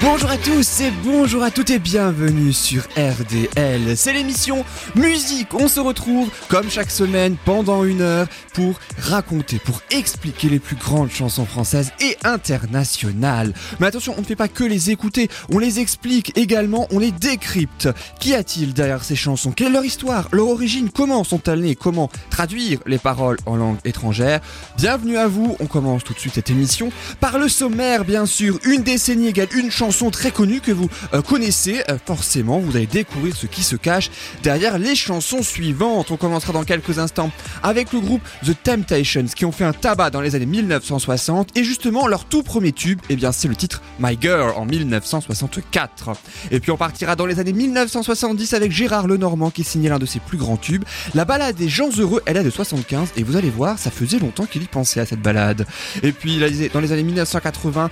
Bonjour 0.00 0.30
à 0.30 0.36
tous 0.36 0.80
et 0.80 0.92
bonjour 1.02 1.42
à 1.42 1.50
toutes 1.50 1.70
et 1.70 1.78
bienvenue 1.78 2.52
sur 2.52 2.82
RDL. 2.96 3.96
C'est 3.96 4.12
l'émission 4.12 4.64
Musique. 4.94 5.52
On 5.54 5.66
se 5.66 5.80
retrouve 5.80 6.30
comme 6.48 6.70
chaque 6.70 6.90
semaine 6.90 7.36
pendant 7.44 7.84
une 7.84 8.02
heure 8.02 8.28
pour 8.52 8.78
raconter, 8.98 9.58
pour 9.58 9.80
expliquer 9.90 10.48
les 10.48 10.60
plus 10.60 10.76
grandes 10.76 11.10
chansons 11.10 11.46
françaises 11.46 11.92
et 12.00 12.16
internationales. 12.22 13.52
Mais 13.80 13.86
attention, 13.86 14.14
on 14.16 14.20
ne 14.20 14.26
fait 14.26 14.36
pas 14.36 14.48
que 14.48 14.62
les 14.62 14.90
écouter, 14.90 15.28
on 15.50 15.58
les 15.58 15.80
explique 15.80 16.36
également, 16.36 16.86
on 16.90 16.98
les 16.98 17.10
décrypte. 17.10 17.88
Qu'y 18.20 18.34
a-t-il 18.34 18.74
derrière 18.74 19.02
ces 19.02 19.16
chansons? 19.16 19.50
Quelle 19.50 19.68
est 19.68 19.70
leur 19.70 19.84
histoire, 19.84 20.28
leur 20.32 20.48
origine? 20.48 20.90
Comment 20.90 21.24
sont-elles 21.24 21.60
nées? 21.60 21.74
Comment 21.74 22.10
traduire 22.30 22.78
les 22.86 22.98
paroles 22.98 23.38
en 23.46 23.56
langue 23.56 23.78
étrangère? 23.84 24.40
Bienvenue 24.76 25.16
à 25.16 25.26
vous, 25.26 25.56
on 25.58 25.66
commence 25.66 26.04
tout 26.04 26.12
de 26.14 26.18
suite 26.18 26.34
cette 26.34 26.50
émission 26.50 26.92
par 27.18 27.38
le 27.38 27.48
sommaire 27.48 28.04
bien 28.04 28.26
sûr, 28.26 28.58
une 28.64 28.82
décennie 28.82 29.28
égale 29.28 29.48
une 29.54 29.63
chanson 29.70 30.10
très 30.10 30.30
connue 30.30 30.60
que 30.60 30.72
vous 30.72 30.88
euh, 31.12 31.22
connaissez. 31.22 31.82
Euh, 31.88 31.98
forcément, 32.04 32.58
vous 32.58 32.76
allez 32.76 32.86
découvrir 32.86 33.34
ce 33.36 33.46
qui 33.46 33.62
se 33.62 33.76
cache 33.76 34.10
derrière 34.42 34.78
les 34.78 34.94
chansons 34.94 35.42
suivantes. 35.42 36.10
On 36.10 36.16
commencera 36.16 36.52
dans 36.52 36.64
quelques 36.64 36.98
instants 36.98 37.30
avec 37.62 37.92
le 37.92 38.00
groupe 38.00 38.22
The 38.44 38.54
Temptations 38.62 39.26
qui 39.34 39.44
ont 39.44 39.52
fait 39.52 39.64
un 39.64 39.72
tabac 39.72 40.10
dans 40.10 40.20
les 40.20 40.34
années 40.34 40.46
1960 40.46 41.56
et 41.56 41.64
justement 41.64 42.06
leur 42.06 42.24
tout 42.24 42.42
premier 42.42 42.72
tube, 42.72 43.00
eh 43.08 43.16
bien 43.16 43.32
c'est 43.32 43.48
le 43.48 43.56
titre 43.56 43.82
My 43.98 44.18
Girl 44.20 44.52
en 44.56 44.66
1964. 44.66 46.12
Et 46.50 46.60
puis 46.60 46.70
on 46.70 46.76
partira 46.76 47.16
dans 47.16 47.26
les 47.26 47.40
années 47.40 47.52
1970 47.52 48.54
avec 48.54 48.72
Gérard 48.72 49.06
Lenormand 49.06 49.50
qui 49.50 49.64
signait 49.64 49.88
l'un 49.88 49.98
de 49.98 50.06
ses 50.06 50.20
plus 50.20 50.38
grands 50.38 50.56
tubes. 50.56 50.84
La 51.14 51.24
balade 51.24 51.56
des 51.56 51.68
gens 51.68 51.90
heureux, 51.98 52.22
elle 52.26 52.36
est 52.36 52.44
de 52.44 52.50
75 52.50 53.10
et 53.16 53.22
vous 53.22 53.36
allez 53.36 53.50
voir, 53.50 53.78
ça 53.78 53.90
faisait 53.90 54.18
longtemps 54.18 54.46
qu'il 54.46 54.62
y 54.62 54.66
pensait 54.66 55.00
à 55.00 55.06
cette 55.06 55.22
balade. 55.22 55.66
Et 56.02 56.12
puis 56.12 56.38
dans 56.72 56.80
les 56.80 56.92
années 56.92 57.02
1980, 57.02 57.90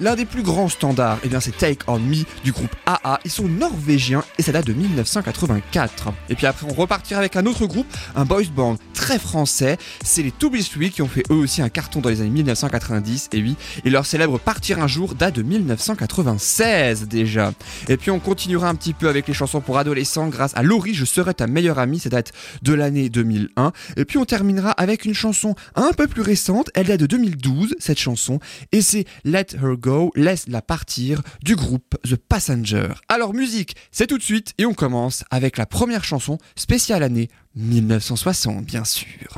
l'un 0.00 0.14
des 0.14 0.24
plus 0.24 0.42
grands 0.42 0.68
standards 0.68 1.05
et 1.14 1.26
eh 1.26 1.28
bien 1.28 1.40
c'est 1.40 1.56
Take 1.56 1.84
On 1.86 1.98
Me 1.98 2.24
du 2.44 2.52
groupe 2.52 2.74
AA. 2.86 3.20
Ils 3.24 3.30
sont 3.30 3.48
norvégiens 3.48 4.24
et 4.38 4.42
ça 4.42 4.52
date 4.52 4.66
de 4.66 4.72
1984. 4.72 6.08
Et 6.28 6.34
puis 6.34 6.46
après, 6.46 6.66
on 6.68 6.74
repartira 6.74 7.18
avec 7.18 7.36
un 7.36 7.46
autre 7.46 7.66
groupe, 7.66 7.86
un 8.14 8.24
boys 8.24 8.42
band 8.54 8.76
très 8.94 9.18
français. 9.18 9.78
C'est 10.04 10.22
les 10.22 10.32
To 10.32 10.50
Be 10.50 10.58
Street 10.58 10.90
qui 10.90 11.02
ont 11.02 11.08
fait 11.08 11.22
eux 11.30 11.34
aussi 11.34 11.62
un 11.62 11.68
carton 11.68 12.00
dans 12.00 12.08
les 12.08 12.20
années 12.20 12.30
1990. 12.30 13.28
Et 13.32 13.42
oui, 13.42 13.56
et 13.84 13.90
leur 13.90 14.06
célèbre 14.06 14.38
Partir 14.38 14.80
un 14.82 14.86
jour 14.86 15.14
date 15.14 15.36
de 15.36 15.42
1996 15.42 17.08
déjà. 17.08 17.52
Et 17.88 17.96
puis 17.96 18.10
on 18.10 18.18
continuera 18.18 18.68
un 18.68 18.74
petit 18.74 18.92
peu 18.92 19.08
avec 19.08 19.28
les 19.28 19.34
chansons 19.34 19.60
pour 19.60 19.78
adolescents 19.78 20.28
grâce 20.28 20.52
à 20.56 20.62
Laurie, 20.62 20.94
Je 20.94 21.04
serai 21.04 21.34
ta 21.34 21.46
meilleure 21.46 21.78
amie. 21.78 21.98
Ça 22.00 22.08
date 22.08 22.32
de 22.62 22.72
l'année 22.72 23.08
2001. 23.08 23.72
Et 23.96 24.04
puis 24.04 24.18
on 24.18 24.24
terminera 24.24 24.70
avec 24.72 25.04
une 25.04 25.14
chanson 25.14 25.54
un 25.74 25.92
peu 25.92 26.06
plus 26.06 26.22
récente. 26.22 26.70
Elle 26.74 26.86
date 26.86 27.00
de 27.00 27.06
2012, 27.06 27.76
cette 27.78 27.98
chanson. 27.98 28.40
Et 28.72 28.82
c'est 28.82 29.04
Let 29.24 29.46
Her 29.62 29.76
Go, 29.76 30.12
laisse 30.14 30.46
la 30.48 30.62
partie 30.62 30.95
du 31.42 31.56
groupe 31.56 31.96
The 32.04 32.16
Passenger. 32.16 32.88
Alors 33.08 33.34
musique, 33.34 33.76
c'est 33.90 34.06
tout 34.06 34.18
de 34.18 34.22
suite 34.22 34.54
et 34.58 34.66
on 34.66 34.74
commence 34.74 35.24
avec 35.30 35.56
la 35.56 35.66
première 35.66 36.04
chanson 36.04 36.38
spéciale 36.56 37.02
année 37.02 37.28
1960 37.54 38.64
bien 38.64 38.84
sûr. 38.84 39.36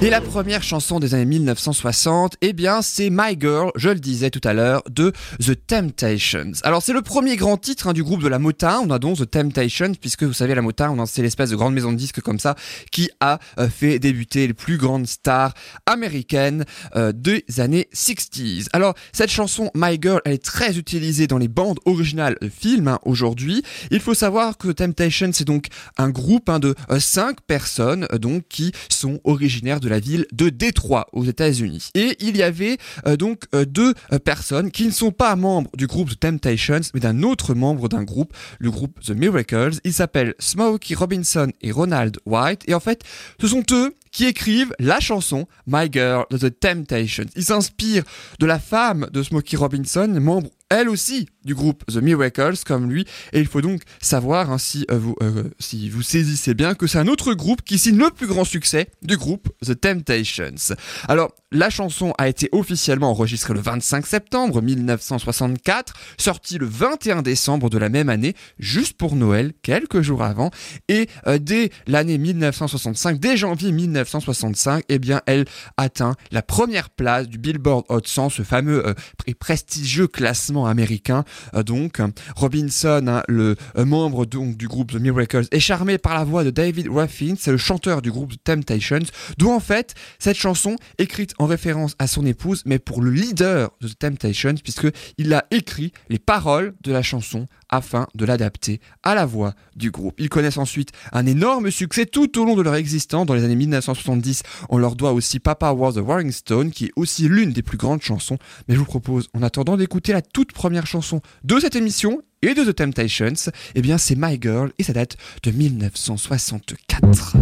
Et 0.00 0.10
la 0.10 0.20
première 0.20 0.62
chanson 0.62 1.00
des 1.00 1.14
années 1.14 1.24
1960, 1.24 2.36
eh 2.40 2.52
bien, 2.52 2.82
c'est 2.82 3.10
My 3.10 3.36
Girl, 3.36 3.72
je 3.74 3.88
le 3.88 3.98
disais 3.98 4.30
tout 4.30 4.40
à 4.44 4.52
l'heure, 4.52 4.84
de 4.88 5.12
The 5.44 5.58
Temptations. 5.66 6.52
Alors, 6.62 6.82
c'est 6.82 6.92
le 6.92 7.02
premier 7.02 7.34
grand 7.34 7.56
titre 7.56 7.88
hein, 7.88 7.92
du 7.92 8.04
groupe 8.04 8.22
de 8.22 8.28
la 8.28 8.38
Motown. 8.38 8.86
On 8.86 8.90
a 8.92 9.00
donc 9.00 9.18
The 9.18 9.28
Temptations, 9.28 9.94
puisque 10.00 10.22
vous 10.22 10.32
savez, 10.32 10.54
la 10.54 10.62
Motown, 10.62 11.04
c'est 11.04 11.20
l'espèce 11.20 11.50
de 11.50 11.56
grande 11.56 11.74
maison 11.74 11.90
de 11.90 11.96
disques 11.96 12.20
comme 12.20 12.38
ça, 12.38 12.54
qui 12.92 13.10
a 13.18 13.40
euh, 13.58 13.68
fait 13.68 13.98
débuter 13.98 14.46
les 14.46 14.54
plus 14.54 14.76
grandes 14.76 15.08
stars 15.08 15.52
américaines 15.84 16.64
euh, 16.94 17.10
des 17.12 17.44
années 17.58 17.88
60s. 17.92 18.68
Alors, 18.72 18.94
cette 19.12 19.30
chanson, 19.32 19.68
My 19.74 19.98
Girl, 20.00 20.20
elle 20.24 20.34
est 20.34 20.44
très 20.44 20.78
utilisée 20.78 21.26
dans 21.26 21.38
les 21.38 21.48
bandes 21.48 21.80
originales 21.86 22.36
de 22.40 22.48
films 22.48 22.86
hein, 22.86 23.00
aujourd'hui. 23.04 23.64
Il 23.90 23.98
faut 23.98 24.14
savoir 24.14 24.58
que 24.58 24.68
The 24.68 24.76
Temptations, 24.76 25.30
c'est 25.32 25.44
donc 25.44 25.66
un 25.96 26.10
groupe 26.10 26.48
hein, 26.50 26.60
de 26.60 26.76
euh, 26.88 27.00
cinq 27.00 27.40
personnes, 27.40 28.06
donc, 28.20 28.44
qui 28.48 28.70
sont 28.88 29.18
originaires 29.24 29.80
de 29.80 29.87
la 29.88 30.00
ville 30.00 30.26
de 30.32 30.48
Détroit 30.48 31.08
aux 31.12 31.24
États-Unis. 31.24 31.90
Et 31.94 32.16
il 32.20 32.36
y 32.36 32.42
avait 32.42 32.78
euh, 33.06 33.16
donc 33.16 33.44
euh, 33.54 33.64
deux 33.64 33.94
euh, 34.12 34.18
personnes 34.18 34.70
qui 34.70 34.86
ne 34.86 34.90
sont 34.90 35.12
pas 35.12 35.36
membres 35.36 35.70
du 35.76 35.86
groupe 35.86 36.10
The 36.10 36.20
Temptations, 36.20 36.80
mais 36.94 37.00
d'un 37.00 37.22
autre 37.22 37.54
membre 37.54 37.88
d'un 37.88 38.04
groupe, 38.04 38.32
le 38.58 38.70
groupe 38.70 39.00
The 39.00 39.10
Miracles. 39.10 39.78
Ils 39.84 39.92
s'appellent 39.92 40.34
Smokey 40.38 40.94
Robinson 40.94 41.50
et 41.60 41.70
Ronald 41.70 42.18
White. 42.26 42.62
Et 42.66 42.74
en 42.74 42.80
fait, 42.80 43.02
ce 43.40 43.48
sont 43.48 43.64
eux 43.72 43.94
qui 44.10 44.26
écrivent 44.26 44.74
la 44.78 45.00
chanson 45.00 45.46
My 45.66 45.88
Girl 45.92 46.24
de 46.30 46.38
The 46.38 46.58
Temptations. 46.58 47.26
Ils 47.36 47.44
s'inspirent 47.44 48.04
de 48.38 48.46
la 48.46 48.58
femme 48.58 49.08
de 49.12 49.22
Smokey 49.22 49.56
Robinson, 49.56 50.08
membre 50.20 50.50
elle 50.70 50.88
aussi 50.88 51.28
du 51.44 51.54
groupe 51.54 51.84
The 51.86 51.96
Miracles 51.96 52.58
comme 52.66 52.90
lui 52.90 53.06
et 53.32 53.40
il 53.40 53.46
faut 53.46 53.62
donc 53.62 53.82
savoir 54.02 54.50
hein, 54.50 54.58
si, 54.58 54.84
euh, 54.90 54.98
vous, 54.98 55.16
euh, 55.22 55.44
si 55.58 55.88
vous 55.88 56.02
saisissez 56.02 56.52
bien 56.52 56.74
que 56.74 56.86
c'est 56.86 56.98
un 56.98 57.08
autre 57.08 57.32
groupe 57.32 57.62
qui 57.62 57.78
signe 57.78 57.96
le 57.96 58.10
plus 58.10 58.26
grand 58.26 58.44
succès 58.44 58.88
du 59.02 59.16
groupe 59.16 59.48
The 59.64 59.80
Temptations. 59.80 60.74
Alors 61.08 61.32
la 61.50 61.70
chanson 61.70 62.12
a 62.18 62.28
été 62.28 62.50
officiellement 62.52 63.10
enregistrée 63.10 63.54
le 63.54 63.60
25 63.60 64.06
septembre 64.06 64.60
1964, 64.60 65.94
sortie 66.18 66.58
le 66.58 66.66
21 66.66 67.22
décembre 67.22 67.70
de 67.70 67.78
la 67.78 67.88
même 67.88 68.10
année, 68.10 68.34
juste 68.58 68.98
pour 68.98 69.16
Noël, 69.16 69.54
quelques 69.62 70.02
jours 70.02 70.22
avant, 70.22 70.50
et 70.88 71.08
euh, 71.26 71.38
dès 71.38 71.70
l'année 71.86 72.18
1965, 72.18 73.18
dès 73.18 73.38
janvier 73.38 73.72
1965, 73.72 74.84
eh 74.90 74.98
bien 74.98 75.22
elle 75.24 75.46
atteint 75.78 76.16
la 76.30 76.42
première 76.42 76.90
place 76.90 77.26
du 77.28 77.38
Billboard 77.38 77.86
Hot 77.88 78.02
100, 78.04 78.28
ce 78.28 78.42
fameux 78.42 78.94
et 79.26 79.34
prestigieux 79.34 80.06
classement 80.06 80.57
américain. 80.66 81.24
Euh, 81.54 81.62
donc, 81.62 82.00
Robinson, 82.36 83.04
hein, 83.06 83.22
le 83.28 83.56
euh, 83.76 83.84
membre 83.84 84.26
donc, 84.26 84.56
du 84.56 84.68
groupe 84.68 84.92
The 84.92 85.00
Miracles, 85.00 85.46
est 85.50 85.60
charmé 85.60 85.98
par 85.98 86.14
la 86.14 86.24
voix 86.24 86.44
de 86.44 86.50
David 86.50 86.88
Ruffin, 86.88 87.34
c'est 87.38 87.50
le 87.50 87.58
chanteur 87.58 88.02
du 88.02 88.10
groupe 88.10 88.32
The 88.32 88.44
Temptations, 88.44 89.06
d'où 89.36 89.50
en 89.50 89.60
fait 89.60 89.94
cette 90.18 90.36
chanson 90.36 90.76
écrite 90.98 91.34
en 91.38 91.46
référence 91.46 91.94
à 91.98 92.06
son 92.06 92.26
épouse, 92.26 92.62
mais 92.66 92.78
pour 92.78 93.02
le 93.02 93.10
leader 93.10 93.70
de 93.80 93.88
The 93.88 93.98
Temptations, 93.98 94.54
puisqu'il 94.62 95.34
a 95.34 95.46
écrit 95.50 95.92
les 96.08 96.18
paroles 96.18 96.74
de 96.82 96.92
la 96.92 97.02
chanson 97.02 97.46
afin 97.68 98.06
de 98.14 98.24
l'adapter 98.24 98.80
à 99.02 99.14
la 99.14 99.26
voix 99.26 99.54
du 99.76 99.90
groupe. 99.90 100.14
Ils 100.18 100.28
connaissent 100.28 100.58
ensuite 100.58 100.92
un 101.12 101.26
énorme 101.26 101.70
succès 101.70 102.06
tout 102.06 102.38
au 102.40 102.44
long 102.44 102.56
de 102.56 102.62
leur 102.62 102.74
existence. 102.74 103.26
Dans 103.26 103.34
les 103.34 103.44
années 103.44 103.56
1970, 103.56 104.42
on 104.68 104.78
leur 104.78 104.96
doit 104.96 105.12
aussi 105.12 105.38
Papa 105.38 105.72
Was 105.72 105.92
the 105.92 105.98
Rolling 105.98 106.32
Stone, 106.32 106.70
qui 106.70 106.86
est 106.86 106.92
aussi 106.96 107.28
l'une 107.28 107.52
des 107.52 107.62
plus 107.62 107.78
grandes 107.78 108.02
chansons. 108.02 108.38
Mais 108.68 108.74
je 108.74 108.80
vous 108.80 108.86
propose, 108.86 109.28
en 109.34 109.42
attendant 109.42 109.76
d'écouter 109.76 110.12
la 110.12 110.22
toute 110.22 110.52
première 110.52 110.86
chanson 110.86 111.20
de 111.44 111.58
cette 111.60 111.76
émission 111.76 112.22
et 112.42 112.54
de 112.54 112.64
The 112.64 112.74
Temptations, 112.74 113.50
eh 113.74 113.82
bien 113.82 113.98
c'est 113.98 114.16
My 114.16 114.38
Girl 114.40 114.72
et 114.78 114.82
ça 114.84 114.92
date 114.92 115.16
de 115.42 115.50
1964. 115.50 117.36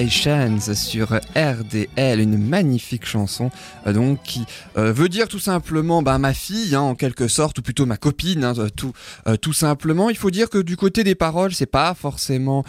The 0.00 0.06
Temptations 0.06 0.74
sur 0.74 1.20
RDL, 1.36 2.20
une 2.20 2.38
magnifique 2.38 3.06
chanson 3.06 3.50
euh, 3.86 3.92
donc 3.92 4.22
qui 4.22 4.44
euh, 4.76 4.92
veut 4.92 5.08
dire 5.08 5.28
tout 5.28 5.38
simplement 5.38 6.02
bah, 6.02 6.18
ma 6.18 6.34
fille 6.34 6.74
hein, 6.74 6.80
en 6.80 6.94
quelque 6.94 7.28
sorte 7.28 7.58
ou 7.58 7.62
plutôt 7.62 7.86
ma 7.86 7.96
copine 7.96 8.44
hein, 8.44 8.54
tout 8.76 8.92
euh, 9.26 9.36
tout 9.36 9.52
simplement. 9.52 10.10
Il 10.10 10.16
faut 10.16 10.30
dire 10.30 10.50
que 10.50 10.58
du 10.58 10.76
côté 10.76 11.04
des 11.04 11.14
paroles 11.14 11.54
c'est 11.54 11.66
pas 11.66 11.94
forcément 11.94 12.64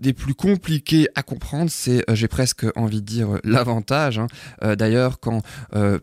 des 0.00 0.12
plus 0.12 0.34
compliqués 0.34 1.08
à 1.14 1.22
comprendre. 1.22 1.70
C'est 1.70 2.04
j'ai 2.12 2.28
presque 2.28 2.66
envie 2.76 3.00
de 3.00 3.06
dire 3.06 3.28
l'avantage. 3.44 4.18
Hein. 4.18 4.74
D'ailleurs 4.76 5.20
quand 5.20 5.42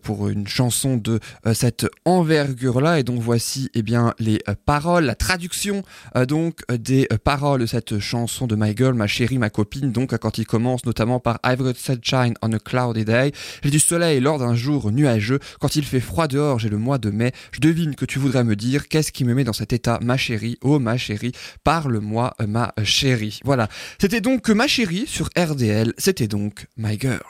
pour 0.01 0.29
une 0.29 0.47
chanson 0.47 0.97
de 0.97 1.19
cette 1.53 1.87
envergure 2.05 2.81
là 2.81 2.99
et 2.99 3.03
donc 3.03 3.21
voici 3.21 3.69
eh 3.73 3.81
bien 3.81 4.13
les 4.19 4.39
paroles, 4.65 5.05
la 5.05 5.15
traduction 5.15 5.83
donc 6.27 6.61
des 6.69 7.07
paroles 7.23 7.61
de 7.61 7.65
cette 7.65 7.99
chanson 7.99 8.47
de 8.47 8.55
My 8.55 8.75
Girl, 8.75 8.93
ma 8.93 9.07
chérie, 9.07 9.37
ma 9.37 9.49
copine, 9.49 9.91
donc 9.91 10.15
quand 10.17 10.37
il 10.37 10.45
commence 10.45 10.85
notamment 10.85 11.19
par 11.19 11.39
I've 11.45 11.61
got 11.61 11.73
sunshine 11.85 12.33
on 12.41 12.51
a 12.51 12.59
cloudy 12.59 13.05
day, 13.05 13.31
j'ai 13.63 13.69
du 13.69 13.79
soleil 13.79 14.19
lors 14.19 14.39
d'un 14.39 14.55
jour 14.55 14.91
nuageux, 14.91 15.39
quand 15.59 15.75
il 15.75 15.85
fait 15.85 15.99
froid 15.99 16.27
dehors, 16.27 16.59
j'ai 16.59 16.69
le 16.69 16.77
mois 16.77 16.97
de 16.97 17.11
mai, 17.11 17.31
je 17.51 17.59
devine 17.59 17.95
que 17.95 18.05
tu 18.05 18.19
voudrais 18.19 18.43
me 18.43 18.55
dire 18.55 18.87
qu'est-ce 18.87 19.11
qui 19.11 19.23
me 19.23 19.33
met 19.33 19.43
dans 19.43 19.53
cet 19.53 19.73
état, 19.73 19.99
ma 20.01 20.17
chérie, 20.17 20.57
oh 20.61 20.79
ma 20.79 20.97
chérie, 20.97 21.33
parle-moi 21.63 22.33
ma 22.47 22.73
chérie. 22.83 23.39
Voilà, 23.43 23.69
c'était 23.99 24.21
donc 24.21 24.49
ma 24.49 24.67
chérie 24.67 25.05
sur 25.07 25.29
RDL, 25.37 25.93
c'était 25.97 26.27
donc 26.27 26.67
My 26.77 26.99
Girl. 26.99 27.21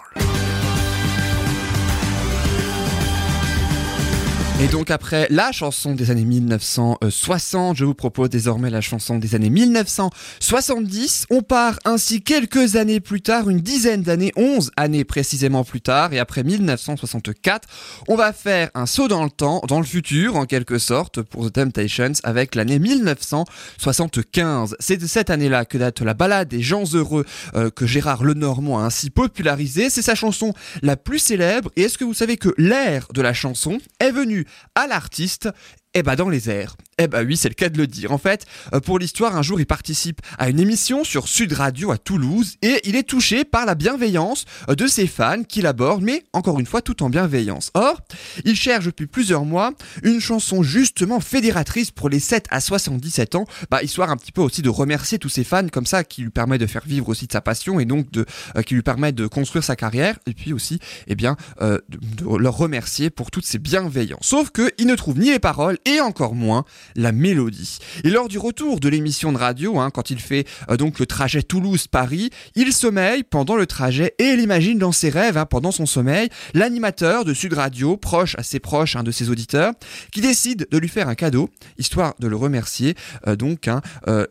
Et 4.62 4.68
donc 4.68 4.90
après 4.90 5.28
la 5.32 5.52
chanson 5.52 5.96
des 5.96 6.12
années 6.12 6.24
1960, 6.24 7.76
je 7.76 7.84
vous 7.84 7.94
propose 7.94 8.30
désormais 8.30 8.70
la 8.70 8.80
chanson 8.80 9.20
des 9.20 9.36
années 9.36 9.50
1970. 9.50 11.26
On 11.30 11.42
part 11.42 11.78
ainsi 11.84 12.22
quelques 12.22 12.78
années 12.78 13.02
plus 13.02 13.22
tard, 13.22 13.50
une 13.50 13.60
dizaine 13.60 14.02
d'années, 14.02 14.32
11 14.38 14.72
années 14.78 15.04
précisément 15.04 15.66
plus 15.66 15.82
tard, 15.82 16.14
et 16.14 16.20
après 16.20 16.44
1964, 16.44 17.68
on 18.08 18.16
va 18.16 18.32
faire 18.32 18.70
un 18.76 18.86
saut 18.86 19.10
dans 19.10 19.26
le 19.26 19.30
temps, 19.30 19.62
dans 19.68 19.80
le 19.80 19.86
futur 19.86 20.38
en 20.38 20.46
quelque 20.46 20.78
sorte, 20.78 21.22
pour 21.22 21.46
The 21.48 21.54
Temptations, 21.54 22.14
avec 22.24 22.56
l'année 22.56 22.80
1975. 22.80 24.78
C'est 24.80 24.98
de 24.98 25.06
cette 25.06 25.30
année-là 25.30 25.66
que 25.66 25.78
date 25.78 26.00
la 26.00 26.14
balade 26.14 26.48
des 26.48 26.62
gens 26.62 26.86
heureux 26.94 27.26
euh, 27.56 27.70
que 27.70 27.86
Gérard 27.86 28.24
Lenormand 28.24 28.80
a 28.80 28.84
ainsi 28.84 29.10
popularisé. 29.10 29.90
C'est 29.90 30.02
sa 30.02 30.16
chanson 30.16 30.54
la 30.82 30.96
plus 30.96 31.20
célèbre, 31.20 31.72
et 31.76 31.82
est-ce 31.82 31.98
que 31.98 32.06
vous 32.06 32.14
savez 32.14 32.38
que 32.38 32.54
l'air 32.58 33.08
de 33.14 33.22
la 33.22 33.34
chanson 33.34 33.80
est 34.00 34.12
venu 34.12 34.45
à 34.76 34.88
l'artiste 34.88 35.50
eh 35.94 36.04
bah 36.04 36.16
dans 36.16 36.30
les 36.30 36.50
airs. 36.50 36.76
Eh 36.98 37.08
bah 37.08 37.24
oui, 37.26 37.36
c'est 37.36 37.50
le 37.50 37.56
cas 37.56 37.68
de 37.68 37.78
le 37.78 37.88
dire. 37.88 38.14
En 38.14 38.18
fait, 38.18 38.46
euh, 38.74 38.80
pour 38.80 39.00
l'histoire, 39.00 39.36
un 39.36 39.42
jour, 39.42 39.60
il 39.60 39.66
participe 39.66 40.22
à 40.38 40.48
une 40.50 40.62
émission 40.62 41.04
sur 41.04 41.28
Sud 41.28 41.52
Radio 41.52 41.92
à 41.92 41.98
Toulouse 41.98 42.56
et 42.62 42.80
il 42.86 42.96
est 42.96 43.04
touché 43.04 43.44
par 43.44 43.66
la 43.66 43.76
bienveillance 43.76 44.46
euh, 44.70 44.76
de 44.76 44.88
ses 44.88 45.06
fans 45.06 45.44
qui 45.44 45.62
l'abordent, 45.62 46.04
mais 46.04 46.24
encore 46.32 46.58
une 46.58 46.66
fois, 46.66 46.82
tout 46.82 47.04
en 47.04 47.10
bienveillance. 47.10 47.70
Or, 47.74 48.00
il 48.46 48.56
cherche 48.56 48.86
depuis 48.86 49.08
plusieurs 49.08 49.44
mois 49.44 49.74
une 50.04 50.22
chanson 50.22 50.64
justement 50.64 51.20
fédératrice 51.20 51.92
pour 51.92 52.08
les 52.08 52.22
7 52.22 52.46
à 52.50 52.62
77 52.62 53.36
ans, 53.36 53.46
bah, 53.70 53.84
histoire 53.84 54.10
un 54.10 54.16
petit 54.16 54.32
peu 54.32 54.42
aussi 54.42 54.62
de 54.62 54.70
remercier 54.70 55.20
tous 55.20 55.28
ses 55.28 55.44
fans 55.44 55.68
comme 55.68 55.86
ça, 55.86 56.06
qui 56.06 56.22
lui 56.22 56.30
permet 56.30 56.58
de 56.58 56.66
faire 56.66 56.86
vivre 56.86 57.10
aussi 57.10 57.28
de 57.28 57.34
sa 57.34 57.42
passion 57.42 57.78
et 57.82 57.86
donc 57.86 58.10
de, 58.12 58.26
euh, 58.56 58.62
qui 58.62 58.74
lui 58.74 58.84
permet 58.84 59.12
de 59.12 59.28
construire 59.28 59.66
sa 59.66 59.76
carrière 59.76 60.18
et 60.28 60.34
puis 60.34 60.54
aussi, 60.54 60.80
eh 61.08 61.16
bien, 61.16 61.36
de, 61.60 61.84
de 61.90 62.38
leur 62.38 62.56
remercier 62.56 63.10
pour 63.10 63.32
toutes 63.32 63.46
ces 63.46 63.60
bienveillances. 63.60 64.26
Sauf 64.26 64.52
qu'il 64.52 64.88
ne 64.88 64.96
trouve 64.96 65.20
ni 65.20 65.32
les 65.32 65.40
paroles 65.40 65.78
et 65.84 66.00
encore 66.00 66.36
moins 66.36 66.64
la 66.96 67.12
mélodie. 67.12 67.80
Et 68.04 68.10
lors 68.10 68.28
du 68.28 68.38
retour 68.38 68.80
de 68.80 68.90
l'émission 68.90 69.32
de 69.32 69.38
radio, 69.38 69.80
hein, 69.80 69.90
quand 69.92 70.10
il 70.10 70.20
fait 70.20 70.48
euh, 70.70 70.78
donc 70.78 71.00
le 71.00 71.06
trajet 71.06 71.44
Toulouse-Paris, 71.44 72.30
il 72.56 72.74
sommeille 72.74 73.24
pendant 73.24 73.56
le 73.56 73.66
trajet 73.66 74.16
et 74.20 74.26
il 74.26 74.40
imagine 74.40 74.78
dans 74.78 74.92
ses 74.92 75.10
rêves, 75.10 75.38
hein, 75.38 75.46
pendant 75.46 75.72
son 75.72 75.86
sommeil, 75.86 76.30
l'animateur 76.54 77.26
de 77.26 77.34
Sud 77.34 77.54
Radio, 77.54 77.98
proche, 77.98 78.36
assez 78.38 78.60
proche 78.60 78.96
hein, 78.96 79.04
de 79.04 79.12
ses 79.12 79.30
auditeurs, 79.30 79.74
qui 80.12 80.22
décide 80.22 80.68
de 80.70 80.78
lui 80.78 80.90
faire 80.90 81.10
un 81.10 81.16
cadeau, 81.16 81.50
histoire 81.78 82.16
de 82.20 82.28
le 82.28 82.36
remercier, 82.36 82.96
euh, 83.28 83.36
donc, 83.36 83.68
hein, 83.68 83.82
euh, 84.08 84.26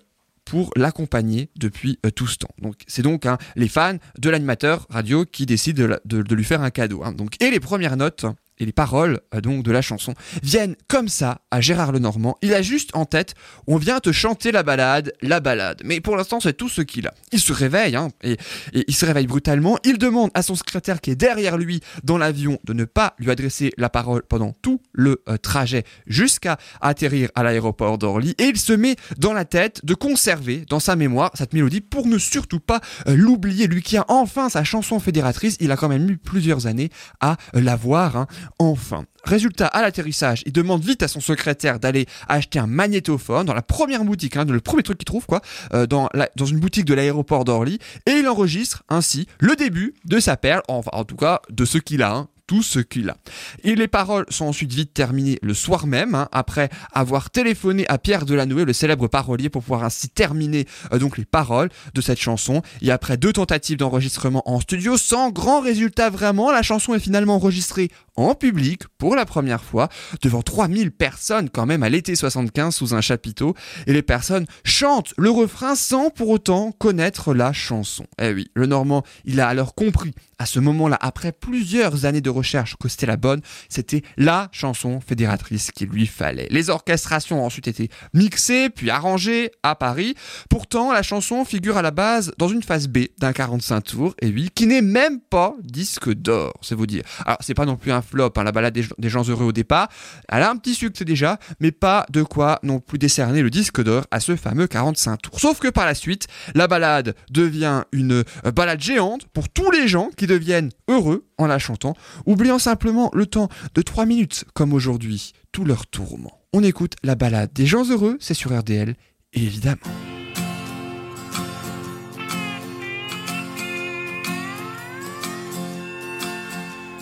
pour 0.44 0.70
l'accompagner 0.76 1.48
depuis 1.56 1.98
tout 2.14 2.26
ce 2.26 2.36
temps. 2.36 2.54
Donc 2.60 2.76
c'est 2.86 3.00
donc 3.00 3.24
les 3.56 3.68
fans 3.68 3.96
de 4.18 4.28
l'animateur 4.30 4.86
radio 4.90 5.24
qui 5.24 5.46
décident 5.46 5.96
de, 6.04 6.34
lui 6.34 6.44
faire 6.44 6.62
un 6.62 6.70
cadeau. 6.70 7.02
Donc 7.16 7.42
et 7.42 7.50
les 7.50 7.60
premières 7.60 7.96
notes 7.96 8.26
et 8.58 8.66
les 8.66 8.72
paroles 8.72 9.20
euh, 9.34 9.40
donc 9.40 9.62
de 9.62 9.72
la 9.72 9.82
chanson 9.82 10.14
viennent 10.42 10.76
comme 10.88 11.08
ça 11.08 11.40
à 11.50 11.60
Gérard 11.60 11.92
Lenormand. 11.92 12.36
Il 12.42 12.54
a 12.54 12.62
juste 12.62 12.90
en 12.94 13.04
tête, 13.04 13.34
on 13.66 13.76
vient 13.76 14.00
te 14.00 14.12
chanter 14.12 14.52
la 14.52 14.62
balade, 14.62 15.12
la 15.22 15.40
balade. 15.40 15.82
Mais 15.84 16.00
pour 16.00 16.16
l'instant, 16.16 16.40
c'est 16.40 16.56
tout 16.56 16.68
ce 16.68 16.82
qu'il 16.82 17.06
a. 17.06 17.14
Il 17.32 17.40
se 17.40 17.52
réveille, 17.52 17.96
hein, 17.96 18.08
et, 18.22 18.36
il 18.72 18.94
se 18.94 19.06
réveille 19.06 19.26
brutalement. 19.26 19.78
Il 19.84 19.98
demande 19.98 20.30
à 20.34 20.42
son 20.42 20.54
secrétaire 20.54 21.00
qui 21.00 21.10
est 21.10 21.16
derrière 21.16 21.56
lui 21.56 21.80
dans 22.02 22.18
l'avion 22.18 22.58
de 22.64 22.72
ne 22.72 22.84
pas 22.84 23.14
lui 23.18 23.30
adresser 23.30 23.72
la 23.76 23.90
parole 23.90 24.22
pendant 24.28 24.52
tout 24.62 24.80
le 24.92 25.22
euh, 25.28 25.36
trajet 25.36 25.84
jusqu'à 26.06 26.58
atterrir 26.80 27.30
à 27.34 27.42
l'aéroport 27.42 27.98
d'Orly. 27.98 28.34
Et 28.38 28.44
il 28.44 28.58
se 28.58 28.72
met 28.72 28.96
dans 29.18 29.32
la 29.32 29.44
tête 29.44 29.84
de 29.84 29.94
conserver 29.94 30.64
dans 30.68 30.80
sa 30.80 30.96
mémoire 30.96 31.30
cette 31.34 31.52
mélodie 31.52 31.80
pour 31.80 32.06
ne 32.06 32.18
surtout 32.18 32.60
pas 32.60 32.80
euh, 33.08 33.16
l'oublier. 33.16 33.66
Lui 33.66 33.82
qui 33.82 33.96
a 33.96 34.04
enfin 34.08 34.48
sa 34.48 34.64
chanson 34.64 35.00
fédératrice, 35.00 35.56
il 35.60 35.70
a 35.72 35.76
quand 35.76 35.88
même 35.88 36.08
eu 36.08 36.16
plusieurs 36.16 36.66
années 36.66 36.90
à 37.20 37.36
l'avoir. 37.54 38.16
Hein 38.16 38.26
enfin. 38.58 39.04
Résultat, 39.24 39.66
à 39.68 39.80
l'atterrissage, 39.80 40.42
il 40.44 40.52
demande 40.52 40.84
vite 40.84 41.02
à 41.02 41.08
son 41.08 41.20
secrétaire 41.20 41.80
d'aller 41.80 42.06
acheter 42.28 42.58
un 42.58 42.66
magnétophone 42.66 43.46
dans 43.46 43.54
la 43.54 43.62
première 43.62 44.04
boutique, 44.04 44.36
hein, 44.36 44.44
le 44.44 44.60
premier 44.60 44.82
truc 44.82 44.98
qu'il 44.98 45.06
trouve, 45.06 45.24
quoi, 45.24 45.40
euh, 45.72 45.86
dans, 45.86 46.10
dans 46.36 46.44
une 46.44 46.60
boutique 46.60 46.84
de 46.84 46.92
l'aéroport 46.92 47.44
d'Orly, 47.44 47.78
et 48.06 48.12
il 48.12 48.28
enregistre 48.28 48.82
ainsi 48.90 49.26
le 49.40 49.56
début 49.56 49.94
de 50.04 50.20
sa 50.20 50.36
perle, 50.36 50.62
enfin 50.68 50.90
en 50.92 51.04
tout 51.04 51.16
cas 51.16 51.40
de 51.50 51.64
ce 51.64 51.78
qu'il 51.78 52.02
a, 52.02 52.12
hein, 52.12 52.28
tout 52.46 52.62
ce 52.62 52.78
qu'il 52.78 53.08
a. 53.08 53.16
Et 53.62 53.74
les 53.74 53.88
paroles 53.88 54.26
sont 54.28 54.46
ensuite 54.46 54.72
vite 54.72 54.92
terminées 54.92 55.38
le 55.42 55.54
soir 55.54 55.86
même, 55.86 56.14
hein, 56.14 56.28
après 56.32 56.68
avoir 56.92 57.30
téléphoné 57.30 57.86
à 57.88 57.98
Pierre 57.98 58.26
Delanoë, 58.26 58.64
le 58.64 58.72
célèbre 58.72 59.08
parolier, 59.08 59.48
pour 59.48 59.62
pouvoir 59.62 59.84
ainsi 59.84 60.08
terminer 60.08 60.66
euh, 60.92 60.98
donc 60.98 61.18
les 61.18 61.24
paroles 61.24 61.70
de 61.94 62.00
cette 62.00 62.20
chanson. 62.20 62.62
Et 62.82 62.90
après 62.90 63.16
deux 63.16 63.32
tentatives 63.32 63.78
d'enregistrement 63.78 64.42
en 64.48 64.60
studio, 64.60 64.96
sans 64.96 65.30
grand 65.30 65.60
résultat 65.60 66.10
vraiment, 66.10 66.52
la 66.52 66.62
chanson 66.62 66.94
est 66.94 67.00
finalement 67.00 67.36
enregistrée 67.36 67.90
en 68.16 68.34
public 68.34 68.82
pour 68.98 69.16
la 69.16 69.26
première 69.26 69.62
fois 69.62 69.88
devant 70.22 70.42
3000 70.42 70.92
personnes 70.92 71.50
quand 71.50 71.66
même 71.66 71.82
à 71.82 71.88
l'été 71.88 72.14
75 72.14 72.74
sous 72.74 72.94
un 72.94 73.00
chapiteau 73.00 73.54
et 73.86 73.92
les 73.92 74.02
personnes 74.02 74.46
chantent 74.64 75.14
le 75.18 75.30
refrain 75.30 75.74
sans 75.74 76.10
pour 76.10 76.28
autant 76.28 76.72
connaître 76.72 77.34
la 77.34 77.52
chanson. 77.52 78.06
Eh 78.20 78.32
oui, 78.32 78.50
le 78.54 78.66
Normand, 78.66 79.02
il 79.24 79.40
a 79.40 79.48
alors 79.48 79.74
compris 79.74 80.12
à 80.38 80.46
ce 80.46 80.60
moment-là, 80.60 80.98
après 81.00 81.32
plusieurs 81.32 82.04
années 82.04 82.20
de 82.20 82.30
recherche, 82.30 82.76
que 82.80 82.88
c'était 82.88 83.06
la 83.06 83.16
bonne, 83.16 83.40
c'était 83.68 84.02
la 84.16 84.48
chanson 84.52 85.00
fédératrice 85.00 85.70
qu'il 85.70 85.88
lui 85.88 86.06
fallait. 86.06 86.48
Les 86.50 86.70
orchestrations 86.70 87.42
ont 87.42 87.46
ensuite 87.46 87.68
été 87.68 87.90
mixées, 88.12 88.70
puis 88.70 88.90
arrangées 88.90 89.50
à 89.62 89.74
Paris. 89.74 90.14
Pourtant, 90.50 90.92
la 90.92 91.02
chanson 91.02 91.44
figure 91.44 91.76
à 91.76 91.82
la 91.82 91.90
base 91.90 92.32
dans 92.38 92.48
une 92.48 92.62
phase 92.62 92.88
B 92.88 93.06
d'un 93.18 93.32
45 93.32 93.80
tours, 93.80 94.14
et 94.20 94.28
oui, 94.28 94.50
qui 94.54 94.66
n'est 94.66 94.82
même 94.82 95.20
pas 95.20 95.54
disque 95.62 96.12
d'or, 96.12 96.52
c'est 96.62 96.74
vous 96.74 96.86
dire. 96.86 97.02
Alors, 97.24 97.38
c'est 97.40 97.54
pas 97.54 97.66
non 97.66 97.76
plus 97.76 97.92
un 97.92 98.02
flop, 98.02 98.32
hein, 98.36 98.44
la 98.44 98.52
balade 98.52 98.74
des, 98.74 99.08
gens 99.08 99.28
heureux 99.28 99.46
au 99.46 99.52
départ. 99.52 99.88
Elle 100.28 100.42
a 100.42 100.50
un 100.50 100.56
petit 100.56 100.74
succès 100.74 101.04
déjà, 101.04 101.38
mais 101.60 101.72
pas 101.72 102.06
de 102.10 102.22
quoi 102.22 102.58
non 102.62 102.80
plus 102.80 102.98
décerner 102.98 103.42
le 103.42 103.50
disque 103.50 103.82
d'or 103.82 104.04
à 104.10 104.20
ce 104.20 104.36
fameux 104.36 104.66
45 104.66 105.22
tours. 105.22 105.40
Sauf 105.40 105.60
que 105.60 105.68
par 105.68 105.86
la 105.86 105.94
suite, 105.94 106.26
la 106.54 106.66
balade 106.66 107.14
devient 107.30 107.82
une 107.92 108.24
balade 108.54 108.80
géante 108.80 109.26
pour 109.32 109.48
tous 109.48 109.70
les 109.70 109.88
gens 109.88 110.10
qui 110.16 110.26
deviennent 110.34 110.70
heureux 110.88 111.26
en 111.38 111.46
la 111.46 111.58
chantant, 111.58 111.94
oubliant 112.26 112.58
simplement 112.58 113.10
le 113.14 113.26
temps 113.26 113.48
de 113.74 113.82
3 113.82 114.06
minutes, 114.06 114.44
comme 114.54 114.72
aujourd'hui, 114.72 115.32
tout 115.52 115.64
leur 115.64 115.86
tourment. 115.86 116.40
On 116.52 116.62
écoute 116.62 116.94
la 117.02 117.14
balade 117.14 117.52
des 117.52 117.66
gens 117.66 117.84
heureux, 117.88 118.16
c'est 118.20 118.34
sur 118.34 118.56
RDL, 118.56 118.94
évidemment. 119.32 119.80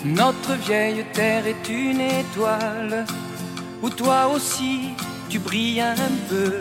Notre 0.05 0.55
vieille 0.55 1.05
terre 1.13 1.47
est 1.47 1.69
une 1.69 2.01
étoile 2.01 3.07
où 3.83 3.89
toi 3.89 4.29
aussi 4.29 4.91
tu 5.29 5.39
brilles 5.39 5.81
un 5.81 5.95
peu. 6.29 6.61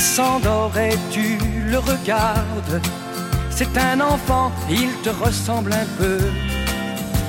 s'endort 0.00 0.76
et 0.78 0.96
tu 1.10 1.38
le 1.66 1.78
regardes. 1.78 2.80
C'est 3.50 3.76
un 3.76 4.00
enfant, 4.00 4.50
il 4.68 4.90
te 5.04 5.10
ressemble 5.10 5.72
un 5.72 5.88
peu. 5.98 6.18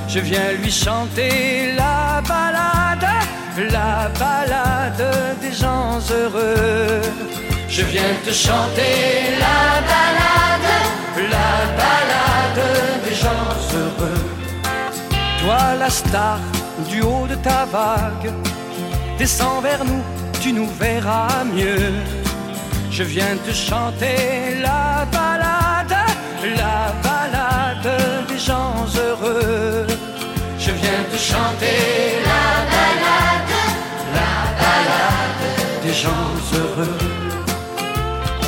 Je 0.08 0.20
viens 0.20 0.54
lui 0.62 0.72
chanter 0.72 1.74
la 1.75 2.22
balade, 2.28 3.08
la 3.72 4.10
balade 4.18 5.06
des 5.42 5.51
gens 5.51 6.00
heureux. 6.10 7.01
Je 7.68 7.84
viens 7.84 8.13
te 8.25 8.32
chanter 8.32 9.36
la 9.46 9.82
balade, 9.92 10.72
la 11.36 11.54
balade 11.82 12.63
des 13.06 13.16
gens 13.24 13.50
heureux. 13.75 14.24
Toi 15.42 15.75
la 15.80 15.90
star 15.90 16.40
du 16.90 17.01
haut 17.01 17.28
de 17.28 17.36
ta 17.36 17.66
vague, 17.66 18.32
descends 19.18 19.60
vers 19.62 19.84
nous, 19.84 20.04
tu 20.42 20.54
nous 20.54 20.70
verras 20.80 21.44
mieux. 21.44 22.21
Je 23.01 23.08
viens 23.08 23.36
te 23.43 23.51
chanter 23.51 24.60
la 24.62 25.08
balade, 25.12 25.98
la 26.62 26.93
balade 27.01 28.27
des 28.29 28.38
gens 28.38 28.75
heureux. 28.96 29.88
Je 30.60 30.70
viens 30.70 31.03
te 31.12 31.17
chanter 31.17 31.79
la 32.29 32.48
balade, 32.75 33.55
la 34.17 34.36
balade 34.62 35.46
des 35.81 35.96
gens 36.03 36.29
heureux. 36.53 36.98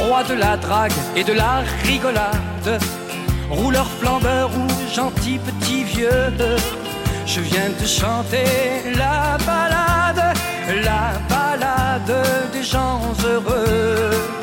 Roi 0.04 0.24
de 0.24 0.36
la 0.36 0.56
drague 0.56 1.00
et 1.16 1.24
de 1.24 1.34
la 1.34 1.64
rigolade, 1.88 2.80
rouleur 3.50 3.88
flambeur 4.00 4.52
ou 4.56 4.68
gentil 4.94 5.40
petit 5.48 5.84
vieux. 5.84 6.32
Je 7.26 7.42
viens 7.42 7.72
te 7.82 7.88
chanter 7.88 8.46
la 8.96 9.36
balade, 9.48 10.38
la 10.84 11.06
balade 11.28 12.14
des 12.54 12.64
gens 12.64 13.02
heureux. 13.26 14.43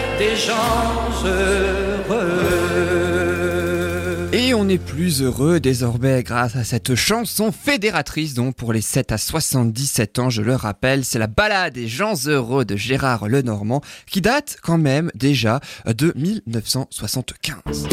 Et 4.33 4.53
on 4.53 4.69
est 4.69 4.77
plus 4.77 5.21
heureux 5.21 5.59
désormais 5.59 6.23
grâce 6.23 6.55
à 6.55 6.63
cette 6.63 6.95
chanson 6.95 7.51
fédératrice 7.51 8.33
donc 8.33 8.55
pour 8.55 8.71
les 8.71 8.81
7 8.81 9.11
à 9.11 9.17
77 9.17 10.19
ans, 10.19 10.29
je 10.29 10.41
le 10.41 10.55
rappelle, 10.55 11.05
c'est 11.05 11.19
la 11.19 11.27
balade 11.27 11.73
des 11.73 11.87
gens 11.87 12.13
heureux 12.27 12.65
de 12.65 12.75
Gérard 12.75 13.27
Lenormand 13.27 13.81
qui 14.05 14.21
date 14.21 14.57
quand 14.61 14.77
même 14.77 15.11
déjà 15.15 15.59
de 15.85 16.13
1975 16.15 17.87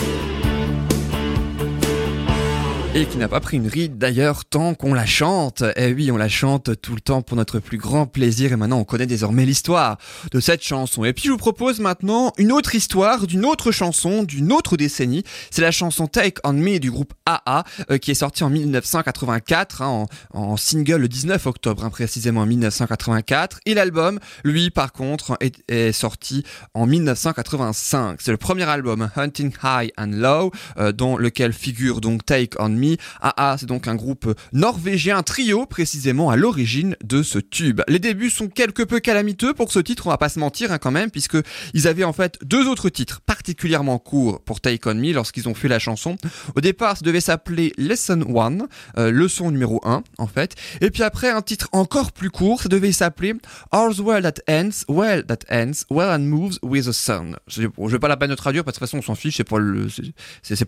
et 2.98 3.06
qui 3.06 3.18
n'a 3.18 3.28
pas 3.28 3.38
pris 3.38 3.58
une 3.58 3.68
ride 3.68 3.96
d'ailleurs 3.96 4.44
tant 4.44 4.74
qu'on 4.74 4.92
la 4.92 5.06
chante. 5.06 5.62
Eh 5.76 5.92
oui, 5.92 6.10
on 6.10 6.16
la 6.16 6.28
chante 6.28 6.80
tout 6.80 6.96
le 6.96 7.00
temps 7.00 7.22
pour 7.22 7.36
notre 7.36 7.60
plus 7.60 7.78
grand 7.78 8.06
plaisir 8.06 8.50
et 8.50 8.56
maintenant 8.56 8.80
on 8.80 8.84
connaît 8.84 9.06
désormais 9.06 9.44
l'histoire 9.44 9.98
de 10.32 10.40
cette 10.40 10.64
chanson. 10.64 11.04
Et 11.04 11.12
puis 11.12 11.26
je 11.26 11.30
vous 11.30 11.36
propose 11.36 11.78
maintenant 11.78 12.32
une 12.38 12.50
autre 12.50 12.74
histoire 12.74 13.28
d'une 13.28 13.44
autre 13.44 13.70
chanson 13.70 14.24
d'une 14.24 14.50
autre 14.50 14.76
décennie. 14.76 15.22
C'est 15.52 15.62
la 15.62 15.70
chanson 15.70 16.08
Take 16.08 16.40
On 16.42 16.54
Me 16.54 16.78
du 16.78 16.90
groupe 16.90 17.12
AA 17.24 17.62
euh, 17.88 17.98
qui 17.98 18.10
est 18.10 18.14
sortie 18.14 18.42
en 18.42 18.50
1984 18.50 19.82
hein, 19.82 20.06
en, 20.32 20.56
single 20.56 20.96
le 20.96 21.08
19 21.08 21.46
octobre 21.46 21.84
hein, 21.84 21.90
précisément 21.90 22.40
en 22.40 22.46
1984 22.46 23.60
et 23.64 23.74
l'album 23.74 24.18
lui 24.42 24.70
par 24.70 24.92
contre 24.92 25.36
est, 25.40 25.62
est, 25.68 25.92
sorti 25.92 26.42
en 26.74 26.86
1985. 26.86 28.18
C'est 28.20 28.32
le 28.32 28.38
premier 28.38 28.64
album 28.64 29.08
Hunting 29.14 29.52
High 29.62 29.92
and 29.96 30.10
Low 30.14 30.50
euh, 30.78 30.90
dans 30.90 31.16
lequel 31.16 31.52
figure 31.52 32.00
donc 32.00 32.26
Take 32.26 32.56
On 32.58 32.70
Me 32.70 32.87
AA, 33.20 33.56
c'est 33.58 33.66
donc 33.66 33.88
un 33.88 33.94
groupe 33.94 34.34
norvégien, 34.52 35.18
un 35.18 35.22
trio 35.22 35.66
précisément 35.66 36.30
à 36.30 36.36
l'origine 36.36 36.96
de 37.04 37.22
ce 37.22 37.38
tube. 37.38 37.82
Les 37.88 37.98
débuts 37.98 38.30
sont 38.30 38.48
quelque 38.48 38.82
peu 38.82 39.00
calamiteux 39.00 39.54
pour 39.54 39.72
ce 39.72 39.78
titre, 39.78 40.06
on 40.06 40.10
va 40.10 40.18
pas 40.18 40.28
se 40.28 40.38
mentir 40.38 40.72
hein, 40.72 40.78
quand 40.78 40.90
même, 40.90 41.10
puisque 41.10 41.36
ils 41.74 41.88
avaient 41.88 42.04
en 42.04 42.12
fait 42.12 42.38
deux 42.42 42.66
autres 42.66 42.88
titres 42.88 43.20
particulièrement 43.20 43.98
courts 43.98 44.40
pour 44.40 44.60
Take 44.60 44.88
On 44.88 44.94
Me 44.94 45.12
lorsqu'ils 45.12 45.48
ont 45.48 45.54
fait 45.54 45.68
la 45.68 45.78
chanson. 45.78 46.16
Au 46.54 46.60
départ, 46.60 46.96
ça 46.96 47.04
devait 47.04 47.20
s'appeler 47.20 47.72
Lesson 47.76 48.24
1, 48.36 48.58
euh, 48.98 49.10
leçon 49.10 49.50
numéro 49.50 49.80
1 49.84 50.02
en 50.18 50.26
fait. 50.26 50.54
Et 50.80 50.90
puis 50.90 51.02
après, 51.02 51.30
un 51.30 51.42
titre 51.42 51.68
encore 51.72 52.12
plus 52.12 52.30
court, 52.30 52.62
ça 52.62 52.68
devait 52.68 52.92
s'appeler 52.92 53.34
All's 53.70 53.98
Well 54.00 54.22
That 54.22 54.42
Ends, 54.48 54.84
Well 54.88 55.24
That 55.26 55.38
Ends, 55.50 55.84
Well 55.90 56.08
and 56.08 56.24
Moves 56.24 56.58
With 56.62 56.86
the 56.86 56.92
Sun. 56.92 57.36
Je 57.46 57.68
vais 57.86 57.98
pas 57.98 58.08
la 58.08 58.16
peine 58.16 58.30
de 58.30 58.34
traduire 58.34 58.64
parce 58.64 58.78
que 58.78 58.84
de 58.84 58.86
toute 58.86 58.90
façon 58.90 58.98
on 58.98 59.14
s'en 59.14 59.18
fiche, 59.18 59.36
c'est 59.36 59.44
pas 59.44 59.58
le, 59.58 59.88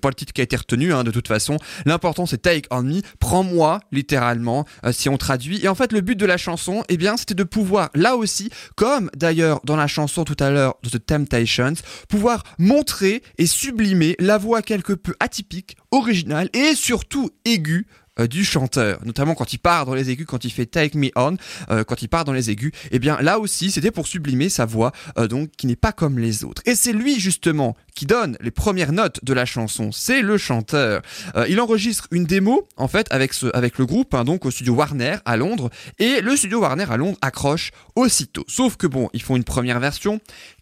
pas 0.00 0.08
le 0.08 0.14
titre 0.14 0.32
qui 0.32 0.40
a 0.40 0.44
été 0.44 0.56
retenu 0.56 0.92
hein, 0.92 1.04
de 1.04 1.10
toute 1.10 1.28
façon. 1.28 1.56
L'important 1.86 2.09
c'est 2.26 2.42
Take 2.42 2.68
On 2.70 2.82
Me, 2.82 3.00
prends-moi 3.18 3.80
littéralement 3.92 4.64
euh, 4.84 4.92
si 4.92 5.08
on 5.08 5.16
traduit. 5.16 5.64
Et 5.64 5.68
en 5.68 5.74
fait 5.74 5.92
le 5.92 6.00
but 6.00 6.16
de 6.16 6.26
la 6.26 6.36
chanson, 6.36 6.84
eh 6.88 6.96
bien 6.96 7.16
c'était 7.16 7.34
de 7.34 7.44
pouvoir 7.44 7.90
là 7.94 8.16
aussi, 8.16 8.50
comme 8.76 9.10
d'ailleurs 9.16 9.60
dans 9.64 9.76
la 9.76 9.86
chanson 9.86 10.24
tout 10.24 10.36
à 10.40 10.50
l'heure 10.50 10.74
de 10.82 10.90
The 10.90 11.04
Temptations, 11.04 11.74
pouvoir 12.08 12.42
montrer 12.58 13.22
et 13.38 13.46
sublimer 13.46 14.16
la 14.18 14.38
voix 14.38 14.62
quelque 14.62 14.92
peu 14.92 15.14
atypique, 15.20 15.76
originale 15.90 16.48
et 16.52 16.74
surtout 16.74 17.30
aiguë 17.44 17.86
du 18.26 18.44
chanteur, 18.44 19.00
notamment 19.04 19.34
quand 19.34 19.52
il 19.52 19.58
part 19.58 19.86
dans 19.86 19.94
les 19.94 20.10
aigus, 20.10 20.26
quand 20.26 20.44
il 20.44 20.50
fait 20.50 20.66
Take 20.66 20.96
Me 20.96 21.10
On, 21.16 21.36
euh, 21.70 21.84
quand 21.84 22.02
il 22.02 22.08
part 22.08 22.24
dans 22.24 22.32
les 22.32 22.50
aigus, 22.50 22.72
et 22.86 22.96
eh 22.96 22.98
bien 22.98 23.20
là 23.20 23.38
aussi 23.38 23.70
c'était 23.70 23.90
pour 23.90 24.06
sublimer 24.06 24.48
sa 24.48 24.66
voix, 24.66 24.92
euh, 25.18 25.28
donc 25.28 25.50
qui 25.56 25.66
n'est 25.66 25.76
pas 25.76 25.92
comme 25.92 26.18
les 26.18 26.44
autres. 26.44 26.62
Et 26.66 26.74
c'est 26.74 26.92
lui 26.92 27.20
justement 27.20 27.76
qui 27.94 28.06
donne 28.06 28.36
les 28.40 28.50
premières 28.50 28.92
notes 28.92 29.24
de 29.24 29.32
la 29.32 29.44
chanson, 29.44 29.92
c'est 29.92 30.22
le 30.22 30.38
chanteur. 30.38 31.02
Euh, 31.36 31.46
il 31.48 31.60
enregistre 31.60 32.06
une 32.10 32.24
démo 32.24 32.66
en 32.76 32.88
fait 32.88 33.06
avec 33.10 33.32
ce, 33.32 33.46
avec 33.54 33.78
le 33.78 33.86
groupe, 33.86 34.14
hein, 34.14 34.24
donc 34.24 34.46
au 34.46 34.50
studio 34.50 34.74
Warner 34.74 35.16
à 35.24 35.36
Londres, 35.36 35.70
et 35.98 36.20
le 36.20 36.36
studio 36.36 36.60
Warner 36.60 36.86
à 36.90 36.96
Londres 36.96 37.18
accroche 37.22 37.72
aussitôt. 37.96 38.44
Sauf 38.48 38.76
que 38.76 38.86
bon, 38.86 39.10
ils 39.12 39.22
font 39.22 39.36
une 39.36 39.44
première 39.44 39.80
version 39.80 40.20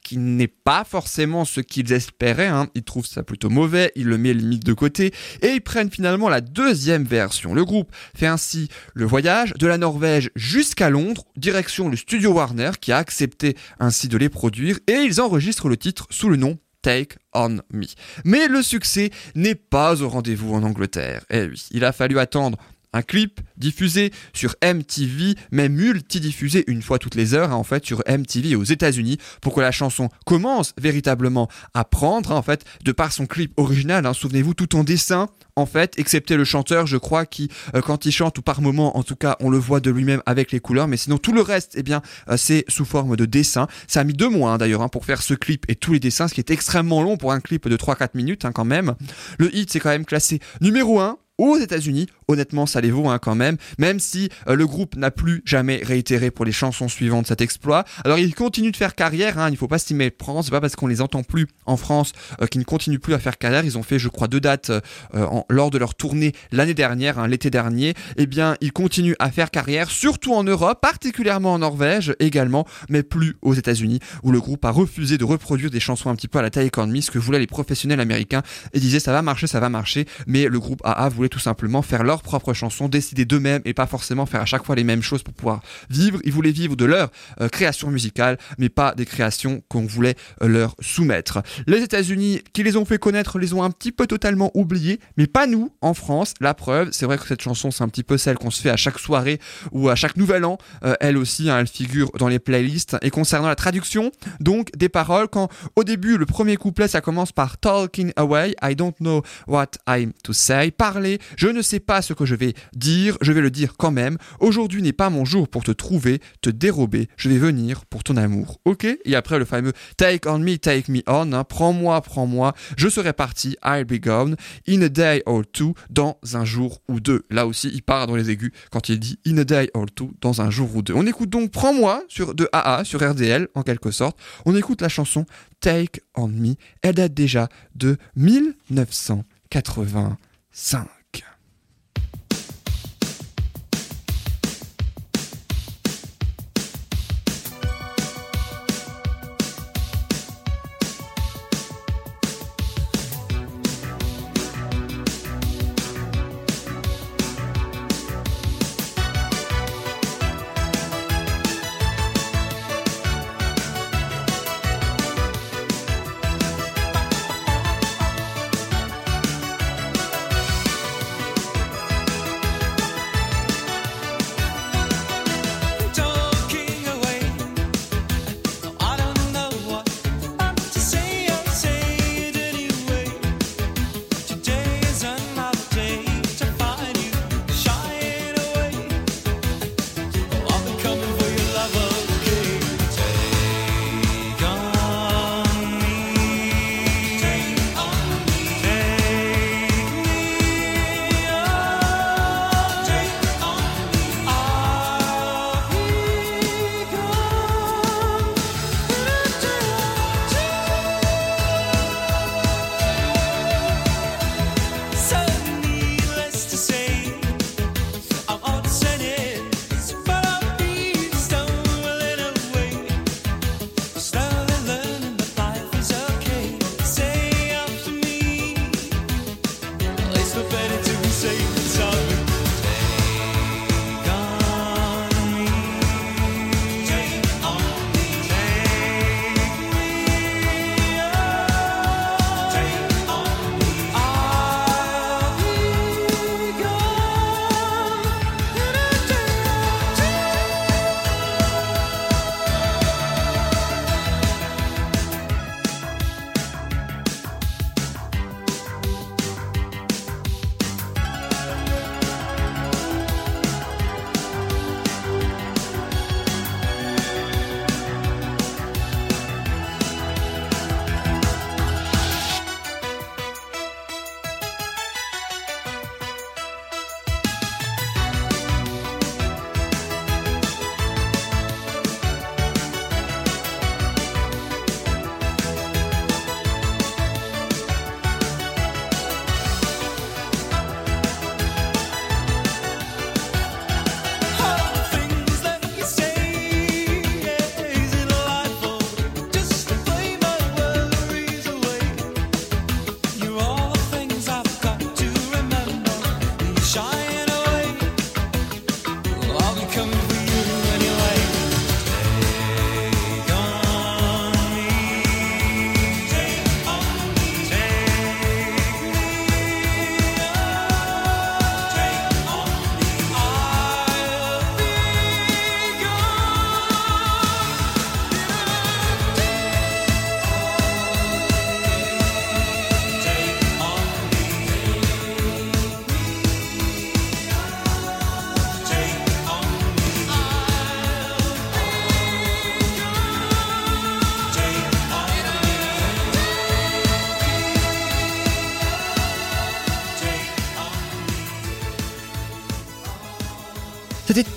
qui 0.09 0.17
n'est 0.17 0.49
pas 0.49 0.85
forcément 0.85 1.45
ce 1.45 1.61
qu'ils 1.61 1.93
espéraient. 1.93 2.47
Hein. 2.47 2.69
Ils 2.75 2.83
trouvent 2.83 3.05
ça 3.05 3.23
plutôt 3.23 3.51
mauvais, 3.51 3.93
ils 3.95 4.07
le 4.07 4.17
mettent 4.17 4.39
limite 4.39 4.65
de 4.65 4.73
côté 4.73 5.13
et 5.43 5.49
ils 5.49 5.61
prennent 5.61 5.91
finalement 5.91 6.31
la 6.31 6.41
deuxième 6.41 7.05
version. 7.05 7.53
Le 7.53 7.63
groupe 7.67 7.93
fait 8.17 8.27
ainsi 8.27 8.69
le 8.95 9.05
voyage 9.05 9.53
de 9.59 9.67
la 9.67 9.77
Norvège 9.77 10.31
jusqu'à 10.35 10.89
Londres, 10.89 11.27
direction 11.37 11.91
le 11.91 11.97
studio 11.99 12.33
Warner 12.33 12.71
qui 12.81 12.91
a 12.91 12.97
accepté 12.97 13.55
ainsi 13.81 14.09
de 14.09 14.17
les 14.17 14.31
produire 14.31 14.79
et 14.87 14.95
ils 14.95 15.21
enregistrent 15.21 15.69
le 15.69 15.77
titre 15.77 16.07
sous 16.09 16.31
le 16.31 16.37
nom 16.37 16.57
Take 16.81 17.17
on 17.35 17.59
Me. 17.71 17.85
Mais 18.25 18.49
le 18.49 18.63
succès 18.63 19.11
n'est 19.35 19.57
pas 19.57 20.01
au 20.01 20.09
rendez-vous 20.09 20.55
en 20.55 20.63
Angleterre. 20.63 21.27
Et 21.29 21.43
oui, 21.43 21.67
il 21.71 21.85
a 21.85 21.93
fallu 21.93 22.19
attendre 22.19 22.57
un 22.93 23.03
clip 23.03 23.41
diffusé 23.57 24.13
sur 24.33 24.55
MTV, 24.63 25.35
mais 25.51 25.69
multidiffusé 25.69 26.65
une 26.67 26.83
fois 26.83 26.99
toutes 26.99 27.15
les 27.15 27.35
heures, 27.35 27.53
hein, 27.53 27.57
en 27.57 27.65
fait, 27.65 27.85
sur 27.85 28.03
MTV 28.09 28.57
aux 28.57 28.65
États-Unis, 28.65 29.19
pour 29.41 29.55
que 29.55 29.61
la 29.61 29.73
chanson 29.73 30.09
commence 30.25 30.75
véritablement 30.81 31.49
à 31.75 31.85
prendre, 31.85 32.33
hein, 32.33 32.37
en 32.37 32.43
fait, 32.43 32.65
de 32.85 32.93
par 32.93 33.13
son 33.13 33.27
clip 33.27 33.53
original. 33.57 34.07
Hein, 34.07 34.15
souvenez-vous, 34.15 34.55
tout 34.55 34.77
en 34.77 34.85
dessin, 34.85 35.29
en 35.57 35.67
fait, 35.67 35.99
excepté 35.99 36.37
le 36.37 36.45
chanteur, 36.45 36.87
je 36.87 36.97
crois, 36.97 37.27
qui, 37.27 37.51
euh, 37.75 37.81
quand 37.81 38.07
il 38.07 38.13
chante, 38.13 38.39
ou 38.39 38.43
par 38.43 38.61
moment, 38.61 38.97
en 38.97 39.03
tout 39.03 39.17
cas, 39.17 39.37
on 39.41 39.51
le 39.51 39.59
voit 39.59 39.81
de 39.81 39.91
lui-même 39.91 40.23
avec 40.27 40.53
les 40.53 40.61
couleurs, 40.61 40.89
mais 40.89 40.97
sinon, 40.97 41.19
tout 41.19 41.33
le 41.33 41.43
reste, 41.43 41.75
eh 41.77 41.83
bien, 41.83 42.03
euh, 42.29 42.37
c'est 42.37 42.65
sous 42.69 42.85
forme 42.85 43.17
de 43.17 43.27
dessin. 43.27 43.67
Ça 43.87 44.01
a 44.01 44.05
mis 44.05 44.15
deux 44.15 44.29
mois, 44.29 44.57
d'ailleurs, 44.59 44.89
pour 44.91 45.05
faire 45.05 45.23
ce 45.23 45.35
clip 45.35 45.65
et 45.69 45.75
tous 45.75 45.93
les 45.93 46.01
dessins, 46.01 46.29
ce 46.29 46.35
qui 46.35 46.41
est 46.41 46.51
extrêmement 46.51 47.03
long 47.03 47.17
pour 47.17 47.33
un 47.33 47.41
clip 47.41 47.69
de 47.69 47.77
3-4 47.77 48.11
minutes, 48.15 48.47
quand 48.55 48.65
même. 48.65 48.95
Le 49.39 49.55
hit, 49.55 49.71
c'est 49.71 49.81
quand 49.81 49.91
même 49.91 50.05
classé 50.05 50.41
numéro 50.61 51.01
1 51.01 51.19
aux 51.39 51.57
États-Unis. 51.57 52.07
Honnêtement, 52.27 52.67
ça 52.67 52.81
les 52.81 52.91
vaut 52.91 53.09
hein, 53.09 53.19
quand 53.19 53.35
même, 53.35 53.57
même 53.79 54.01
si 54.01 54.29
euh, 54.49 54.55
le 54.55 54.67
groupe 54.67 54.97
n'a 54.97 55.11
plus 55.11 55.43
jamais 55.45 55.81
réitéré 55.83 56.31
pour 56.31 56.45
les 56.45 56.53
chansons 56.53 56.89
suivantes 56.89 57.27
cet 57.29 57.41
exploit. 57.41 57.85
Alors 58.05 58.19
il 58.19 58.35
continue 58.35 58.71
de 58.71 58.77
faire 58.77 58.95
carrière, 58.95 59.39
hein, 59.39 59.49
il 59.51 59.57
faut 59.57 59.69
pas 59.69 59.79
s'y 59.79 59.95
méprendre, 59.95 60.45
c'est 60.45 60.51
pas 60.51 60.61
parce 60.61 60.77
qu'on 60.77 60.89
les 60.89 61.01
entend 61.01 61.23
plus 61.23 61.47
en 61.65 61.77
France 61.77 62.13
euh, 62.43 62.47
qu'ils 62.47 62.61
ne 62.61 62.65
continuent 62.65 62.99
plus 62.99 63.15
à 63.15 63.19
faire 63.19 63.39
carrière. 63.39 63.65
Ils 63.65 63.79
ont 63.79 63.83
fait, 63.83 63.99
je 63.99 64.09
crois, 64.09 64.29
deux 64.29 64.41
dates 64.41 64.71
euh, 64.71 65.41
lors 65.49 65.71
de 65.71 65.79
leur 65.79 65.95
tournée 65.95 66.33
l'année 66.53 66.75
dernière, 66.75 67.19
hein, 67.19 67.29
l'été 67.29 67.51
dernier. 67.51 67.95
Eh 68.17 68.27
bien, 68.27 68.57
ils 68.61 68.73
continuent 68.73 69.17
à 69.19 69.31
faire 69.31 69.51
carrière, 69.51 69.91
surtout 69.91 70.35
en 70.35 70.45
Europe, 70.45 70.81
particulièrement 70.83 71.55
en 71.55 71.61
Norvège 71.61 72.15
également, 72.19 72.67
mais 72.89 73.03
plus 73.03 73.37
aux 73.43 73.55
États-Unis, 73.55 74.01
où 74.23 74.33
le 74.33 74.41
groupe 74.41 74.65
a 74.65 74.71
refusé 74.71 75.19
de 75.19 75.25
reproduire 75.25 75.71
des 75.71 75.81
chansons 75.81 76.11
un 76.11 76.17
petit 76.17 76.29
peu 76.29 76.39
à 76.39 76.43
la 76.43 76.51
taille 76.51 76.67
economy, 76.67 77.03
ce 77.03 77.11
que 77.11 77.19
voulaient 77.19 77.39
les 77.39 77.47
professionnels 77.47 78.01
américains, 78.01 78.43
et 78.73 78.81
disaient 78.81 79.01
ça 79.01 79.13
va 79.13 79.23
marcher, 79.23 79.47
ça 79.47 79.61
va 79.61 79.69
marcher, 79.69 80.07
mais 80.27 80.47
le 80.47 80.59
groupe 80.59 80.81
AA 80.85 81.09
voulait 81.09 81.28
tout 81.29 81.39
simplement 81.39 81.83
faire 81.83 82.05
leurs 82.05 82.23
propres 82.23 82.53
chansons, 82.53 82.89
décider 82.89 83.25
d'eux-mêmes 83.25 83.63
et 83.65 83.75
pas 83.75 83.87
forcément 83.87 84.27
faire 84.27 84.41
à 84.41 84.47
chaque 84.47 84.65
fois 84.65 84.77
les 84.77 84.85
mêmes 84.85 85.03
choses 85.03 85.23
pour 85.23 85.35
pouvoir 85.35 85.61
vivre. 85.91 86.19
Ils 86.25 86.33
voulaient 86.33 86.53
vivre 86.53 86.77
de 86.77 86.85
leur 86.85 87.11
euh, 87.41 87.49
création 87.49 87.91
musicale, 87.91 88.39
mais 88.59 88.69
pas 88.69 88.95
des 88.95 89.07
créations 89.07 89.63
qu'on 89.69 89.87
voulait 89.87 90.17
euh, 90.43 90.49
leur 90.49 90.77
soumettre. 90.81 91.43
Les 91.67 91.83
États-Unis, 91.83 92.43
qui 92.53 92.63
les 92.63 92.77
ont 92.77 92.85
fait 92.85 92.99
connaître, 92.99 93.39
les 93.39 93.55
ont 93.55 93.63
un 93.63 93.71
petit 93.71 93.93
peu 93.93 94.07
totalement 94.07 94.51
oubliés, 94.55 95.01
mais 95.17 95.27
pas 95.27 95.47
nous 95.47 95.73
en 95.81 95.95
France. 95.95 96.35
La 96.41 96.55
preuve, 96.55 96.91
c'est 96.93 97.07
vrai 97.07 97.19
que 97.19 97.27
cette 97.27 97.43
chanson, 97.43 97.71
c'est 97.71 97.85
un 97.85 97.89
petit 97.89 98.03
peu 98.03 98.19
celle 98.19 98.37
qu'on 98.37 98.51
se 98.51 98.61
fait 98.61 98.71
à 98.71 98.77
chaque 98.77 98.99
soirée 98.99 99.41
ou 99.73 99.89
à 99.89 99.95
chaque 99.95 100.17
nouvel 100.17 100.45
an. 100.45 100.59
Euh, 100.85 100.95
elle 101.01 101.17
aussi, 101.17 101.51
hein, 101.51 101.59
elle 101.59 101.67
figure 101.67 102.11
dans 102.19 102.29
les 102.29 102.39
playlists. 102.39 102.97
Et 103.03 103.11
concernant 103.11 103.49
la 103.49 103.57
traduction, 103.57 104.11
donc 104.41 104.71
des 104.77 104.89
paroles, 104.89 105.29
quand 105.29 105.49
au 105.77 105.85
début, 105.85 106.17
le 106.17 106.27
premier 106.27 106.57
couplet, 106.57 106.89
ça 106.89 107.01
commence 107.01 107.33
par 107.33 107.59
Talking 107.59 108.13
Away, 108.17 108.55
I 108.63 108.75
don't 108.75 108.95
know 109.01 109.23
what 109.47 109.71
I'm 109.89 110.13
to 110.25 110.33
say, 110.33 110.71
parler, 110.71 111.18
je 111.37 111.49
ne 111.49 111.63
sais 111.63 111.81
pas 111.81 112.03
ce 112.03 112.13
que 112.13 112.25
je 112.25 112.35
vais 112.35 112.55
dire, 112.75 113.17
je 113.21 113.33
vais 113.33 113.41
le 113.41 113.51
dire 113.51 113.77
quand 113.77 113.91
même. 113.91 114.19
Aujourd'hui 114.41 114.83
n'est 114.83 114.93
pas 114.93 115.11
mon 115.11 115.25
jour 115.25 115.49
pour 115.49 115.65
te 115.65 115.71
trouver, 115.71 116.21
te 116.41 116.51
dérober. 116.51 117.09
Je 117.17 117.29
vais 117.29 117.39
venir 117.39 117.85
pour 117.87 118.05
ton 118.05 118.17
amour. 118.17 118.61
Ok? 118.65 118.87
Et 119.05 119.15
après 119.15 119.39
le 119.39 119.45
fameux 119.45 119.73
Take 119.97 120.29
on 120.29 120.39
me, 120.39 120.57
take 120.57 120.91
me 120.91 121.03
on. 121.07 121.33
Hein. 121.33 121.45
Prends-moi, 121.45 122.01
prends-moi. 122.01 122.55
Je 122.77 122.89
serai 122.89 123.13
parti. 123.13 123.57
I'll 123.65 123.85
be 123.85 124.01
gone 124.01 124.37
in 124.69 124.83
a 124.83 124.89
day 124.89 125.23
or 125.27 125.43
two. 125.51 125.75
Dans 125.91 126.19
un 126.35 126.45
jour 126.45 126.81
ou 126.89 127.01
deux. 127.01 127.23
Là 127.31 127.47
aussi, 127.47 127.71
il 127.73 127.83
part 127.83 128.07
dans 128.07 128.17
les 128.17 128.31
aigus 128.31 128.53
quand 128.71 128.89
il 128.89 128.99
dit 128.99 129.19
in 129.27 129.39
a 129.39 129.45
day 129.45 129.71
or 129.75 129.87
two. 129.95 130.13
Dans 130.21 130.41
un 130.41 130.51
jour 130.51 130.75
ou 130.77 130.83
deux. 130.83 130.95
On 130.95 131.07
écoute 131.07 131.31
donc 131.31 131.51
Prends-moi 131.51 132.05
sur 132.09 132.35
de 132.35 132.49
AA 132.53 132.85
sur 132.85 133.09
RDL 133.09 133.49
en 133.55 133.63
quelque 133.63 133.91
sorte. 133.91 134.19
On 134.45 134.57
écoute 134.57 134.83
la 134.83 134.89
chanson 134.89 135.27
Take 135.61 136.01
on 136.15 136.29
me. 136.29 136.55
Elle 136.83 136.95
date 136.95 137.15
déjà 137.15 137.49
de 137.75 137.97
1985. 138.17 140.98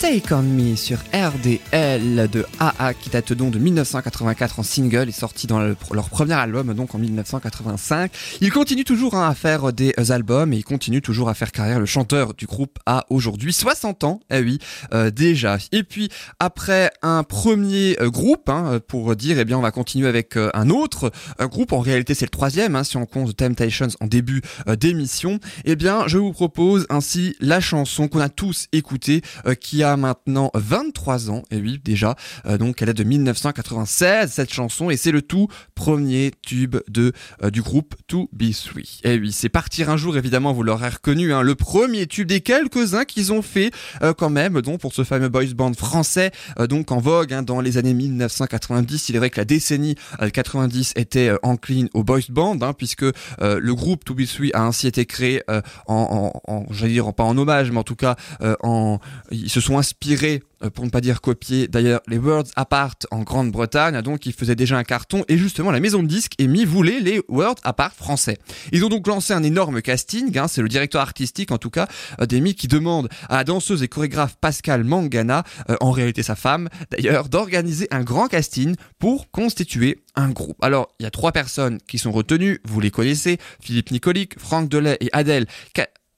Take 0.01 0.33
On 0.33 0.41
Me 0.41 0.75
sur 0.75 0.97
RDL 1.13 2.27
de 2.27 2.43
AA 2.59 2.95
qui 2.95 3.11
date 3.11 3.33
donc 3.33 3.51
de 3.51 3.59
1984 3.59 4.57
en 4.57 4.63
single 4.63 5.07
et 5.07 5.11
sorti 5.11 5.45
dans 5.45 5.59
leur 5.59 6.09
premier 6.09 6.33
album 6.33 6.73
donc 6.73 6.95
en 6.95 6.97
1985. 6.97 8.11
Il 8.41 8.51
continue 8.51 8.83
toujours 8.83 9.13
hein, 9.13 9.29
à 9.29 9.35
faire 9.35 9.71
des 9.71 9.93
albums 10.09 10.53
et 10.53 10.57
il 10.57 10.63
continue 10.63 11.03
toujours 11.03 11.29
à 11.29 11.35
faire 11.35 11.51
carrière. 11.51 11.79
Le 11.79 11.85
chanteur 11.85 12.33
du 12.33 12.47
groupe 12.47 12.79
a 12.87 13.05
aujourd'hui 13.11 13.53
60 13.53 14.03
ans, 14.03 14.21
eh 14.31 14.39
oui, 14.39 14.57
euh, 14.91 15.11
déjà. 15.11 15.59
Et 15.71 15.83
puis 15.83 16.09
après 16.39 16.89
un 17.03 17.21
premier 17.21 17.95
euh, 18.01 18.09
groupe, 18.09 18.49
hein, 18.49 18.79
pour 18.87 19.15
dire, 19.15 19.37
eh 19.37 19.45
bien 19.45 19.59
on 19.59 19.61
va 19.61 19.69
continuer 19.69 20.07
avec 20.07 20.35
euh, 20.35 20.49
un 20.55 20.71
autre 20.71 21.11
groupe. 21.41 21.73
En 21.73 21.79
réalité 21.79 22.15
c'est 22.15 22.25
le 22.25 22.31
troisième, 22.31 22.75
hein, 22.75 22.83
si 22.83 22.97
on 22.97 23.05
compte 23.05 23.35
Temptations 23.35 23.89
en 23.99 24.07
début 24.07 24.41
d'émission. 24.79 25.39
Eh 25.63 25.75
bien 25.75 26.07
je 26.07 26.17
vous 26.17 26.33
propose 26.33 26.87
ainsi 26.89 27.35
la 27.39 27.59
chanson 27.59 28.07
qu'on 28.07 28.19
a 28.19 28.29
tous 28.29 28.65
écoutée 28.71 29.21
qui 29.59 29.83
a 29.83 29.90
maintenant 29.97 30.51
23 30.53 31.29
ans, 31.29 31.43
et 31.51 31.57
oui 31.57 31.79
déjà, 31.83 32.15
euh, 32.45 32.57
donc 32.57 32.81
elle 32.81 32.89
est 32.89 32.93
de 32.93 33.03
1996 33.03 34.31
cette 34.31 34.53
chanson 34.53 34.89
et 34.89 34.97
c'est 34.97 35.11
le 35.11 35.21
tout 35.21 35.47
premier 35.75 36.31
tube 36.45 36.77
de 36.87 37.13
euh, 37.43 37.49
du 37.49 37.61
groupe 37.61 37.95
To 38.07 38.29
Be 38.33 38.51
Three. 38.51 38.99
Et 39.03 39.17
oui, 39.17 39.31
c'est 39.31 39.49
partir 39.49 39.89
un 39.89 39.97
jour 39.97 40.17
évidemment, 40.17 40.53
vous 40.53 40.63
l'aurez 40.63 40.89
reconnu, 40.89 41.33
hein, 41.33 41.41
le 41.41 41.55
premier 41.55 42.07
tube 42.07 42.27
des 42.27 42.41
quelques-uns 42.41 43.05
qu'ils 43.05 43.33
ont 43.33 43.41
fait 43.41 43.71
euh, 44.01 44.13
quand 44.13 44.29
même, 44.29 44.61
donc 44.61 44.79
pour 44.79 44.93
ce 44.93 45.03
fameux 45.03 45.29
boys 45.29 45.53
band 45.55 45.73
français, 45.73 46.31
donc 46.69 46.91
en 46.91 46.99
vogue 46.99 47.33
hein, 47.33 47.43
dans 47.43 47.61
les 47.61 47.77
années 47.77 47.93
1990. 47.93 49.09
Il 49.09 49.15
est 49.15 49.19
vrai 49.19 49.29
que 49.29 49.39
la 49.39 49.45
décennie 49.45 49.95
90 50.33 50.93
était 50.95 51.31
encline 51.43 51.89
au 51.93 52.03
boys 52.03 52.19
band, 52.29 52.57
hein, 52.61 52.73
puisque 52.73 53.05
le 53.39 53.73
groupe 53.73 54.05
To 54.05 54.13
Be 54.13 54.25
Three 54.25 54.51
a 54.53 54.63
ainsi 54.63 54.87
été 54.87 55.05
créé 55.05 55.41
en 55.87 56.31
j'allais 56.71 56.93
dire 56.93 57.13
pas 57.13 57.23
en 57.23 57.37
hommage, 57.37 57.71
mais 57.71 57.79
en 57.79 57.83
tout 57.83 57.95
cas 57.95 58.15
en 58.61 58.99
ils 59.31 59.49
se 59.49 59.61
sont 59.61 59.77
inspirés 59.81 60.43
euh, 60.63 60.69
pour 60.69 60.85
ne 60.85 60.91
pas 60.91 61.01
dire 61.01 61.21
copier 61.21 61.67
d'ailleurs 61.67 62.01
les 62.07 62.19
Words 62.19 62.51
Apart 62.55 62.93
en 63.09 63.21
Grande-Bretagne, 63.21 63.99
donc 64.03 64.27
ils 64.27 64.33
faisaient 64.33 64.55
déjà 64.55 64.77
un 64.77 64.83
carton 64.83 65.23
et 65.27 65.39
justement 65.39 65.71
la 65.71 65.79
maison 65.79 66.03
de 66.03 66.07
disques 66.07 66.33
EMI 66.37 66.65
voulait 66.65 66.99
les 66.99 67.19
Words 67.29 67.55
Apart 67.63 67.93
français. 67.93 68.37
Ils 68.71 68.85
ont 68.85 68.89
donc 68.89 69.07
lancé 69.07 69.33
un 69.33 69.41
énorme 69.41 69.81
casting, 69.81 70.37
hein, 70.37 70.47
c'est 70.47 70.61
le 70.61 70.69
directeur 70.69 71.01
artistique 71.01 71.51
en 71.51 71.57
tout 71.57 71.71
cas 71.71 71.87
euh, 72.21 72.27
d'EMI 72.27 72.53
qui 72.53 72.67
demande 72.67 73.09
à 73.27 73.37
la 73.37 73.43
danseuse 73.43 73.81
et 73.81 73.87
chorégraphe 73.87 74.35
Pascal 74.39 74.83
Mangana, 74.83 75.43
euh, 75.71 75.77
en 75.81 75.89
réalité 75.89 76.21
sa 76.21 76.35
femme 76.35 76.69
d'ailleurs, 76.91 77.27
d'organiser 77.27 77.87
un 77.89 78.03
grand 78.03 78.27
casting 78.27 78.75
pour 78.99 79.31
constituer 79.31 80.03
un 80.15 80.29
groupe. 80.29 80.63
Alors 80.63 80.89
il 80.99 81.03
y 81.03 81.07
a 81.07 81.11
trois 81.11 81.31
personnes 81.31 81.79
qui 81.87 81.97
sont 81.97 82.11
retenues, 82.11 82.59
vous 82.65 82.79
les 82.79 82.91
connaissez, 82.91 83.39
Philippe 83.59 83.89
Nicolic, 83.89 84.39
Franck 84.39 84.69
Delay 84.69 84.97
et 84.99 85.09
Adèle 85.11 85.47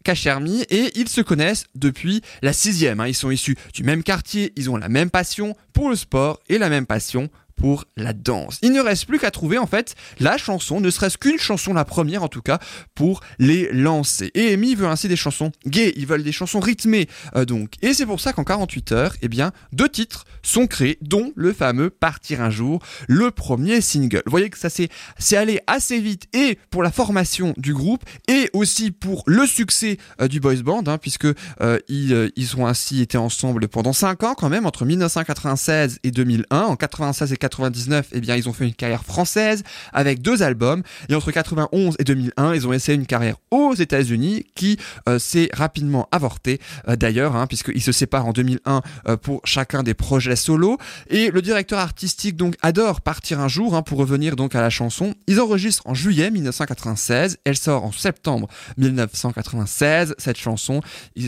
Cachermi 0.03 0.63
et 0.69 0.91
ils 0.95 1.09
se 1.09 1.21
connaissent 1.21 1.65
depuis 1.75 2.21
la 2.41 2.53
sixième. 2.53 2.99
Hein. 2.99 3.07
Ils 3.07 3.15
sont 3.15 3.31
issus 3.31 3.57
du 3.73 3.83
même 3.83 4.03
quartier, 4.03 4.53
ils 4.55 4.69
ont 4.69 4.77
la 4.77 4.89
même 4.89 5.09
passion 5.09 5.55
pour 5.73 5.89
le 5.89 5.95
sport 5.95 6.39
et 6.49 6.57
la 6.57 6.69
même 6.69 6.85
passion 6.85 7.29
pour 7.55 7.85
la 7.95 8.13
danse. 8.13 8.59
Il 8.61 8.71
ne 8.71 8.81
reste 8.81 9.05
plus 9.05 9.19
qu'à 9.19 9.31
trouver 9.31 9.57
en 9.57 9.67
fait 9.67 9.95
la 10.19 10.37
chanson, 10.37 10.79
ne 10.79 10.89
serait-ce 10.89 11.17
qu'une 11.17 11.39
chanson, 11.39 11.73
la 11.73 11.85
première 11.85 12.23
en 12.23 12.27
tout 12.27 12.41
cas, 12.41 12.59
pour 12.95 13.21
les 13.39 13.71
lancer. 13.71 14.31
Et 14.33 14.53
Amy 14.53 14.75
veut 14.75 14.87
ainsi 14.87 15.07
des 15.07 15.15
chansons 15.15 15.51
gays, 15.65 15.93
ils 15.95 16.07
veulent 16.07 16.23
des 16.23 16.31
chansons 16.31 16.59
rythmées 16.59 17.07
euh, 17.35 17.45
donc. 17.45 17.73
Et 17.81 17.93
c'est 17.93 18.05
pour 18.05 18.19
ça 18.19 18.33
qu'en 18.33 18.43
48 18.43 18.91
heures, 18.91 19.15
eh 19.21 19.27
bien, 19.27 19.51
deux 19.71 19.89
titres 19.89 20.25
sont 20.41 20.67
créés, 20.67 20.97
dont 21.01 21.31
le 21.35 21.53
fameux 21.53 21.89
Partir 21.89 22.41
un 22.41 22.49
jour, 22.49 22.81
le 23.07 23.31
premier 23.31 23.81
single. 23.81 24.23
Vous 24.25 24.31
voyez 24.31 24.49
que 24.49 24.57
ça 24.57 24.69
s'est 24.69 24.89
allé 25.35 25.59
assez 25.67 25.99
vite 25.99 26.27
et 26.33 26.57
pour 26.69 26.83
la 26.83 26.91
formation 26.91 27.53
du 27.57 27.73
groupe 27.73 28.03
et 28.27 28.49
aussi 28.53 28.91
pour 28.91 29.23
le 29.25 29.45
succès 29.45 29.97
euh, 30.21 30.27
du 30.27 30.39
boys 30.39 30.55
band, 30.55 30.83
hein, 30.87 30.97
puisque 30.97 31.27
euh, 31.61 31.79
ils, 31.87 32.31
ils 32.35 32.57
ont 32.57 32.67
ainsi 32.67 33.01
été 33.01 33.17
ensemble 33.17 33.67
pendant 33.67 33.93
5 33.93 34.23
ans 34.23 34.35
quand 34.35 34.49
même, 34.49 34.65
entre 34.65 34.85
1996 34.85 35.99
et 36.03 36.11
2001. 36.11 36.61
En 36.63 36.75
96 36.75 37.33
et 37.33 37.37
99, 37.43 38.07
eh 38.13 38.21
bien, 38.21 38.37
ils 38.37 38.47
ont 38.47 38.53
fait 38.53 38.65
une 38.65 38.73
carrière 38.73 39.03
française 39.03 39.63
avec 39.91 40.21
deux 40.21 40.43
albums. 40.43 40.81
Et 41.09 41.15
entre 41.15 41.31
91 41.31 41.97
et 41.99 42.03
2001, 42.05 42.53
ils 42.55 42.67
ont 42.67 42.73
essayé 42.73 42.97
une 42.97 43.05
carrière 43.05 43.35
aux 43.51 43.73
États-Unis 43.73 44.45
qui 44.55 44.77
euh, 45.09 45.19
s'est 45.19 45.49
rapidement 45.53 46.07
avortée 46.11 46.59
euh, 46.87 46.95
d'ailleurs, 46.95 47.35
hein, 47.35 47.47
puisqu'ils 47.47 47.81
se 47.81 47.91
séparent 47.91 48.27
en 48.27 48.31
2001 48.31 48.81
euh, 49.07 49.17
pour 49.17 49.41
chacun 49.43 49.83
des 49.83 49.93
projets 49.93 50.37
solo. 50.37 50.77
Et 51.09 51.31
le 51.31 51.41
directeur 51.41 51.79
artistique 51.79 52.37
donc 52.37 52.55
adore 52.61 53.01
partir 53.01 53.41
un 53.41 53.49
jour 53.49 53.75
hein, 53.75 53.81
pour 53.81 53.99
revenir 53.99 54.37
donc 54.37 54.55
à 54.55 54.61
la 54.61 54.69
chanson. 54.69 55.13
Ils 55.27 55.41
enregistrent 55.41 55.85
en 55.85 55.93
juillet 55.93 56.31
1996. 56.31 57.39
Elle 57.43 57.57
sort 57.57 57.83
en 57.83 57.91
septembre 57.91 58.47
1996. 58.77 60.15
Cette 60.17 60.37
chanson, 60.37 60.81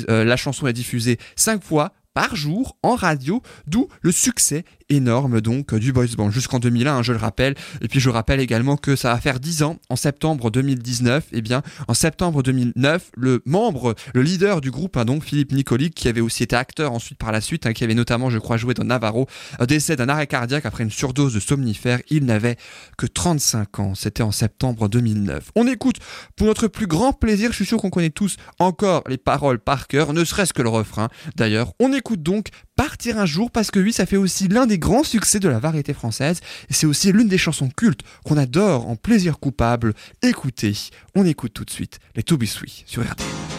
la 0.08 0.38
chanson 0.38 0.68
est 0.68 0.74
diffusée 0.74 1.20
cinq 1.36 1.62
fois 1.64 1.92
par 2.16 2.36
jour 2.36 2.78
en 2.82 2.96
radio, 2.96 3.44
d'où 3.68 3.90
le 4.02 4.12
succès 4.12 4.64
énorme 4.90 5.42
donc 5.42 5.74
du 5.76 5.92
boys 5.92 6.06
band 6.18 6.32
jusqu'en 6.32 6.60
2001, 6.60 6.98
hein, 6.98 7.04
je 7.04 7.12
le 7.12 7.18
rappelle. 7.18 7.56
Et 7.82 7.88
puis 7.88 8.00
je 8.00 8.10
rappelle 8.10 8.40
également 8.40 8.78
que 8.78 8.96
ça 8.96 9.14
va 9.14 9.20
faire 9.20 9.40
10 9.40 9.64
ans 9.64 9.78
en 9.90 9.96
septembre 9.96 10.52
2019. 10.52 11.26
Et 11.32 11.38
eh 11.38 11.42
bien 11.42 11.62
en 11.88 11.94
septembre 11.94 12.44
2009, 12.44 13.12
le 13.18 13.42
membre, 13.46 13.96
le 14.14 14.22
leader 14.22 14.62
du 14.62 14.72
groupe, 14.72 14.98
hein, 14.98 15.06
donc 15.06 15.24
Philippe 15.24 15.52
Nicolic, 15.52 15.94
qui 15.96 16.08
avait 16.08 16.22
aussi 16.22 16.44
été 16.44 16.56
acteur 16.56 16.92
ensuite 16.92 17.18
par 17.18 17.32
la 17.32 17.42
suite, 17.42 17.66
hein, 17.66 17.74
qui 17.74 17.84
avait 17.84 17.94
notamment, 17.94 18.30
je 18.30 18.38
crois, 18.38 18.58
joué 18.58 18.74
dans 18.74 18.84
Navarro, 18.84 19.28
euh, 19.60 19.66
décède 19.66 19.98
d'un 19.98 20.10
arrêt 20.10 20.28
cardiaque 20.28 20.66
après 20.66 20.84
une 20.84 20.92
surdose 20.92 21.34
de 21.34 21.40
somnifères. 21.40 22.00
Il 22.10 22.26
n'avait 22.26 22.58
que 22.98 23.06
35 23.06 23.80
ans. 23.80 23.96
C'était 23.96 24.24
en 24.24 24.32
septembre 24.32 24.88
2009. 24.88 25.52
On 25.56 25.68
écoute 25.68 25.98
pour 26.36 26.48
notre 26.48 26.68
plus 26.68 26.88
grand 26.88 27.14
plaisir. 27.14 27.52
Je 27.52 27.56
suis 27.56 27.66
sûr 27.66 27.78
qu'on 27.78 27.90
connaît 27.90 28.10
tous 28.10 28.38
encore 28.60 29.04
les 29.08 29.18
paroles 29.18 29.60
par 29.60 29.88
cœur, 29.88 30.14
ne 30.14 30.24
serait-ce 30.24 30.54
que 30.54 30.62
le 30.62 30.70
refrain. 30.70 31.10
D'ailleurs, 31.36 31.74
on 31.80 31.94
écoute 31.94 32.22
donc 32.22 32.50
Partir 32.76 33.18
un 33.18 33.26
jour 33.26 33.52
parce 33.52 33.72
que 33.72 33.80
oui, 33.80 33.94
ça 33.94 34.06
fait 34.06 34.18
aussi 34.18 34.50
l'un 34.50 34.66
des 34.66 34.78
grands 34.78 35.06
succès 35.06 35.40
de 35.40 35.48
la 35.48 35.60
variété 35.60 35.94
française 35.94 36.42
et 36.70 36.74
c'est 36.74 36.86
aussi 36.86 37.14
l'une 37.14 37.30
des 37.30 37.38
chansons 37.38 37.70
cultes 37.70 38.02
qu'on 38.26 38.38
adore 38.38 38.90
en 38.90 38.98
plaisir 38.98 39.40
coupable. 39.40 39.94
Écoutez, 40.22 40.74
on 41.16 41.26
écoute 41.26 41.54
tout 41.54 41.64
de 41.64 41.72
suite 41.72 42.00
les 42.16 42.24
To 42.24 42.38
sur 42.86 43.02
RD. 43.02 43.55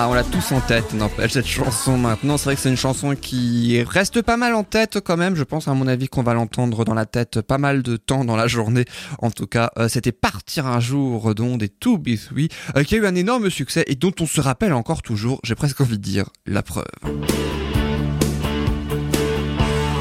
Ah, 0.00 0.08
on 0.08 0.14
l'a 0.14 0.22
tous 0.22 0.52
en 0.52 0.60
tête, 0.60 0.94
n'empêche, 0.94 1.32
cette 1.32 1.48
chanson 1.48 1.98
maintenant. 1.98 2.38
C'est 2.38 2.44
vrai 2.44 2.54
que 2.54 2.60
c'est 2.60 2.68
une 2.68 2.76
chanson 2.76 3.16
qui 3.16 3.82
reste 3.82 4.22
pas 4.22 4.36
mal 4.36 4.54
en 4.54 4.62
tête 4.62 5.00
quand 5.00 5.16
même. 5.16 5.34
Je 5.34 5.42
pense, 5.42 5.66
à 5.66 5.74
mon 5.74 5.88
avis, 5.88 6.06
qu'on 6.06 6.22
va 6.22 6.34
l'entendre 6.34 6.84
dans 6.84 6.94
la 6.94 7.04
tête 7.04 7.40
pas 7.40 7.58
mal 7.58 7.82
de 7.82 7.96
temps 7.96 8.24
dans 8.24 8.36
la 8.36 8.46
journée. 8.46 8.84
En 9.18 9.32
tout 9.32 9.48
cas, 9.48 9.72
euh, 9.76 9.88
c'était 9.88 10.12
Partir 10.12 10.68
un 10.68 10.78
jour, 10.78 11.34
dont 11.34 11.56
des 11.56 11.68
To 11.68 11.98
Be 11.98 12.10
euh, 12.76 12.84
qui 12.84 12.94
a 12.94 12.98
eu 12.98 13.06
un 13.06 13.16
énorme 13.16 13.50
succès 13.50 13.82
et 13.88 13.96
dont 13.96 14.12
on 14.20 14.26
se 14.26 14.40
rappelle 14.40 14.72
encore 14.72 15.02
toujours, 15.02 15.40
j'ai 15.42 15.56
presque 15.56 15.80
envie 15.80 15.98
de 15.98 16.02
dire, 16.04 16.30
la 16.46 16.62
preuve. 16.62 16.86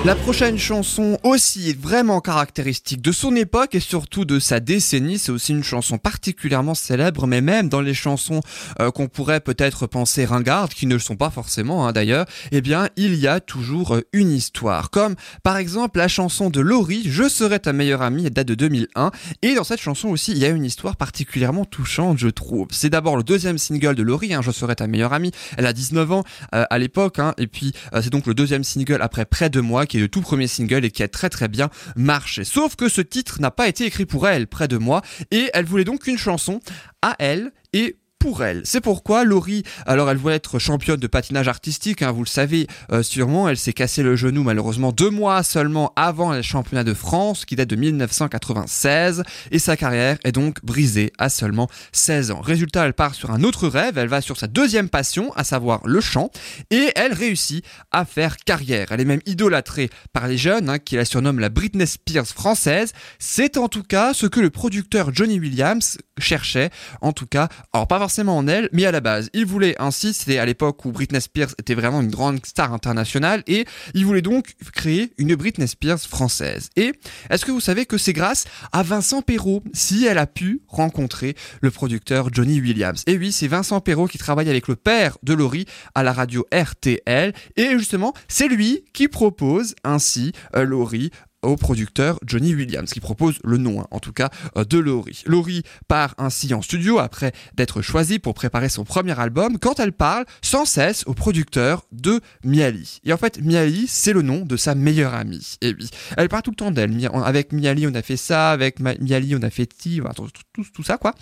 La 0.05 0.15
prochaine 0.15 0.57
chanson 0.57 1.17
aussi 1.23 1.71
est 1.71 1.77
vraiment 1.77 2.21
caractéristique 2.21 3.01
de 3.01 3.11
son 3.11 3.35
époque 3.35 3.75
et 3.75 3.81
surtout 3.81 4.23
de 4.23 4.39
sa 4.39 4.61
décennie. 4.61 5.17
C'est 5.17 5.33
aussi 5.33 5.51
une 5.51 5.63
chanson 5.63 5.97
particulièrement 5.97 6.75
célèbre, 6.75 7.27
mais 7.27 7.41
même 7.41 7.67
dans 7.67 7.81
les 7.81 7.93
chansons 7.93 8.39
euh, 8.79 8.89
qu'on 8.91 9.07
pourrait 9.07 9.41
peut-être 9.41 9.85
penser 9.85 10.23
ringardes, 10.23 10.73
qui 10.73 10.85
ne 10.85 10.93
le 10.93 10.99
sont 10.99 11.17
pas 11.17 11.29
forcément 11.29 11.87
hein, 11.87 11.91
d'ailleurs, 11.91 12.25
eh 12.51 12.61
bien 12.61 12.87
il 12.95 13.15
y 13.15 13.27
a 13.27 13.41
toujours 13.41 13.95
euh, 13.95 14.01
une 14.13 14.31
histoire. 14.31 14.91
Comme 14.91 15.15
par 15.43 15.57
exemple 15.57 15.97
la 15.97 16.07
chanson 16.07 16.49
de 16.49 16.61
Laurie, 16.61 17.03
Je 17.05 17.27
serai 17.27 17.59
ta 17.59 17.73
meilleure 17.73 18.01
amie, 18.01 18.25
elle 18.25 18.33
date 18.33 18.47
de 18.47 18.55
2001. 18.55 19.11
Et 19.41 19.55
dans 19.55 19.65
cette 19.65 19.81
chanson 19.81 20.07
aussi, 20.09 20.31
il 20.31 20.37
y 20.37 20.45
a 20.45 20.49
une 20.49 20.63
histoire 20.63 20.95
particulièrement 20.95 21.65
touchante, 21.65 22.17
je 22.17 22.29
trouve. 22.29 22.67
C'est 22.71 22.89
d'abord 22.89 23.17
le 23.17 23.23
deuxième 23.23 23.57
single 23.57 23.95
de 23.95 24.03
Laurie, 24.03 24.33
hein, 24.33 24.41
Je 24.41 24.51
serai 24.51 24.75
ta 24.75 24.87
meilleure 24.87 25.11
amie. 25.11 25.31
Elle 25.57 25.65
a 25.65 25.73
19 25.73 26.11
ans 26.13 26.23
euh, 26.55 26.63
à 26.69 26.77
l'époque, 26.77 27.19
hein, 27.19 27.33
et 27.37 27.47
puis 27.47 27.73
c'est 28.01 28.11
donc 28.11 28.25
le 28.27 28.33
deuxième 28.33 28.63
single 28.63 29.01
après 29.01 29.25
Près 29.25 29.49
de 29.49 29.59
moi, 29.59 29.85
qui 29.87 29.97
est 29.97 30.01
le 30.01 30.07
tout 30.09 30.21
premier 30.21 30.47
single 30.47 30.85
et 30.85 30.91
qui 30.91 31.03
a 31.03 31.07
très 31.07 31.29
très 31.29 31.47
bien 31.47 31.69
marché. 31.95 32.43
Sauf 32.43 32.75
que 32.75 32.89
ce 32.89 33.01
titre 33.01 33.41
n'a 33.41 33.51
pas 33.51 33.67
été 33.67 33.85
écrit 33.85 34.05
pour 34.05 34.27
elle, 34.27 34.47
Près 34.47 34.67
de 34.67 34.77
moi, 34.77 35.01
et 35.31 35.49
elle 35.53 35.65
voulait 35.65 35.83
donc 35.83 36.07
une 36.07 36.17
chanson 36.17 36.59
à 37.01 37.15
elle 37.19 37.51
et 37.73 37.97
pour 38.19 38.43
elle. 38.43 38.61
C'est 38.65 38.81
pourquoi 38.81 39.23
Laurie, 39.23 39.63
alors 39.85 40.09
elle 40.09 40.17
voulait 40.17 40.35
être 40.35 40.59
championne 40.59 40.99
de 40.99 41.07
patinage 41.07 41.47
artistique, 41.47 42.01
hein, 42.01 42.11
vous 42.11 42.23
le 42.23 42.29
savez 42.29 42.67
euh, 42.91 43.03
sûrement, 43.03 43.47
elle 43.47 43.57
s'est 43.57 43.73
cassé 43.73 44.03
le 44.03 44.15
genou 44.15 44.43
malheureusement 44.43 44.91
deux 44.91 45.09
mois 45.09 45.43
seulement 45.43 45.93
avant 45.95 46.33
les 46.33 46.43
championnats 46.43 46.83
de 46.83 46.93
France 46.93 47.45
qui 47.45 47.55
date 47.55 47.69
de 47.69 47.75
1996 47.75 49.23
et 49.51 49.59
sa 49.59 49.77
carrière 49.77 50.17
est 50.23 50.31
donc 50.31 50.63
brisée 50.63 51.13
à 51.17 51.29
seulement 51.29 51.69
16 51.91 52.31
ans. 52.31 52.41
Résultat, 52.41 52.85
elle 52.85 52.93
part 52.93 53.15
sur 53.15 53.31
un 53.31 53.43
autre 53.43 53.67
rêve, 53.67 53.97
elle 53.97 54.07
va 54.07 54.21
sur 54.21 54.37
sa 54.37 54.47
deuxième 54.47 54.89
passion, 54.89 55.31
à 55.35 55.43
savoir 55.43 55.81
le 55.85 56.01
chant, 56.01 56.31
et 56.71 56.91
elle 56.95 57.13
réussit 57.13 57.63
à 57.91 58.05
faire 58.05 58.37
carrière. 58.37 58.87
Elle 58.91 59.01
est 59.01 59.05
même 59.05 59.21
idolâtrée 59.25 59.89
par 60.13 60.27
les 60.27 60.37
jeunes 60.37 60.69
hein, 60.69 60.79
qui 60.79 60.95
la 60.95 61.05
surnomment 61.05 61.39
la 61.39 61.49
Britney 61.49 61.87
Spears 61.87 62.27
française. 62.27 62.93
C'est 63.19 63.57
en 63.57 63.67
tout 63.67 63.83
cas 63.83 64.13
ce 64.13 64.25
que 64.25 64.39
le 64.39 64.49
producteur 64.49 65.13
Johnny 65.13 65.39
Williams 65.39 65.97
cherchait, 66.17 66.69
en 67.01 67.13
tout 67.13 67.27
cas, 67.27 67.49
alors 67.73 67.87
pas 67.87 67.97
forcément 68.07 68.37
en 68.37 68.47
elle, 68.47 68.69
mais 68.71 68.85
à 68.85 68.91
la 68.93 69.01
base. 69.01 69.29
Il 69.33 69.45
voulait 69.45 69.75
ainsi, 69.79 70.13
c'était 70.13 70.37
à 70.37 70.45
l'époque 70.45 70.85
où 70.85 70.93
Britney 70.93 71.19
Spears 71.19 71.49
était 71.59 71.73
vraiment 71.73 71.99
une 71.99 72.09
grande 72.09 72.39
star 72.45 72.71
internationale, 72.71 73.43
et 73.47 73.65
il 73.95 74.05
voulait 74.05 74.21
donc 74.21 74.55
créer 74.71 75.11
une 75.17 75.35
Britney 75.35 75.67
Spears 75.67 75.99
française. 75.99 76.69
Et 76.77 76.93
est-ce 77.29 77.43
que 77.43 77.51
vous 77.51 77.59
savez 77.59 77.85
que 77.85 77.97
c'est 77.97 78.13
grâce 78.13 78.45
à 78.71 78.81
Vincent 78.81 79.21
Perrault 79.21 79.61
si 79.73 80.05
elle 80.05 80.19
a 80.19 80.25
pu 80.25 80.61
rencontrer 80.69 81.35
le 81.59 81.69
producteur 81.69 82.33
Johnny 82.33 82.61
Williams 82.61 83.03
Et 83.07 83.17
oui, 83.17 83.33
c'est 83.33 83.49
Vincent 83.49 83.81
Perrault 83.81 84.07
qui 84.07 84.17
travaille 84.17 84.49
avec 84.49 84.69
le 84.69 84.77
père 84.77 85.17
de 85.23 85.33
Laurie 85.33 85.65
à 85.93 86.01
la 86.01 86.13
radio 86.13 86.47
RTL, 86.53 87.33
et 87.57 87.69
justement, 87.71 88.13
c'est 88.29 88.47
lui 88.47 88.85
qui 88.93 89.09
propose 89.09 89.75
ainsi 89.83 90.31
euh, 90.55 90.63
Laurie 90.63 91.11
au 91.43 91.55
producteur 91.55 92.19
Johnny 92.25 92.53
Williams, 92.55 92.91
qui 92.91 92.99
propose 92.99 93.39
le 93.43 93.57
nom, 93.57 93.81
hein, 93.81 93.87
en 93.91 93.99
tout 93.99 94.11
cas, 94.13 94.29
euh, 94.57 94.65
de 94.65 94.77
Laurie. 94.77 95.23
Laurie 95.25 95.63
part 95.87 96.15
ainsi 96.17 96.53
en 96.53 96.61
studio 96.61 96.99
après 96.99 97.31
d'être 97.55 97.81
choisie 97.81 98.19
pour 98.19 98.33
préparer 98.33 98.69
son 98.69 98.83
premier 98.83 99.17
album, 99.19 99.59
quand 99.59 99.79
elle 99.79 99.91
parle 99.93 100.25
sans 100.41 100.65
cesse 100.65 101.03
au 101.05 101.13
producteur 101.13 101.85
de 101.91 102.19
Miali. 102.43 102.99
Et 103.03 103.13
en 103.13 103.17
fait, 103.17 103.39
Miali, 103.41 103.85
c'est 103.87 104.13
le 104.13 104.21
nom 104.21 104.45
de 104.45 104.57
sa 104.57 104.75
meilleure 104.75 105.13
amie. 105.13 105.57
Et 105.61 105.73
oui, 105.77 105.89
elle 106.17 106.29
parle 106.29 106.43
tout 106.43 106.51
le 106.51 106.55
temps 106.55 106.71
d'elle. 106.71 106.87
Avec 107.25 107.53
Miali, 107.53 107.85
on 107.87 107.93
a 107.95 108.01
fait 108.01 108.17
ça, 108.17 108.51
avec 108.51 108.79
Ma- 108.79 108.95
Miali, 108.95 109.35
on 109.35 109.41
a 109.43 109.49
fait 109.49 109.65
ti, 109.67 110.01
tout, 110.15 110.27
tout- 110.53 110.65
tout 110.73 110.83
ça, 110.83 110.97
quoi. 110.97 111.13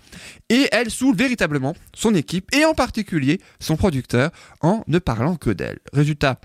Et 0.49 0.67
elle 0.71 0.89
saoule 0.91 1.15
véritablement 1.15 1.75
son 1.93 2.15
équipe, 2.15 2.53
et 2.55 2.65
en 2.65 2.73
particulier 2.73 3.41
son 3.59 3.75
producteur, 3.75 4.31
en 4.61 4.83
ne 4.87 4.99
parlant 4.99 5.35
que 5.35 5.49
d'elle. 5.49 5.79
Résultat, 5.93 6.39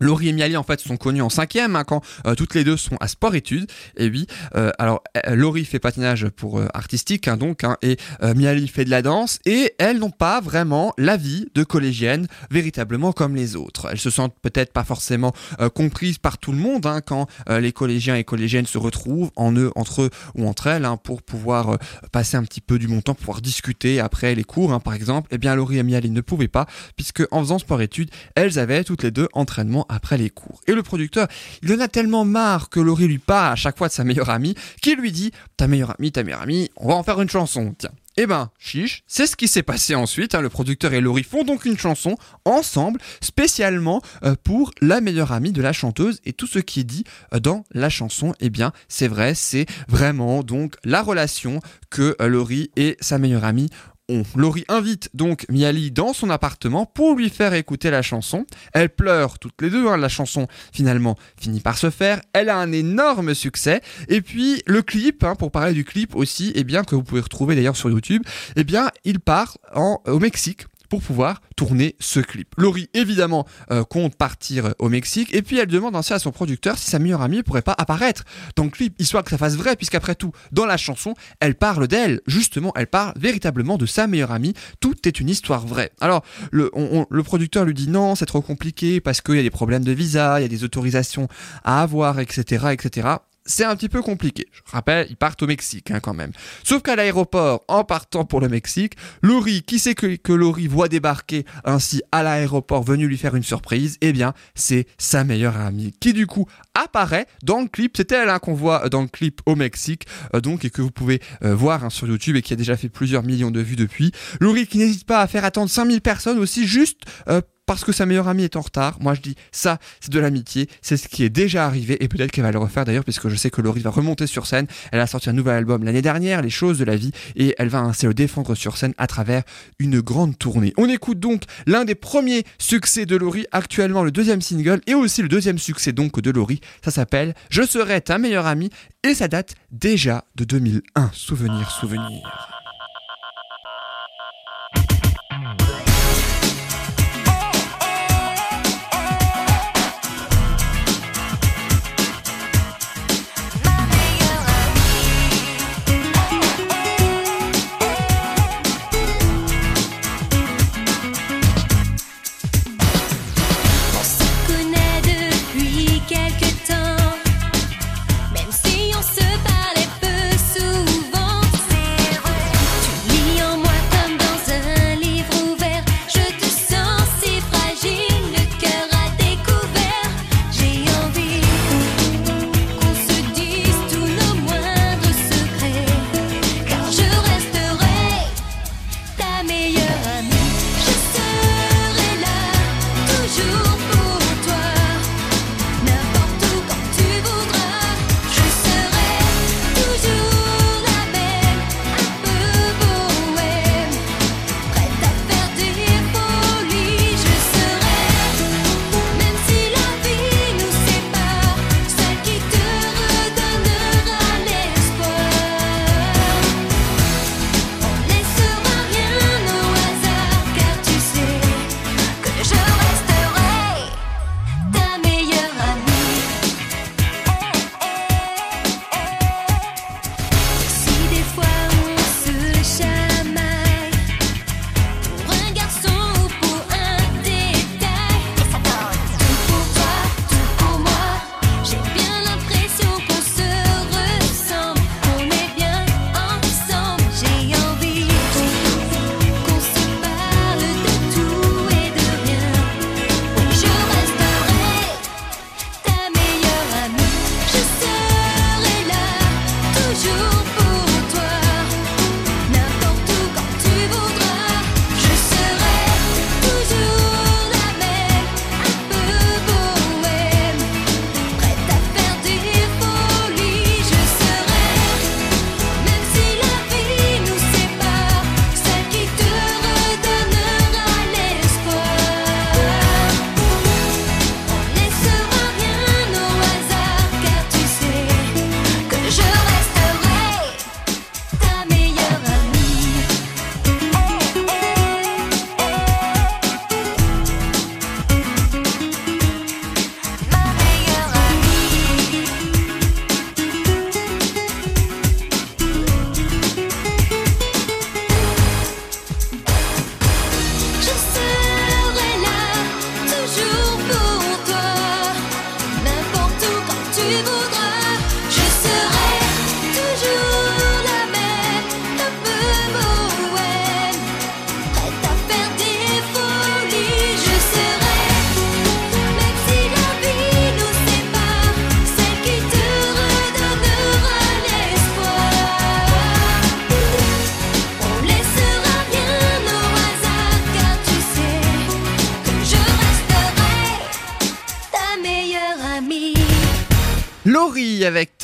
Laurie 0.00 0.28
et 0.28 0.32
Miali 0.32 0.56
en 0.56 0.62
fait 0.62 0.80
sont 0.80 0.96
connus 0.96 1.22
en 1.22 1.28
cinquième 1.28 1.76
hein, 1.76 1.84
quand 1.84 2.02
euh, 2.26 2.34
toutes 2.34 2.54
les 2.54 2.64
deux 2.64 2.76
sont 2.76 2.96
à 3.00 3.08
sport-études 3.08 3.70
et 3.96 4.08
oui 4.08 4.26
euh, 4.54 4.70
alors 4.78 5.02
euh, 5.26 5.34
Laurie 5.34 5.64
fait 5.64 5.78
patinage 5.78 6.28
pour 6.28 6.60
artistique 6.74 7.28
hein, 7.28 7.36
donc 7.36 7.64
hein, 7.64 7.76
et 7.82 7.96
Miali 8.22 8.68
fait 8.68 8.84
de 8.84 8.90
la 8.90 9.02
danse. 9.02 9.38
Et 9.46 9.74
elles 9.78 9.98
n'ont 9.98 10.10
pas 10.10 10.40
vraiment 10.40 10.92
la 10.98 11.16
vie 11.16 11.46
de 11.54 11.64
collégienne 11.64 12.26
véritablement 12.50 13.12
comme 13.12 13.34
les 13.34 13.56
autres. 13.56 13.88
Elles 13.90 13.98
se 13.98 14.10
sentent 14.10 14.34
peut-être 14.42 14.72
pas 14.72 14.84
forcément 14.84 15.32
comprises 15.74 16.18
par 16.18 16.38
tout 16.38 16.52
le 16.52 16.58
monde 16.58 16.86
quand 17.06 17.26
les 17.48 17.72
collégiens 17.72 18.16
et 18.16 18.24
collégiennes 18.24 18.66
se 18.66 18.78
retrouvent 18.78 19.30
en 19.36 19.52
eux 19.52 19.70
entre 19.76 20.02
eux 20.02 20.10
ou 20.34 20.46
entre 20.46 20.68
elles 20.68 20.86
pour 21.02 21.22
pouvoir 21.22 21.78
passer 22.12 22.36
un 22.36 22.44
petit 22.44 22.60
peu 22.60 22.78
du 22.78 22.86
bon 22.86 23.00
temps 23.00 23.14
pouvoir 23.14 23.40
discuter 23.40 24.00
après 24.00 24.34
les 24.34 24.44
cours 24.44 24.80
par 24.82 24.94
exemple. 24.94 25.34
Et 25.34 25.38
bien 25.38 25.54
Laurie 25.54 25.78
et 25.78 25.82
Miali 25.82 26.10
ne 26.10 26.20
pouvaient 26.20 26.48
pas 26.48 26.66
puisque 26.96 27.22
en 27.30 27.40
faisant 27.40 27.58
sport-études 27.58 28.10
elles 28.34 28.58
avaient 28.58 28.84
toutes 28.84 29.02
les 29.02 29.10
deux 29.10 29.28
entraînement 29.32 29.83
après 29.88 30.18
les 30.18 30.30
cours. 30.30 30.60
Et 30.66 30.72
le 30.72 30.82
producteur, 30.82 31.28
il 31.62 31.72
en 31.72 31.80
a 31.80 31.88
tellement 31.88 32.24
marre 32.24 32.68
que 32.70 32.80
Laurie 32.80 33.06
lui 33.08 33.18
parle 33.18 33.52
à 33.52 33.56
chaque 33.56 33.78
fois 33.78 33.88
de 33.88 33.92
sa 33.92 34.04
meilleure 34.04 34.30
amie, 34.30 34.54
qu'il 34.82 34.98
lui 34.98 35.12
dit 35.12 35.32
Ta 35.56 35.66
meilleure 35.66 35.94
amie, 35.98 36.12
ta 36.12 36.22
meilleure 36.22 36.42
amie, 36.42 36.70
on 36.76 36.88
va 36.88 36.94
en 36.94 37.02
faire 37.02 37.20
une 37.20 37.30
chanson, 37.30 37.74
tiens. 37.78 37.90
Eh 38.16 38.26
ben, 38.26 38.50
chiche, 38.60 39.02
c'est 39.08 39.26
ce 39.26 39.34
qui 39.34 39.48
s'est 39.48 39.64
passé 39.64 39.96
ensuite. 39.96 40.36
hein. 40.36 40.40
Le 40.40 40.48
producteur 40.48 40.92
et 40.92 41.00
Laurie 41.00 41.24
font 41.24 41.42
donc 41.42 41.64
une 41.64 41.76
chanson 41.76 42.16
ensemble, 42.44 43.00
spécialement 43.20 44.02
euh, 44.22 44.36
pour 44.44 44.70
la 44.80 45.00
meilleure 45.00 45.32
amie 45.32 45.50
de 45.50 45.60
la 45.60 45.72
chanteuse. 45.72 46.20
Et 46.24 46.32
tout 46.32 46.46
ce 46.46 46.60
qui 46.60 46.80
est 46.80 46.84
dit 46.84 47.02
euh, 47.34 47.40
dans 47.40 47.64
la 47.72 47.90
chanson, 47.90 48.32
eh 48.38 48.50
bien, 48.50 48.72
c'est 48.88 49.08
vrai, 49.08 49.34
c'est 49.34 49.66
vraiment 49.88 50.44
donc 50.44 50.76
la 50.84 51.02
relation 51.02 51.58
que 51.90 52.14
euh, 52.20 52.28
Laurie 52.28 52.70
et 52.76 52.96
sa 53.00 53.18
meilleure 53.18 53.44
amie 53.44 53.68
ont. 54.08 54.22
Laurie 54.36 54.64
invite 54.68 55.10
donc 55.14 55.46
Miali 55.48 55.90
dans 55.90 56.12
son 56.12 56.30
appartement 56.30 56.86
pour 56.86 57.16
lui 57.16 57.30
faire 57.30 57.54
écouter 57.54 57.90
la 57.90 58.02
chanson. 58.02 58.46
Elle 58.72 58.90
pleure 58.90 59.38
toutes 59.38 59.60
les 59.62 59.70
deux, 59.70 59.88
hein, 59.88 59.96
la 59.96 60.08
chanson 60.08 60.46
finalement 60.72 61.16
finit 61.40 61.60
par 61.60 61.78
se 61.78 61.90
faire. 61.90 62.20
Elle 62.32 62.48
a 62.48 62.56
un 62.56 62.72
énorme 62.72 63.34
succès. 63.34 63.80
Et 64.08 64.20
puis 64.20 64.62
le 64.66 64.82
clip, 64.82 65.24
hein, 65.24 65.34
pour 65.34 65.50
parler 65.50 65.72
du 65.72 65.84
clip 65.84 66.14
aussi, 66.16 66.52
eh 66.54 66.64
bien 66.64 66.84
que 66.84 66.94
vous 66.94 67.02
pouvez 67.02 67.20
retrouver 67.20 67.54
d'ailleurs 67.54 67.76
sur 67.76 67.90
YouTube, 67.90 68.22
eh 68.56 68.64
bien 68.64 68.90
il 69.04 69.20
part 69.20 69.58
en, 69.74 70.00
au 70.06 70.18
Mexique 70.18 70.66
pour 70.94 71.02
pouvoir 71.02 71.42
tourner 71.56 71.96
ce 71.98 72.20
clip. 72.20 72.54
Laurie, 72.56 72.88
évidemment, 72.94 73.48
euh, 73.72 73.82
compte 73.82 74.14
partir 74.14 74.74
au 74.78 74.88
Mexique 74.88 75.34
et 75.34 75.42
puis 75.42 75.58
elle 75.58 75.66
demande 75.66 75.96
ainsi 75.96 76.12
à 76.12 76.20
son 76.20 76.30
producteur 76.30 76.78
si 76.78 76.88
sa 76.88 77.00
meilleure 77.00 77.20
amie 77.20 77.42
pourrait 77.42 77.62
pas 77.62 77.74
apparaître 77.76 78.22
dans 78.54 78.62
le 78.62 78.70
clip, 78.70 78.94
histoire 79.00 79.24
que 79.24 79.30
ça 79.30 79.38
fasse 79.38 79.56
vrai, 79.56 79.74
puisqu'après 79.74 80.14
tout, 80.14 80.30
dans 80.52 80.66
la 80.66 80.76
chanson, 80.76 81.14
elle 81.40 81.56
parle 81.56 81.88
d'elle. 81.88 82.20
Justement, 82.28 82.72
elle 82.76 82.86
parle 82.86 83.12
véritablement 83.16 83.76
de 83.76 83.86
sa 83.86 84.06
meilleure 84.06 84.30
amie. 84.30 84.54
Tout 84.78 84.94
est 85.08 85.18
une 85.18 85.28
histoire 85.28 85.66
vraie. 85.66 85.90
Alors, 86.00 86.24
le, 86.52 86.70
le 87.10 87.22
producteur 87.24 87.64
lui 87.64 87.74
dit 87.74 87.88
non, 87.88 88.14
c'est 88.14 88.26
trop 88.26 88.40
compliqué 88.40 89.00
parce 89.00 89.20
qu'il 89.20 89.34
y 89.34 89.40
a 89.40 89.42
des 89.42 89.50
problèmes 89.50 89.82
de 89.82 89.92
visa, 89.92 90.38
il 90.38 90.42
y 90.42 90.46
a 90.46 90.48
des 90.48 90.62
autorisations 90.62 91.26
à 91.64 91.82
avoir, 91.82 92.20
etc., 92.20 92.66
etc. 92.70 93.16
c'est 93.46 93.64
un 93.64 93.76
petit 93.76 93.88
peu 93.88 94.02
compliqué. 94.02 94.46
Je 94.66 94.72
rappelle, 94.72 95.06
ils 95.10 95.16
partent 95.16 95.42
au 95.42 95.46
Mexique 95.46 95.90
hein, 95.90 96.00
quand 96.00 96.14
même. 96.14 96.32
Sauf 96.62 96.82
qu'à 96.82 96.96
l'aéroport, 96.96 97.64
en 97.68 97.84
partant 97.84 98.24
pour 98.24 98.40
le 98.40 98.48
Mexique, 98.48 98.94
Laurie, 99.22 99.62
qui 99.62 99.78
sait 99.78 99.94
que, 99.94 100.16
que 100.16 100.32
Laurie 100.32 100.66
voit 100.66 100.88
débarquer 100.88 101.44
ainsi 101.64 102.02
à 102.12 102.22
l'aéroport, 102.22 102.82
venu 102.82 103.06
lui 103.06 103.18
faire 103.18 103.34
une 103.34 103.42
surprise, 103.42 103.98
eh 104.00 104.12
bien, 104.12 104.34
c'est 104.54 104.86
sa 104.98 105.24
meilleure 105.24 105.56
amie 105.56 105.92
qui 106.00 106.12
du 106.12 106.26
coup 106.26 106.46
apparaît 106.74 107.26
dans 107.42 107.60
le 107.60 107.68
clip. 107.68 107.96
C'était 107.96 108.16
elle 108.16 108.30
hein, 108.30 108.38
qu'on 108.38 108.54
voit 108.54 108.88
dans 108.88 109.02
le 109.02 109.08
clip 109.08 109.40
au 109.46 109.56
Mexique, 109.56 110.06
euh, 110.34 110.40
donc 110.40 110.64
et 110.64 110.70
que 110.70 110.82
vous 110.82 110.90
pouvez 110.90 111.20
euh, 111.42 111.54
voir 111.54 111.84
hein, 111.84 111.90
sur 111.90 112.08
YouTube 112.08 112.36
et 112.36 112.42
qui 112.42 112.52
a 112.52 112.56
déjà 112.56 112.76
fait 112.76 112.88
plusieurs 112.88 113.22
millions 113.22 113.50
de 113.50 113.60
vues 113.60 113.76
depuis. 113.76 114.12
Laurie 114.40 114.66
qui 114.66 114.78
n'hésite 114.78 115.06
pas 115.06 115.20
à 115.20 115.26
faire 115.26 115.44
attendre 115.44 115.70
5000 115.70 116.00
personnes 116.00 116.38
aussi 116.38 116.66
juste 116.66 117.02
euh, 117.28 117.40
parce 117.66 117.84
que 117.84 117.92
sa 117.92 118.06
meilleure 118.06 118.28
amie 118.28 118.44
est 118.44 118.56
en 118.56 118.60
retard. 118.60 118.98
Moi, 119.00 119.14
je 119.14 119.20
dis 119.20 119.36
ça, 119.52 119.78
c'est 120.00 120.12
de 120.12 120.18
l'amitié, 120.18 120.68
c'est 120.82 120.96
ce 120.96 121.08
qui 121.08 121.24
est 121.24 121.30
déjà 121.30 121.66
arrivé 121.66 122.02
et 122.02 122.08
peut-être 122.08 122.30
qu'elle 122.30 122.44
va 122.44 122.52
le 122.52 122.58
refaire 122.58 122.84
d'ailleurs, 122.84 123.04
puisque 123.04 123.28
je 123.28 123.36
sais 123.36 123.50
que 123.50 123.60
Laurie 123.60 123.80
va 123.80 123.90
remonter 123.90 124.26
sur 124.26 124.46
scène. 124.46 124.66
Elle 124.92 125.00
a 125.00 125.06
sorti 125.06 125.30
un 125.30 125.32
nouvel 125.32 125.56
album 125.56 125.84
l'année 125.84 126.02
dernière, 126.02 126.42
Les 126.42 126.50
choses 126.50 126.78
de 126.78 126.84
la 126.84 126.96
vie, 126.96 127.12
et 127.36 127.54
elle 127.58 127.68
va 127.68 127.80
ainsi 127.80 128.06
le 128.06 128.14
défendre 128.14 128.54
sur 128.54 128.76
scène 128.76 128.94
à 128.98 129.06
travers 129.06 129.42
une 129.78 130.00
grande 130.00 130.38
tournée. 130.38 130.72
On 130.76 130.88
écoute 130.88 131.20
donc 131.20 131.42
l'un 131.66 131.84
des 131.84 131.94
premiers 131.94 132.44
succès 132.58 133.06
de 133.06 133.16
Laurie, 133.16 133.46
actuellement 133.52 134.02
le 134.02 134.10
deuxième 134.10 134.40
single 134.40 134.80
et 134.86 134.94
aussi 134.94 135.22
le 135.22 135.28
deuxième 135.28 135.58
succès 135.58 135.92
donc 135.92 136.20
de 136.20 136.30
Laurie. 136.30 136.60
Ça 136.84 136.90
s'appelle 136.90 137.34
Je 137.50 137.62
serai 137.62 138.00
ta 138.00 138.18
meilleure 138.18 138.46
amie 138.46 138.70
et 139.02 139.14
ça 139.14 139.28
date 139.28 139.54
déjà 139.70 140.24
de 140.34 140.44
2001. 140.44 141.10
Souvenir, 141.12 141.70
souvenir. 141.70 142.53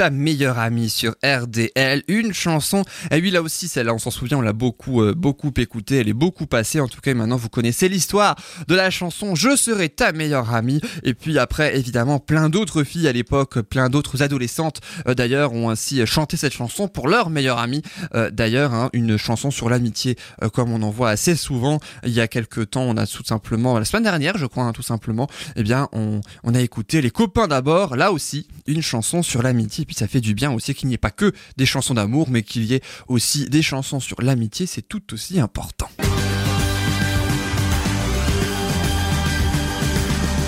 Ta 0.00 0.08
meilleure 0.08 0.58
amie 0.58 0.88
sur 0.88 1.14
RDL, 1.22 2.02
une 2.08 2.32
chanson. 2.32 2.84
Et 3.10 3.20
oui, 3.20 3.30
là 3.30 3.42
aussi, 3.42 3.68
celle-là, 3.68 3.92
on 3.92 3.98
s'en 3.98 4.10
souvient, 4.10 4.38
on 4.38 4.40
l'a 4.40 4.54
beaucoup, 4.54 5.02
euh, 5.02 5.12
beaucoup 5.14 5.52
écoutée, 5.58 5.96
elle 5.98 6.08
est 6.08 6.14
beaucoup 6.14 6.46
passée. 6.46 6.80
En 6.80 6.88
tout 6.88 7.02
cas, 7.02 7.12
maintenant, 7.12 7.36
vous 7.36 7.50
connaissez 7.50 7.86
l'histoire 7.86 8.34
de 8.66 8.74
la 8.74 8.88
chanson 8.88 9.34
Je 9.34 9.54
serai 9.56 9.90
ta 9.90 10.12
meilleure 10.12 10.54
amie. 10.54 10.80
Et 11.02 11.12
puis 11.12 11.38
après, 11.38 11.76
évidemment, 11.76 12.18
plein 12.18 12.48
d'autres 12.48 12.82
filles 12.82 13.08
à 13.08 13.12
l'époque, 13.12 13.60
plein 13.60 13.90
d'autres 13.90 14.22
adolescentes, 14.22 14.80
euh, 15.06 15.12
d'ailleurs, 15.12 15.52
ont 15.52 15.68
ainsi 15.68 16.06
chanté 16.06 16.38
cette 16.38 16.54
chanson 16.54 16.88
pour 16.88 17.06
leur 17.06 17.28
meilleure 17.28 17.58
amie. 17.58 17.82
Euh, 18.14 18.30
d'ailleurs, 18.30 18.72
hein, 18.72 18.88
une 18.94 19.18
chanson 19.18 19.50
sur 19.50 19.68
l'amitié, 19.68 20.16
comme 20.54 20.72
on 20.72 20.80
en 20.80 20.88
voit 20.88 21.10
assez 21.10 21.36
souvent. 21.36 21.78
Il 22.06 22.12
y 22.12 22.22
a 22.22 22.26
quelques 22.26 22.70
temps, 22.70 22.84
on 22.84 22.96
a 22.96 23.06
tout 23.06 23.22
simplement, 23.22 23.78
la 23.78 23.84
semaine 23.84 24.04
dernière, 24.04 24.38
je 24.38 24.46
crois, 24.46 24.64
hein, 24.64 24.72
tout 24.72 24.80
simplement, 24.80 25.28
eh 25.56 25.62
bien, 25.62 25.90
on 25.92 26.22
a 26.54 26.60
écouté 26.60 27.02
Les 27.02 27.10
copains 27.10 27.48
d'abord. 27.48 27.96
Là 27.96 28.12
aussi, 28.12 28.46
une 28.66 28.80
chanson 28.80 29.22
sur 29.22 29.42
l'amitié. 29.42 29.84
Puis 29.90 29.96
ça 29.96 30.06
fait 30.06 30.20
du 30.20 30.34
bien 30.34 30.52
aussi 30.52 30.72
qu'il 30.72 30.86
n'y 30.86 30.94
ait 30.94 30.98
pas 30.98 31.10
que 31.10 31.32
des 31.56 31.66
chansons 31.66 31.94
d'amour, 31.94 32.28
mais 32.30 32.44
qu'il 32.44 32.62
y 32.64 32.74
ait 32.74 32.80
aussi 33.08 33.48
des 33.48 33.60
chansons 33.60 33.98
sur 33.98 34.22
l'amitié. 34.22 34.64
C'est 34.64 34.82
tout 34.82 35.02
aussi 35.12 35.40
important. 35.40 35.90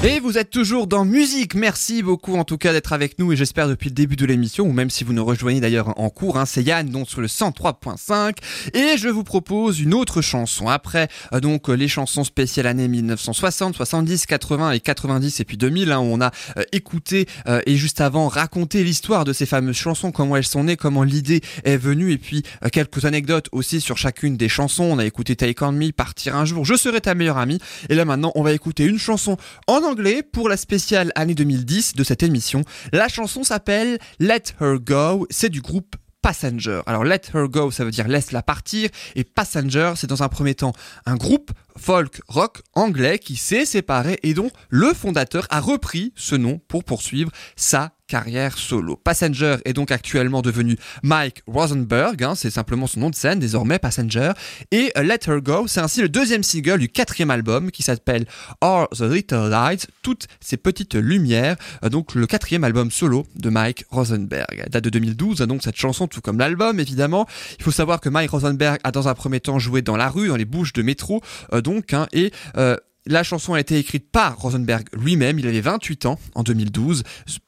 Et 0.04 0.18
vous 0.18 0.36
êtes 0.36 0.50
toujours 0.50 0.88
dans 0.88 1.04
musique. 1.04 1.54
Merci 1.54 2.02
beaucoup 2.02 2.34
en 2.34 2.42
tout 2.42 2.58
cas 2.58 2.72
d'être 2.72 2.92
avec 2.92 3.20
nous 3.20 3.32
et 3.32 3.36
j'espère 3.36 3.68
depuis 3.68 3.88
le 3.88 3.94
début 3.94 4.16
de 4.16 4.26
l'émission 4.26 4.64
ou 4.64 4.72
même 4.72 4.90
si 4.90 5.04
vous 5.04 5.12
nous 5.12 5.24
rejoignez 5.24 5.60
d'ailleurs 5.60 5.96
en 5.96 6.10
cours. 6.10 6.38
Hein, 6.38 6.44
c'est 6.44 6.64
Yann 6.64 6.88
donc 6.88 7.08
sur 7.08 7.20
le 7.20 7.28
103.5 7.28 8.34
et 8.74 8.98
je 8.98 9.08
vous 9.08 9.22
propose 9.22 9.78
une 9.78 9.94
autre 9.94 10.20
chanson. 10.20 10.66
Après 10.66 11.06
euh, 11.32 11.38
donc 11.38 11.68
les 11.68 11.86
chansons 11.86 12.24
spéciales 12.24 12.66
années 12.66 12.88
1960, 12.88 13.76
70, 13.76 14.26
80 14.26 14.72
et 14.72 14.80
90 14.80 15.38
et 15.38 15.44
puis 15.44 15.56
2000 15.56 15.92
hein, 15.92 16.00
où 16.00 16.06
on 16.06 16.20
a 16.20 16.32
euh, 16.56 16.64
écouté 16.72 17.28
euh, 17.46 17.60
et 17.66 17.76
juste 17.76 18.00
avant 18.00 18.26
raconté 18.26 18.82
l'histoire 18.82 19.24
de 19.24 19.32
ces 19.32 19.46
fameuses 19.46 19.76
chansons, 19.76 20.10
comment 20.10 20.34
elles 20.34 20.42
sont 20.42 20.64
nées, 20.64 20.76
comment 20.76 21.04
l'idée 21.04 21.42
est 21.62 21.76
venue 21.76 22.10
et 22.10 22.18
puis 22.18 22.42
quelques 22.72 23.04
anecdotes 23.04 23.46
aussi 23.52 23.80
sur 23.80 23.98
chacune 23.98 24.36
des 24.36 24.48
chansons. 24.48 24.82
On 24.82 24.98
a 24.98 25.04
écouté 25.04 25.36
Take 25.36 25.64
On 25.64 25.70
Me, 25.70 25.92
Partir 25.92 26.34
un 26.34 26.44
jour, 26.44 26.64
Je 26.64 26.74
serai 26.74 27.00
ta 27.00 27.14
meilleure 27.14 27.38
amie 27.38 27.60
et 27.88 27.94
là 27.94 28.04
maintenant 28.04 28.32
on 28.34 28.42
va 28.42 28.52
écouter 28.52 28.84
une 28.84 28.98
chanson 28.98 29.36
en 29.68 29.76
anglais 29.76 29.91
anglais 29.92 30.22
pour 30.22 30.48
la 30.48 30.56
spéciale 30.56 31.12
année 31.16 31.34
2010 31.34 31.96
de 31.96 32.02
cette 32.02 32.22
émission. 32.22 32.64
La 32.94 33.08
chanson 33.08 33.44
s'appelle 33.44 33.98
Let 34.20 34.44
Her 34.58 34.78
Go, 34.80 35.26
c'est 35.28 35.50
du 35.50 35.60
groupe 35.60 35.96
Passenger. 36.22 36.80
Alors 36.86 37.04
Let 37.04 37.20
Her 37.34 37.46
Go, 37.46 37.70
ça 37.70 37.84
veut 37.84 37.90
dire 37.90 38.08
laisse-la 38.08 38.42
partir, 38.42 38.88
et 39.16 39.22
Passenger, 39.22 39.92
c'est 39.96 40.06
dans 40.06 40.22
un 40.22 40.30
premier 40.30 40.54
temps 40.54 40.72
un 41.04 41.16
groupe 41.16 41.50
folk 41.76 42.22
rock 42.26 42.62
anglais 42.72 43.18
qui 43.18 43.36
s'est 43.36 43.66
séparé 43.66 44.18
et 44.22 44.32
dont 44.32 44.50
le 44.70 44.94
fondateur 44.94 45.46
a 45.50 45.60
repris 45.60 46.14
ce 46.16 46.36
nom 46.36 46.58
pour 46.68 46.84
poursuivre 46.84 47.30
sa 47.54 47.92
carrière 48.12 48.58
solo. 48.58 48.96
Passenger 48.96 49.56
est 49.64 49.72
donc 49.72 49.90
actuellement 49.90 50.42
devenu 50.42 50.76
Mike 51.02 51.42
Rosenberg, 51.46 52.22
hein, 52.22 52.34
c'est 52.34 52.50
simplement 52.50 52.86
son 52.86 53.00
nom 53.00 53.08
de 53.08 53.14
scène 53.14 53.38
désormais 53.38 53.78
Passenger, 53.78 54.32
et 54.70 54.92
Let 54.96 55.20
Her 55.26 55.40
Go, 55.40 55.64
c'est 55.66 55.80
ainsi 55.80 56.02
le 56.02 56.10
deuxième 56.10 56.42
single 56.42 56.78
du 56.78 56.90
quatrième 56.90 57.30
album 57.30 57.70
qui 57.70 57.82
s'appelle 57.82 58.26
All 58.60 58.86
the 58.94 59.00
Little 59.00 59.48
Lights, 59.48 59.86
toutes 60.02 60.26
ces 60.40 60.58
petites 60.58 60.94
lumières, 60.94 61.56
euh, 61.86 61.88
donc 61.88 62.14
le 62.14 62.26
quatrième 62.26 62.64
album 62.64 62.90
solo 62.90 63.24
de 63.34 63.48
Mike 63.48 63.86
Rosenberg. 63.88 64.68
Date 64.68 64.84
de 64.84 64.90
2012, 64.90 65.40
hein, 65.40 65.46
donc 65.46 65.62
cette 65.62 65.78
chanson, 65.78 66.06
tout 66.06 66.20
comme 66.20 66.38
l'album 66.38 66.80
évidemment. 66.80 67.26
Il 67.58 67.64
faut 67.64 67.70
savoir 67.70 68.02
que 68.02 68.10
Mike 68.10 68.32
Rosenberg 68.32 68.78
a 68.84 68.92
dans 68.92 69.08
un 69.08 69.14
premier 69.14 69.40
temps 69.40 69.58
joué 69.58 69.80
dans 69.80 69.96
la 69.96 70.10
rue, 70.10 70.28
dans 70.28 70.36
les 70.36 70.44
bouches 70.44 70.74
de 70.74 70.82
métro, 70.82 71.22
euh, 71.54 71.62
donc, 71.62 71.94
hein, 71.94 72.08
et 72.12 72.30
euh, 72.58 72.76
la 73.06 73.22
chanson 73.22 73.54
a 73.54 73.60
été 73.60 73.78
écrite 73.78 74.10
par 74.10 74.38
Rosenberg 74.38 74.86
lui-même, 74.92 75.38
il 75.38 75.46
avait 75.46 75.60
28 75.60 76.06
ans 76.06 76.18
en 76.34 76.42
2012, 76.42 77.02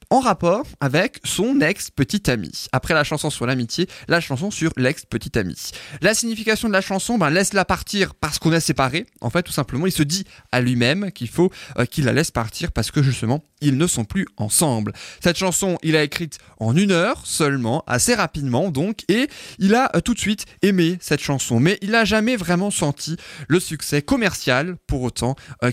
en 0.09 0.19
rapport 0.19 0.65
avec 0.79 1.19
son 1.23 1.61
ex-petite 1.61 2.29
amie. 2.29 2.67
Après 2.71 2.93
la 2.93 3.03
chanson 3.03 3.29
sur 3.29 3.45
l'amitié, 3.45 3.87
la 4.07 4.19
chanson 4.19 4.51
sur 4.51 4.71
l'ex-petite 4.77 5.37
amie. 5.37 5.71
La 6.01 6.13
signification 6.13 6.67
de 6.67 6.73
la 6.73 6.81
chanson, 6.81 7.17
ben, 7.17 7.29
laisse-la 7.29 7.65
partir 7.65 8.15
parce 8.15 8.39
qu'on 8.39 8.53
est 8.53 8.59
séparés. 8.59 9.05
En 9.21 9.29
fait, 9.29 9.43
tout 9.43 9.51
simplement, 9.51 9.85
il 9.85 9.91
se 9.91 10.03
dit 10.03 10.25
à 10.51 10.61
lui-même 10.61 11.11
qu'il 11.11 11.29
faut 11.29 11.51
euh, 11.77 11.85
qu'il 11.85 12.05
la 12.05 12.13
laisse 12.13 12.31
partir 12.31 12.71
parce 12.71 12.91
que 12.91 13.01
justement, 13.01 13.43
ils 13.61 13.77
ne 13.77 13.87
sont 13.87 14.05
plus 14.05 14.25
ensemble. 14.37 14.93
Cette 15.23 15.37
chanson, 15.37 15.77
il 15.81 15.95
a 15.95 16.03
écrite 16.03 16.37
en 16.59 16.75
une 16.75 16.91
heure 16.91 17.25
seulement, 17.25 17.83
assez 17.87 18.13
rapidement 18.13 18.69
donc, 18.69 19.03
et 19.07 19.27
il 19.59 19.75
a 19.75 19.91
euh, 19.95 20.01
tout 20.01 20.13
de 20.13 20.19
suite 20.19 20.45
aimé 20.61 20.97
cette 21.01 21.21
chanson. 21.21 21.59
Mais 21.59 21.77
il 21.81 21.91
n'a 21.91 22.05
jamais 22.05 22.35
vraiment 22.35 22.71
senti 22.71 23.17
le 23.47 23.59
succès 23.59 24.01
commercial 24.01 24.75
pour 24.87 25.01
autant 25.01 25.35
euh, 25.63 25.71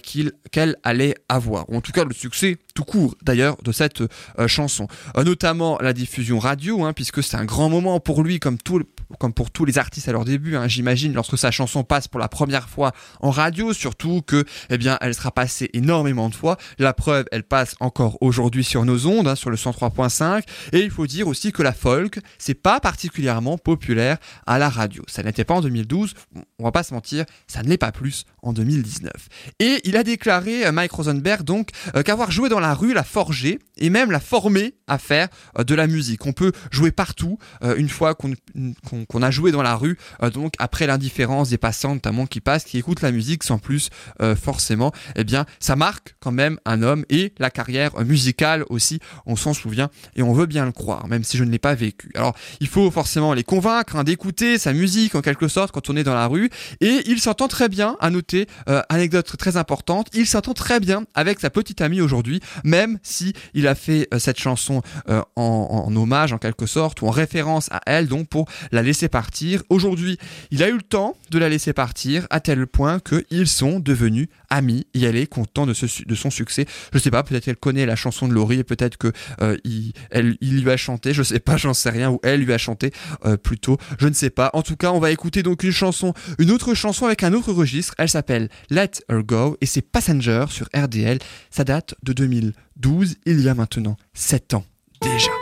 qu'elle 0.50 0.76
allait 0.82 1.14
avoir. 1.28 1.68
Ou 1.70 1.76
en 1.76 1.80
tout 1.80 1.92
cas 1.92 2.04
le 2.04 2.14
succès 2.14 2.58
tout 2.74 2.84
court 2.84 3.14
d'ailleurs 3.22 3.56
de 3.62 3.72
cette 3.72 4.00
euh, 4.00 4.48
chanson. 4.48 4.88
Euh, 5.16 5.24
notamment 5.24 5.78
la 5.80 5.92
diffusion 5.92 6.38
radio, 6.38 6.84
hein, 6.84 6.92
puisque 6.92 7.22
c'est 7.22 7.36
un 7.36 7.44
grand 7.44 7.68
moment 7.68 8.00
pour 8.00 8.22
lui 8.22 8.38
comme, 8.38 8.58
tout, 8.58 8.82
comme 9.18 9.32
pour 9.32 9.50
tous 9.50 9.64
les 9.64 9.78
artistes 9.78 10.08
à 10.08 10.12
leur 10.12 10.24
début, 10.24 10.56
hein, 10.56 10.68
j'imagine, 10.68 11.12
lorsque 11.12 11.38
sa 11.38 11.50
chanson 11.50 11.84
passe 11.84 12.08
pour 12.08 12.20
la 12.20 12.28
première 12.28 12.68
fois 12.68 12.92
en 13.20 13.30
radio, 13.30 13.72
surtout 13.72 14.22
que 14.22 14.44
eh 14.70 14.78
bien, 14.78 14.98
elle 15.00 15.14
sera 15.14 15.30
passée 15.30 15.70
énormément 15.72 16.28
de 16.28 16.34
fois. 16.34 16.56
La 16.78 16.92
preuve, 16.92 17.26
elle 17.32 17.44
passe 17.44 17.74
encore 17.80 18.18
aujourd'hui 18.20 18.64
sur 18.64 18.84
nos 18.84 19.06
ondes, 19.06 19.28
hein, 19.28 19.36
sur 19.36 19.50
le 19.50 19.56
103.5. 19.56 20.42
Et 20.72 20.80
il 20.80 20.90
faut 20.90 21.06
dire 21.06 21.28
aussi 21.28 21.52
que 21.52 21.62
la 21.62 21.72
folk, 21.72 22.20
c'est 22.38 22.54
pas 22.54 22.80
particulièrement 22.80 23.58
populaire 23.58 24.18
à 24.46 24.58
la 24.58 24.68
radio. 24.68 25.02
Ça 25.08 25.22
n'était 25.22 25.44
pas 25.44 25.54
en 25.54 25.60
2012, 25.60 26.14
on 26.58 26.64
va 26.64 26.72
pas 26.72 26.82
se 26.82 26.94
mentir, 26.94 27.24
ça 27.46 27.62
ne 27.62 27.68
l'est 27.68 27.78
pas 27.78 27.92
plus 27.92 28.24
en 28.42 28.52
2019. 28.52 29.12
Et 29.58 29.80
il 29.84 29.96
a 29.96 30.04
déclaré, 30.04 30.66
euh, 30.66 30.72
Mike 30.72 30.92
Rosenberg, 30.92 31.42
donc, 31.42 31.70
qu'avoir 32.04 32.30
joué 32.30 32.48
dans 32.48 32.60
la 32.62 32.74
rue 32.74 32.94
l'a 32.94 33.04
forgé 33.04 33.58
et 33.76 33.90
même 33.90 34.10
l'a 34.10 34.20
formé 34.20 34.74
à 34.86 34.98
faire 34.98 35.28
euh, 35.58 35.64
de 35.64 35.74
la 35.74 35.86
musique. 35.86 36.24
On 36.26 36.32
peut 36.32 36.52
jouer 36.70 36.90
partout 36.90 37.38
une 37.76 37.88
fois 37.88 38.14
qu'on 38.14 39.22
a 39.22 39.30
joué 39.30 39.52
dans 39.52 39.62
la 39.62 39.76
rue, 39.76 39.98
donc 40.32 40.54
après 40.58 40.86
l'indifférence 40.86 41.50
des 41.50 41.58
passants 41.58 41.94
notamment 41.94 42.26
qui 42.26 42.40
passent, 42.40 42.64
qui 42.64 42.78
écoutent 42.78 43.02
la 43.02 43.12
musique 43.12 43.42
sans 43.42 43.58
plus 43.58 43.90
forcément, 44.36 44.92
eh 45.16 45.24
bien, 45.24 45.46
ça 45.60 45.76
marque 45.76 46.14
quand 46.20 46.32
même 46.32 46.58
un 46.64 46.82
homme 46.82 47.04
et 47.10 47.32
la 47.38 47.50
carrière 47.50 47.98
musicale 48.04 48.64
aussi, 48.68 49.00
on 49.26 49.36
s'en 49.36 49.54
souvient 49.54 49.90
et 50.16 50.22
on 50.22 50.32
veut 50.32 50.46
bien 50.46 50.64
le 50.64 50.72
croire, 50.72 51.06
même 51.06 51.24
si 51.24 51.36
je 51.36 51.44
ne 51.44 51.50
l'ai 51.50 51.58
pas 51.58 51.74
vécu. 51.74 52.10
Alors, 52.14 52.34
il 52.60 52.68
faut 52.68 52.90
forcément 52.90 53.34
les 53.34 53.44
convaincre 53.44 53.96
hein, 53.96 54.04
d'écouter 54.04 54.58
sa 54.58 54.72
musique 54.72 55.14
en 55.14 55.20
quelque 55.20 55.48
sorte 55.48 55.72
quand 55.72 55.90
on 55.90 55.96
est 55.96 56.04
dans 56.04 56.14
la 56.14 56.26
rue 56.26 56.50
et 56.80 57.02
il 57.06 57.20
s'entend 57.20 57.48
très 57.48 57.68
bien 57.68 57.96
à 58.00 58.10
noter 58.10 58.46
euh, 58.68 58.82
anecdote 58.88 59.36
très 59.36 59.56
importante, 59.56 60.08
il 60.12 60.26
s'entend 60.26 60.54
très 60.54 60.80
bien 60.80 61.04
avec 61.14 61.40
sa 61.40 61.50
petite 61.50 61.80
amie 61.80 62.00
aujourd'hui, 62.00 62.40
même 62.64 62.98
si 63.03 63.32
il 63.55 63.66
a 63.66 63.74
fait 63.74 64.09
euh, 64.12 64.18
cette 64.18 64.38
chanson 64.38 64.82
euh, 65.09 65.22
en, 65.36 65.84
en, 65.86 65.96
hommage 65.96 66.32
en 66.32 66.38
quelque 66.38 66.66
sorte 66.66 67.03
ou 67.03 67.07
en 67.07 67.11
référence 67.11 67.68
à 67.70 67.80
elle, 67.86 68.09
donc 68.09 68.28
pour 68.28 68.48
la 68.70 68.82
laisser 68.82 69.09
partir. 69.09 69.62
Aujourd'hui, 69.68 70.18
il 70.50 70.62
a 70.62 70.68
eu 70.68 70.76
le 70.76 70.82
temps 70.82 71.16
de 71.30 71.38
la 71.38 71.48
laisser 71.48 71.72
partir 71.72 72.26
à 72.30 72.40
tel 72.40 72.66
point 72.66 72.98
qu'ils 73.00 73.48
sont 73.48 73.80
devenus 73.80 74.28
amis 74.53 74.86
et 74.94 75.03
elle 75.03 75.16
est 75.16 75.26
contente 75.26 75.68
de, 75.68 76.14
son 76.14 76.30
succès. 76.30 76.66
Je 76.92 76.98
sais 76.98 77.11
pas, 77.11 77.22
peut-être 77.22 77.44
qu'elle 77.44 77.57
connaît 77.57 77.86
la 77.86 77.96
chanson 77.96 78.28
de 78.28 78.32
Laurie 78.32 78.61
et 78.61 78.64
peut-être 78.64 78.96
que 78.96 79.12
il 79.64 80.62
lui 80.62 80.70
a 80.70 80.76
chanté, 80.76 81.14
je 81.14 81.22
sais 81.22 81.40
pas, 81.40 81.57
j'en 81.62 81.74
sais 81.74 81.90
rien, 81.90 82.11
ou 82.11 82.20
elle 82.22 82.40
lui 82.40 82.53
a 82.53 82.59
chanté 82.59 82.92
plutôt, 83.42 83.78
je 83.98 84.09
ne 84.09 84.14
sais 84.14 84.30
pas. 84.30 84.50
En 84.53 84.62
tout 84.62 84.76
cas, 84.76 84.92
on 84.92 85.00
va 85.00 85.11
écouter 85.11 85.42
donc 85.42 85.64
une 85.64 85.72
chanson, 85.72 86.14
une 86.38 86.50
autre 86.50 86.74
chanson 86.74 87.07
avec 87.07 87.22
un 87.22 87.32
autre 87.32 87.53
registre. 87.53 87.94
Elle 87.98 88.09
s'appelle 88.09 88.48
Let 88.70 88.90
Her 89.09 89.22
Go 89.22 89.57
et 89.61 89.66
c'est 89.66 89.82
Passenger 89.82 90.46
sur 90.50 90.68
RDL. 90.74 91.18
Ça 91.50 91.64
date 91.64 91.94
de 92.03 92.12
2012, 92.12 93.16
il 93.26 93.40
y 93.40 93.48
a 93.48 93.55
maintenant 93.55 93.96
7 94.14 94.55
ans 94.55 94.64
déjà. 95.03 95.41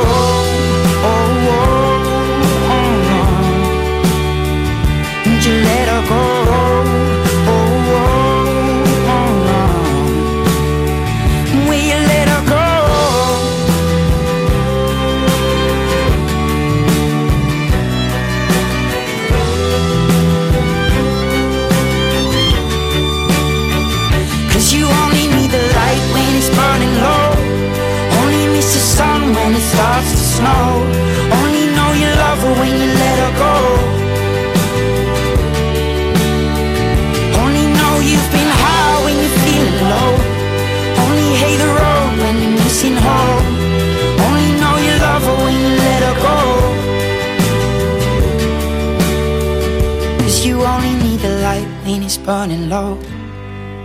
Low. 52.71 52.97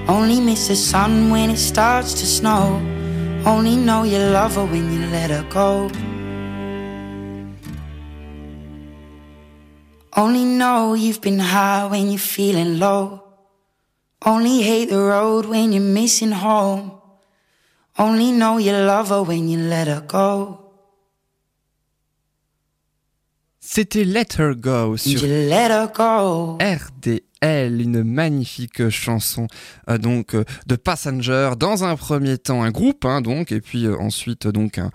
Only 0.08 0.40
miss 0.40 0.68
the 0.68 0.76
sun 0.76 1.30
when 1.30 1.50
it 1.50 1.58
starts 1.58 2.14
to 2.20 2.26
snow. 2.26 2.64
Only 3.44 3.76
know 3.76 4.04
you 4.04 4.18
love 4.18 4.54
her 4.54 4.64
when 4.64 4.84
you 4.92 5.00
let 5.16 5.30
her 5.30 5.44
go. 5.50 5.90
Only 10.16 10.44
know 10.44 10.94
you've 10.94 11.20
been 11.20 11.40
high 11.40 11.86
when 11.90 12.04
you're 12.10 12.28
feeling 12.36 12.78
low. 12.78 13.22
Only 14.24 14.62
hate 14.62 14.88
the 14.88 15.02
road 15.14 15.44
when 15.46 15.72
you're 15.72 15.92
missing 16.00 16.32
home. 16.32 16.92
Only 17.98 18.30
know 18.32 18.58
you 18.58 18.72
love 18.72 19.08
her 19.08 19.22
when 19.22 19.48
you 19.48 19.58
let 19.58 19.88
her 19.88 20.02
go. 20.06 20.62
C'était 23.60 24.04
Let 24.04 24.38
Her 24.38 24.54
Go 24.54 24.96
sur 24.96 25.26
let 25.26 25.70
her 25.70 25.88
go. 25.92 26.56
RD 26.60 27.20
elle, 27.40 27.80
une 27.80 28.02
magnifique 28.02 28.88
chanson 28.88 29.46
euh, 29.90 29.98
donc 29.98 30.34
euh, 30.34 30.44
de 30.66 30.76
Passenger. 30.76 31.52
Dans 31.58 31.84
un 31.84 31.96
premier 31.96 32.38
temps, 32.38 32.62
un 32.62 32.70
groupe, 32.70 33.04
hein, 33.04 33.20
donc, 33.20 33.52
et 33.52 33.60
puis 33.60 33.86
euh, 33.86 33.96
ensuite 33.98 34.46
donc 34.46 34.78
un, 34.78 34.90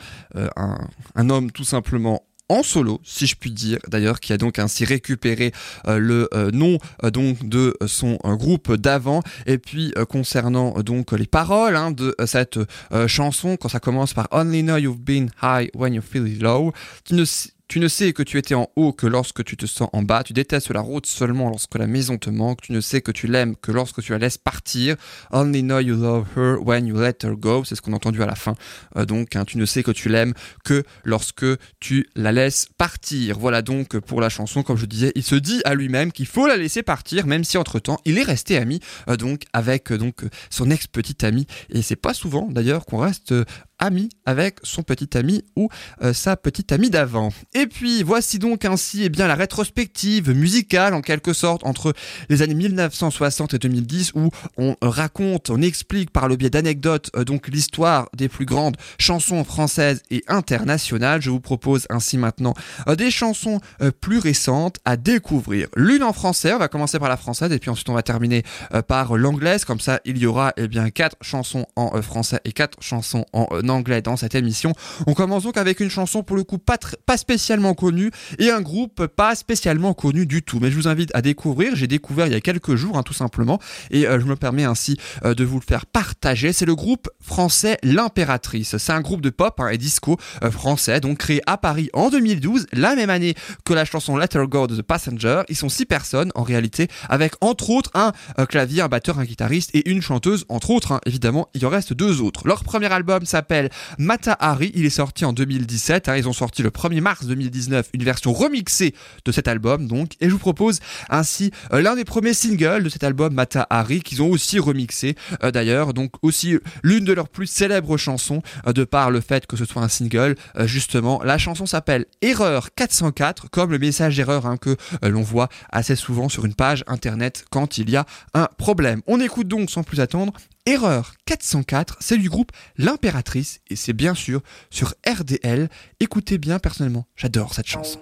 un, 1.16 1.30
homme 1.30 1.52
tout 1.52 1.64
simplement 1.64 2.24
en 2.50 2.64
solo, 2.64 3.00
si 3.06 3.28
je 3.28 3.36
puis 3.38 3.52
dire, 3.52 3.80
d'ailleurs, 3.88 4.20
qui 4.20 4.34
a 4.34 4.38
donc 4.38 4.60
ainsi 4.60 4.84
récupéré 4.84 5.54
le 5.86 6.28
nom 6.52 6.80
donc 7.14 7.48
de 7.48 7.78
son 7.86 8.18
groupe 8.24 8.76
d'avant. 8.76 9.22
Et 9.46 9.58
puis 9.58 9.94
concernant 10.10 10.74
donc 10.82 11.14
les 11.14 11.28
paroles 11.28 11.78
hein, 11.78 11.92
de 11.92 12.14
cette 12.26 12.60
chanson, 13.08 13.56
quand 13.56 13.70
ça 13.70 13.80
commence 13.80 14.14
par 14.14 14.28
Only 14.32 14.64
know 14.64 14.76
you've 14.76 15.00
been 15.00 15.32
high 15.42 15.70
when 15.74 15.94
you 15.94 16.02
feel 16.02 16.28
low, 16.42 16.74
tu 17.06 17.14
ne 17.14 17.24
tu 17.72 17.80
ne 17.80 17.88
sais 17.88 18.12
que 18.12 18.22
tu 18.22 18.38
étais 18.38 18.54
en 18.54 18.68
haut 18.76 18.92
que 18.92 19.08
lorsque 19.08 19.46
tu 19.46 19.56
te 19.56 19.66
sens 19.66 19.88
en 19.94 20.02
bas. 20.02 20.24
Tu 20.24 20.34
détestes 20.34 20.72
la 20.72 20.82
route 20.82 21.06
seulement 21.06 21.48
lorsque 21.48 21.74
la 21.76 21.88
maison 21.88 22.18
te 22.18 22.30
manque. 22.30 22.60
Tu 22.60 22.74
ne 22.74 22.82
sais 22.82 23.00
que 23.00 23.14
tu 23.14 23.28
l'aimes 23.28 23.56
que 23.56 23.72
lorsque 23.72 24.02
tu 24.02 24.12
la 24.12 24.18
laisses 24.18 24.38
partir. 24.38 24.98
Only 25.32 25.64
know 25.64 25.80
you 25.80 25.96
love 25.96 26.26
her 26.36 26.58
when 26.62 26.86
you 26.86 27.00
let 27.00 27.20
her 27.24 27.38
go. 27.38 27.64
C'est 27.64 27.76
ce 27.76 27.82
qu'on 27.82 27.94
a 27.94 27.96
entendu 27.96 28.22
à 28.22 28.26
la 28.26 28.36
fin. 28.36 28.56
Euh, 28.98 29.06
donc, 29.06 29.38
hein, 29.38 29.46
tu 29.46 29.58
ne 29.58 29.66
sais 29.66 29.84
que 29.84 29.92
tu 29.92 30.10
l'aimes 30.10 30.34
que 30.66 30.84
lorsque 31.06 31.46
tu 31.80 32.10
la 32.14 32.34
laisses 32.34 32.68
partir. 32.78 33.40
Voilà 33.40 33.62
donc 33.62 33.98
pour 34.00 34.20
la 34.20 34.28
chanson. 34.28 34.64
Comme 34.64 34.76
je 34.76 34.86
disais, 34.86 35.14
il 35.16 35.24
se 35.24 35.36
dit 35.36 35.62
à 35.64 35.74
lui-même 35.74 36.12
qu'il 36.12 36.28
faut 36.28 36.48
la 36.48 36.58
laisser 36.58 36.84
partir, 36.84 37.26
même 37.26 37.46
si 37.46 37.58
entre 37.58 37.80
temps 37.80 38.02
il 38.04 38.18
est 38.18 38.24
resté 38.24 38.58
ami 38.58 38.82
euh, 39.08 39.16
donc 39.16 39.44
avec 39.54 39.94
euh, 39.94 39.98
donc 39.98 40.26
son 40.50 40.70
ex 40.72 40.88
petite 40.88 41.24
amie. 41.24 41.48
Et 41.70 41.82
c'est 41.82 41.96
pas 41.96 42.14
souvent 42.14 42.50
d'ailleurs 42.52 42.86
qu'on 42.86 42.98
reste 42.98 43.34
ami 43.82 44.10
avec 44.26 44.60
son 44.64 44.84
petit 44.84 45.18
ami 45.18 45.44
ou 45.58 45.68
euh, 46.02 46.14
sa 46.14 46.38
petite 46.38 46.72
amie 46.72 46.90
d'avant. 46.90 47.30
Et 47.54 47.68
puis 47.68 48.04
voici 48.04 48.40
donc 48.40 48.64
ainsi 48.64 49.04
eh 49.04 49.10
bien 49.10 49.28
la 49.28 49.36
rétrospective 49.36 50.32
musicale 50.32 50.94
en 50.94 51.02
quelque 51.02 51.34
sorte 51.34 51.66
entre 51.66 51.94
les 52.30 52.42
années 52.42 52.54
1960 52.54 53.56
et 53.56 53.58
2010 53.58 54.14
où 54.16 54.30
on 54.58 54.76
raconte, 54.82 55.50
on 55.50 55.62
explique 55.62 56.12
par 56.12 56.30
le 56.30 56.38
biais 56.38 56.50
d'anecdotes 56.50 57.10
euh, 57.16 57.26
donc 57.26 57.48
l'histoire 57.48 58.08
des 58.16 58.30
plus 58.30 58.46
grandes 58.46 58.78
chansons 59.00 59.44
françaises 59.44 60.04
et 60.12 60.24
internationales. 60.28 61.22
Je 61.22 61.32
vous 61.32 61.42
propose 61.42 61.88
ainsi 61.90 62.18
maintenant 62.18 62.54
euh, 62.88 62.96
des 62.96 63.12
chansons 63.12 63.60
plus 64.00 64.20
récentes 64.20 64.78
à 64.86 64.96
découvrir. 64.96 65.68
L'une 65.76 66.04
en 66.04 66.14
français, 66.14 66.54
on 66.54 66.60
va 66.60 66.68
commencer 66.68 67.00
par 67.00 67.10
la 67.10 67.18
française 67.18 67.52
et 67.52 67.58
puis 67.58 67.72
ensuite 67.72 67.90
on 67.90 67.94
va 67.94 68.04
terminer 68.04 68.44
par 68.88 69.18
l'anglaise. 69.18 69.66
Comme 69.66 69.80
ça, 69.80 70.00
il 70.06 70.20
y 70.20 70.28
aura 70.28 70.54
eh 70.58 70.68
bien 70.68 70.92
quatre 70.92 71.16
chansons 71.22 71.66
en 71.76 72.00
français 72.04 72.40
et 72.46 72.52
quatre 72.52 72.78
chansons 72.82 73.26
en 73.34 73.48
anglais 73.70 73.71
dans 73.80 74.18
cette 74.18 74.36
émission. 74.36 74.74
On 75.08 75.14
commence 75.14 75.44
donc 75.44 75.58
avec 75.58 75.80
une 75.80 75.90
chanson 75.90 76.24
pour 76.24 76.36
le 76.36 76.44
coup 76.44 76.58
pas, 76.58 76.78
pas 77.06 77.18
spécialement 77.18 77.74
connue 77.74 78.12
et 78.38 78.50
un 78.50 78.62
groupe 78.62 79.08
pas 79.08 79.36
spécialement 79.36 79.94
connu 79.94 80.26
du 80.26 80.44
tout. 80.44 80.60
Mais 80.60 80.70
je 80.72 80.76
vous 80.76 80.88
invite 80.88 81.10
à 81.14 81.22
découvrir. 81.22 81.76
J'ai 81.76 81.88
découvert 81.88 82.28
il 82.28 82.34
y 82.34 82.36
a 82.36 82.42
quelques 82.42 82.76
jours 82.76 82.98
hein, 82.98 83.04
tout 83.04 83.14
simplement 83.14 83.60
et 83.90 84.08
euh, 84.08 84.20
je 84.20 84.26
me 84.26 84.36
permets 84.36 84.66
ainsi 84.66 84.98
euh, 85.24 85.34
de 85.34 85.44
vous 85.46 85.60
le 85.60 85.66
faire 85.66 85.86
partager. 85.86 86.52
C'est 86.52 86.66
le 86.66 86.76
groupe 86.76 87.10
français 87.22 87.78
L'Impératrice. 87.84 88.78
C'est 88.78 88.92
un 88.92 89.02
groupe 89.02 89.22
de 89.22 89.30
pop 89.30 89.60
hein, 89.60 89.70
et 89.70 89.78
disco 89.78 90.18
euh, 90.44 90.52
français 90.52 91.00
donc 91.00 91.20
créé 91.20 91.42
à 91.46 91.58
Paris 91.58 91.90
en 91.94 92.10
2012, 92.10 92.68
la 92.74 92.96
même 92.96 93.10
année 93.10 93.36
que 93.64 93.74
la 93.74 93.86
chanson 93.86 94.18
Let 94.18 94.36
Her 94.36 94.48
Go 94.48 94.68
de 94.68 94.76
The 94.76 94.82
Passenger. 94.82 95.44
Ils 95.48 95.56
sont 95.56 95.70
six 95.70 95.86
personnes 95.86 96.32
en 96.36 96.44
réalité 96.44 96.88
avec 97.08 97.34
entre 97.42 97.70
autres 97.70 97.92
un 97.94 98.12
clavier, 98.46 98.82
un 98.82 98.88
batteur, 98.88 99.20
un 99.20 99.24
guitariste 99.24 99.72
et 99.74 99.90
une 99.90 100.02
chanteuse 100.02 100.46
entre 100.50 100.72
autres. 100.72 100.92
Hein. 100.94 101.02
Évidemment, 101.06 101.50
il 101.54 101.66
en 101.66 101.70
reste 101.70 101.94
deux 101.94 102.22
autres. 102.22 102.48
Leur 102.48 102.64
premier 102.64 102.92
album 102.92 103.26
s'appelle 103.26 103.61
Mata 103.98 104.36
Hari. 104.40 104.72
Il 104.76 104.86
est 104.86 104.90
sorti 104.90 105.26
en 105.26 105.34
2017. 105.34 106.10
Hein. 106.10 106.18
Ils 106.18 106.28
ont 106.28 106.34
sorti 106.34 106.64
le 106.64 106.70
1er 106.70 107.02
mars 107.02 107.26
2019 107.26 107.90
une 107.94 108.04
version 108.04 108.34
remixée 108.34 108.94
de 109.26 109.32
cet 109.32 109.48
album, 109.48 109.88
donc. 109.88 110.12
Et 110.20 110.28
je 110.28 110.32
vous 110.32 110.40
propose 110.40 110.80
ainsi 111.10 111.52
euh, 111.74 111.82
l'un 111.82 111.96
des 111.96 112.06
premiers 112.06 112.34
singles 112.34 112.84
de 112.84 112.90
cet 112.90 113.04
album, 113.04 113.34
Mata 113.34 113.68
Hari, 113.70 114.02
qu'ils 114.02 114.22
ont 114.22 114.30
aussi 114.30 114.60
remixé 114.60 115.16
euh, 115.44 115.52
d'ailleurs. 115.52 115.94
Donc 115.94 116.12
aussi 116.22 116.58
l'une 116.84 117.06
de 117.06 117.14
leurs 117.14 117.30
plus 117.30 117.48
célèbres 117.48 117.98
chansons, 117.98 118.42
euh, 118.68 118.74
de 118.74 118.84
par 118.84 119.12
le 119.12 119.22
fait 119.22 119.48
que 119.48 119.58
ce 119.58 119.66
soit 119.66 119.82
un 119.82 119.90
single. 119.90 120.36
justement, 120.66 121.22
la 121.24 121.38
chanson 121.38 121.66
s'appelle 121.66 122.06
Erreur 122.22 122.74
404, 122.76 123.50
comme 123.50 123.72
le 123.72 123.80
message 123.80 124.16
d'erreur 124.16 124.46
hein, 124.46 124.58
que 124.58 124.76
l'on 125.04 125.22
voit 125.22 125.50
assez 125.72 125.96
souvent 125.96 126.30
sur 126.30 126.46
une 126.46 126.54
page 126.54 126.84
internet 126.88 127.46
quand 127.50 127.78
il 127.78 127.90
y 127.90 127.96
a 127.96 128.06
un 128.34 128.48
problème. 128.58 129.02
On 129.08 129.20
écoute 129.20 129.48
donc 129.48 129.70
sans 129.70 129.84
plus 129.84 130.00
attendre 130.00 130.34
Erreur 130.68 131.14
404, 131.26 131.98
c'est 132.02 132.18
du 132.18 132.30
groupe 132.30 132.52
L'Impératrice 132.78 133.62
et 133.72 133.76
c'est 133.76 133.94
bien 133.94 134.14
sûr 134.14 134.42
sur 134.70 134.94
RDL. 135.08 135.70
Écoutez 136.00 136.38
bien 136.38 136.60
personnellement, 136.60 137.08
j'adore 137.16 137.56
cette 137.56 137.66
chanson. 137.66 138.00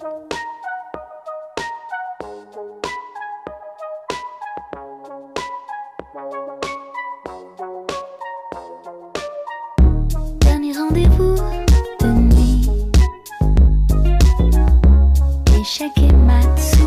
Dernier 10.42 10.74
rendez-vous. 10.74 11.36
Échec 15.62 15.92
et. 15.98 16.79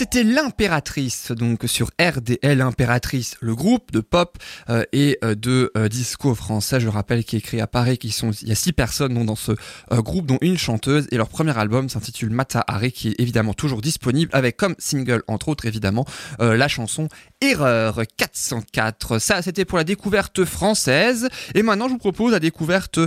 C'était 0.00 0.24
l'impératrice, 0.24 1.30
donc 1.30 1.64
sur 1.66 1.90
RDL 2.00 2.62
Impératrice, 2.62 3.36
le 3.42 3.54
groupe 3.54 3.92
de 3.92 4.00
pop 4.00 4.38
euh, 4.70 4.82
et 4.94 5.18
euh, 5.22 5.34
de 5.34 5.70
euh, 5.76 5.88
disco 5.88 6.34
français, 6.34 6.80
je 6.80 6.88
rappelle, 6.88 7.22
qui 7.22 7.36
est 7.36 7.40
écrit 7.40 7.60
à 7.60 7.66
Paris, 7.66 7.98
qui 7.98 8.08
il 8.08 8.48
y 8.48 8.50
a 8.50 8.54
six 8.54 8.72
personnes 8.72 9.26
dans 9.26 9.36
ce 9.36 9.52
groupe, 9.92 10.24
dont 10.24 10.38
une 10.40 10.56
chanteuse, 10.56 11.06
et 11.12 11.18
leur 11.18 11.28
premier 11.28 11.54
album 11.58 11.90
s'intitule 11.90 12.30
Mata 12.30 12.64
Hari, 12.66 12.92
qui 12.92 13.08
est 13.08 13.20
évidemment 13.20 13.52
toujours 13.52 13.82
disponible, 13.82 14.30
avec 14.32 14.56
comme 14.56 14.74
single, 14.78 15.22
entre 15.28 15.50
autres, 15.50 15.66
évidemment, 15.66 16.06
la 16.38 16.68
chanson 16.68 17.10
Erreur 17.42 18.02
404. 18.18 19.18
Ça, 19.18 19.40
c'était 19.40 19.64
pour 19.64 19.78
la 19.78 19.84
découverte 19.84 20.44
française, 20.44 21.28
et 21.54 21.62
maintenant 21.62 21.88
je 21.88 21.92
vous 21.92 21.98
propose 21.98 22.32
la 22.32 22.38
découverte 22.38 22.98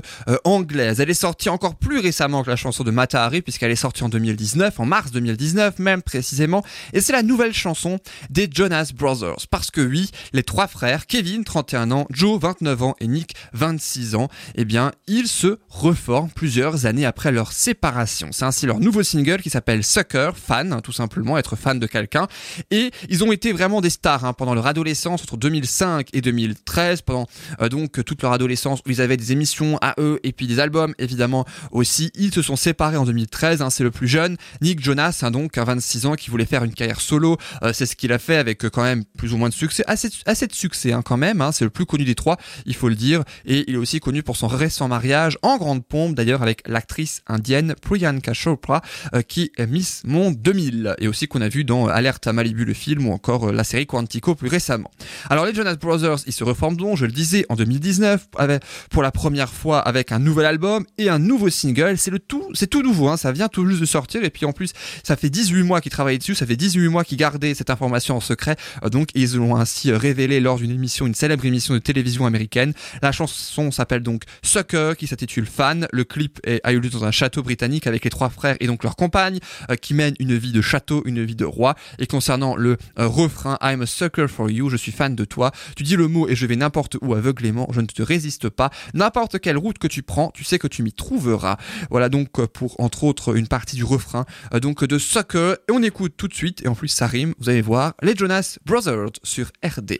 anglaise. 0.43 0.99
Elle 0.99 1.11
est 1.11 1.13
sortie 1.13 1.49
encore 1.49 1.75
plus 1.75 1.99
récemment 1.99 2.43
que 2.43 2.49
la 2.49 2.55
chanson 2.55 2.83
de 2.83 2.89
Mata 2.89 3.23
Hari, 3.23 3.43
puisqu'elle 3.43 3.69
est 3.69 3.75
sortie 3.75 4.03
en 4.03 4.09
2019, 4.09 4.79
en 4.79 4.85
mars 4.85 5.11
2019 5.11 5.77
même 5.77 6.01
précisément, 6.01 6.63
et 6.93 7.01
c'est 7.01 7.13
la 7.13 7.21
nouvelle 7.21 7.53
chanson 7.53 7.99
des 8.31 8.49
Jonas 8.51 8.91
Brothers. 8.95 9.47
Parce 9.51 9.69
que 9.69 9.81
oui, 9.81 10.09
les 10.33 10.43
trois 10.43 10.67
frères, 10.67 11.05
Kevin, 11.05 11.43
31 11.43 11.91
ans, 11.91 12.07
Joe, 12.09 12.39
29 12.41 12.81
ans 12.81 12.95
et 12.99 13.07
Nick, 13.07 13.35
26 13.53 14.15
ans, 14.15 14.29
eh 14.55 14.65
bien, 14.65 14.93
ils 15.05 15.27
se 15.27 15.59
reforment 15.69 16.31
plusieurs 16.31 16.87
années 16.87 17.05
après 17.05 17.31
leur 17.31 17.51
séparation. 17.51 18.29
C'est 18.31 18.45
ainsi 18.45 18.65
leur 18.65 18.79
nouveau 18.79 19.03
single 19.03 19.43
qui 19.43 19.51
s'appelle 19.51 19.83
Sucker, 19.83 20.31
fan, 20.35 20.81
tout 20.81 20.91
simplement, 20.91 21.37
être 21.37 21.55
fan 21.55 21.77
de 21.77 21.85
quelqu'un. 21.85 22.27
Et 22.71 22.89
ils 23.09 23.23
ont 23.23 23.31
été 23.31 23.51
vraiment 23.51 23.79
des 23.79 23.91
stars 23.91 24.22
hein, 24.23 24.33
pendant 24.33 24.53
leur 24.53 24.67
adolescence, 24.67 25.21
entre 25.23 25.37
2005 25.37 26.09
et 26.13 26.21
2013, 26.21 27.01
pendant 27.01 27.27
euh, 27.61 27.69
donc 27.69 28.03
toute 28.03 28.21
leur 28.21 28.31
adolescence 28.31 28.79
où 28.85 28.91
ils 28.91 29.01
avaient 29.01 29.17
des 29.17 29.31
émissions 29.31 29.77
à 29.81 29.95
eux 29.99 30.19
et 30.23 30.31
puis 30.31 30.47
des 30.47 30.59
albums 30.59 30.93
évidemment 30.99 31.45
aussi. 31.71 32.11
Ils 32.15 32.33
se 32.33 32.41
sont 32.41 32.55
séparés 32.55 32.97
en 32.97 33.05
2013, 33.05 33.61
hein, 33.61 33.69
c'est 33.69 33.83
le 33.83 33.91
plus 33.91 34.07
jeune. 34.07 34.37
Nick 34.61 34.83
Jonas, 34.83 35.23
donc, 35.31 35.57
à 35.57 35.63
26 35.63 36.05
ans, 36.05 36.15
qui 36.15 36.29
voulait 36.29 36.45
faire 36.45 36.63
une 36.63 36.73
carrière 36.73 37.01
solo. 37.01 37.37
Euh, 37.63 37.73
c'est 37.73 37.85
ce 37.85 37.95
qu'il 37.95 38.11
a 38.11 38.19
fait 38.19 38.37
avec 38.37 38.65
euh, 38.65 38.69
quand 38.69 38.83
même 38.83 39.03
plus 39.17 39.33
ou 39.33 39.37
moins 39.37 39.49
de 39.49 39.53
succès, 39.53 39.83
assez, 39.87 40.09
assez 40.25 40.47
de 40.47 40.53
succès 40.53 40.91
hein, 40.91 41.01
quand 41.03 41.17
même. 41.17 41.41
Hein. 41.41 41.51
c'est 41.51 41.65
le 41.65 41.69
plus 41.69 41.85
connu 41.85 42.05
des 42.05 42.15
trois, 42.15 42.37
il 42.65 42.75
faut 42.75 42.89
le 42.89 42.95
dire. 42.95 43.23
Et 43.45 43.65
il 43.67 43.75
est 43.75 43.77
aussi 43.77 43.99
connu 43.99 44.23
pour 44.23 44.37
son 44.37 44.47
récent 44.47 44.87
mariage 44.87 45.37
en 45.41 45.57
grande 45.57 45.85
pompe, 45.85 46.15
d'ailleurs 46.15 46.41
avec 46.41 46.63
l'actrice 46.67 47.21
indienne 47.27 47.75
Priyanka 47.81 48.33
Chopra, 48.33 48.81
qui 49.27 49.51
est 49.57 49.67
Miss 49.67 50.03
Monde 50.05 50.35
2000 50.41 50.95
et 50.99 51.07
aussi 51.07 51.27
qu'on 51.27 51.41
a 51.41 51.49
vu 51.49 51.63
dans 51.63 51.87
Alerte 51.87 52.27
à 52.27 52.33
Malibu 52.33 52.65
le 52.65 52.73
film 52.73 53.07
ou 53.07 53.13
encore 53.13 53.51
la 53.51 53.63
série 53.63 53.85
Plus 54.21 54.47
récemment. 54.47 54.89
Alors 55.29 55.45
les 55.45 55.53
Jonas 55.53 55.75
Brothers, 55.75 56.19
ils 56.27 56.33
se 56.33 56.43
reforment 56.43 56.77
donc, 56.77 56.97
je 56.97 57.05
le 57.05 57.11
disais, 57.11 57.45
en 57.49 57.55
2019 57.55 58.27
avec, 58.37 58.63
pour 58.89 59.03
la 59.03 59.11
première 59.11 59.49
fois 59.49 59.79
avec 59.79 60.11
un 60.11 60.19
nouvel 60.19 60.45
album 60.45 60.85
et 60.97 61.09
un 61.09 61.19
nouveau 61.19 61.49
single. 61.49 61.97
C'est 61.97 62.11
tout, 62.27 62.51
tout 62.69 62.81
nouveau, 62.81 63.09
hein, 63.09 63.17
ça 63.17 63.31
vient 63.31 63.47
tout 63.47 63.67
juste 63.67 63.81
de 63.81 63.85
sortir 63.85 64.23
et 64.23 64.29
puis 64.29 64.45
en 64.45 64.53
plus 64.53 64.71
ça 65.03 65.15
fait 65.15 65.29
18 65.29 65.63
mois 65.63 65.81
qu'ils 65.81 65.91
travaillent 65.91 66.19
dessus, 66.19 66.35
ça 66.35 66.45
fait 66.45 66.55
18 66.55 66.87
mois 66.87 67.03
qu'ils 67.03 67.17
gardaient 67.17 67.53
cette 67.53 67.69
information 67.69 68.15
en 68.15 68.19
secret, 68.19 68.55
euh, 68.83 68.89
donc 68.89 69.09
ils 69.15 69.35
l'ont 69.35 69.55
ainsi 69.55 69.91
euh, 69.91 69.97
révélé 69.97 70.39
lors 70.39 70.57
d'une 70.57 70.71
émission, 70.71 71.05
une 71.05 71.15
célèbre 71.15 71.45
émission 71.45 71.73
de 71.73 71.79
télévision 71.79 72.25
américaine. 72.25 72.73
La 73.01 73.11
chanson 73.11 73.71
s'appelle 73.71 74.03
donc 74.03 74.23
Sucker, 74.41 74.93
qui 74.97 75.07
s'intitule 75.07 75.45
Fan. 75.45 75.87
Le 75.91 76.03
clip 76.03 76.39
a 76.63 76.73
eu 76.73 76.79
lieu 76.79 76.89
dans 76.89 77.03
un 77.03 77.11
château 77.11 77.43
britannique 77.43 77.87
avec 77.87 78.03
les 78.03 78.09
trois 78.09 78.29
frères 78.29 78.57
et 78.59 78.67
donc 78.67 78.83
leur 78.83 78.95
compagne, 78.95 79.39
euh, 79.69 79.75
qui 79.75 79.93
mènent 79.93 80.15
une 80.19 80.35
vie 80.37 80.51
de 80.51 80.61
château, 80.61 81.03
une 81.05 81.23
vie 81.23 81.35
de 81.35 81.45
roi. 81.45 81.75
Et 81.99 82.07
concernant 82.07 82.55
le 82.55 82.77
refrain 82.97 83.57
I'm 83.61 83.81
a 83.81 83.85
sucker 84.03 84.27
for 84.27 84.49
you, 84.49 84.69
je 84.69 84.75
suis 84.75 84.91
fan 84.91 85.15
de 85.15 85.23
toi. 85.23 85.51
Tu 85.77 85.83
dis 85.83 85.95
le 85.95 86.07
mot 86.07 86.27
et 86.27 86.35
je 86.35 86.45
vais 86.45 86.57
n'importe 86.57 86.97
où 87.01 87.13
aveuglément, 87.13 87.67
je 87.71 87.79
ne 87.79 87.85
te 87.85 88.01
résiste 88.01 88.49
pas. 88.49 88.69
N'importe 88.93 89.39
quelle 89.39 89.57
route 89.57 89.77
que 89.77 89.87
tu 89.87 90.03
prends, 90.03 90.29
tu 90.31 90.43
sais 90.43 90.59
que 90.59 90.67
tu 90.67 90.83
m'y 90.83 90.91
trouveras. 90.91 91.57
Voilà 91.89 92.09
donc 92.09 92.29
pour 92.47 92.79
entre 92.79 93.05
autres 93.05 93.37
une 93.37 93.47
partie 93.47 93.77
du 93.77 93.83
refrain 93.83 94.25
donc 94.61 94.83
de 94.83 94.97
Sucker. 94.97 95.55
Et 95.69 95.71
on 95.71 95.81
écoute 95.81 96.15
tout 96.17 96.27
de 96.27 96.33
suite, 96.33 96.63
et 96.65 96.67
en 96.67 96.75
plus 96.75 96.89
ça 96.89 97.07
rime, 97.07 97.33
vous 97.39 97.49
allez 97.49 97.61
voir, 97.61 97.93
les 98.01 98.15
Jonas 98.15 98.57
Brothers 98.65 99.11
sur 99.23 99.51
RDL. 99.63 99.99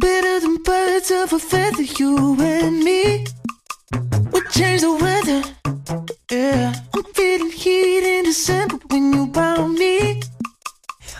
Better 0.00 0.40
than 0.40 0.56
birds 0.64 1.10
of 1.10 1.32
a 1.32 1.82
you 1.98 2.36
and 2.40 2.82
me. 2.82 3.24
We 4.32 4.40
change 4.50 4.80
the 4.80 4.92
weather, 4.98 5.42
when 8.90 9.12
you 9.12 9.26
me. 9.68 10.20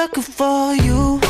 sucker 0.00 0.22
for 0.22 0.74
you. 0.76 1.29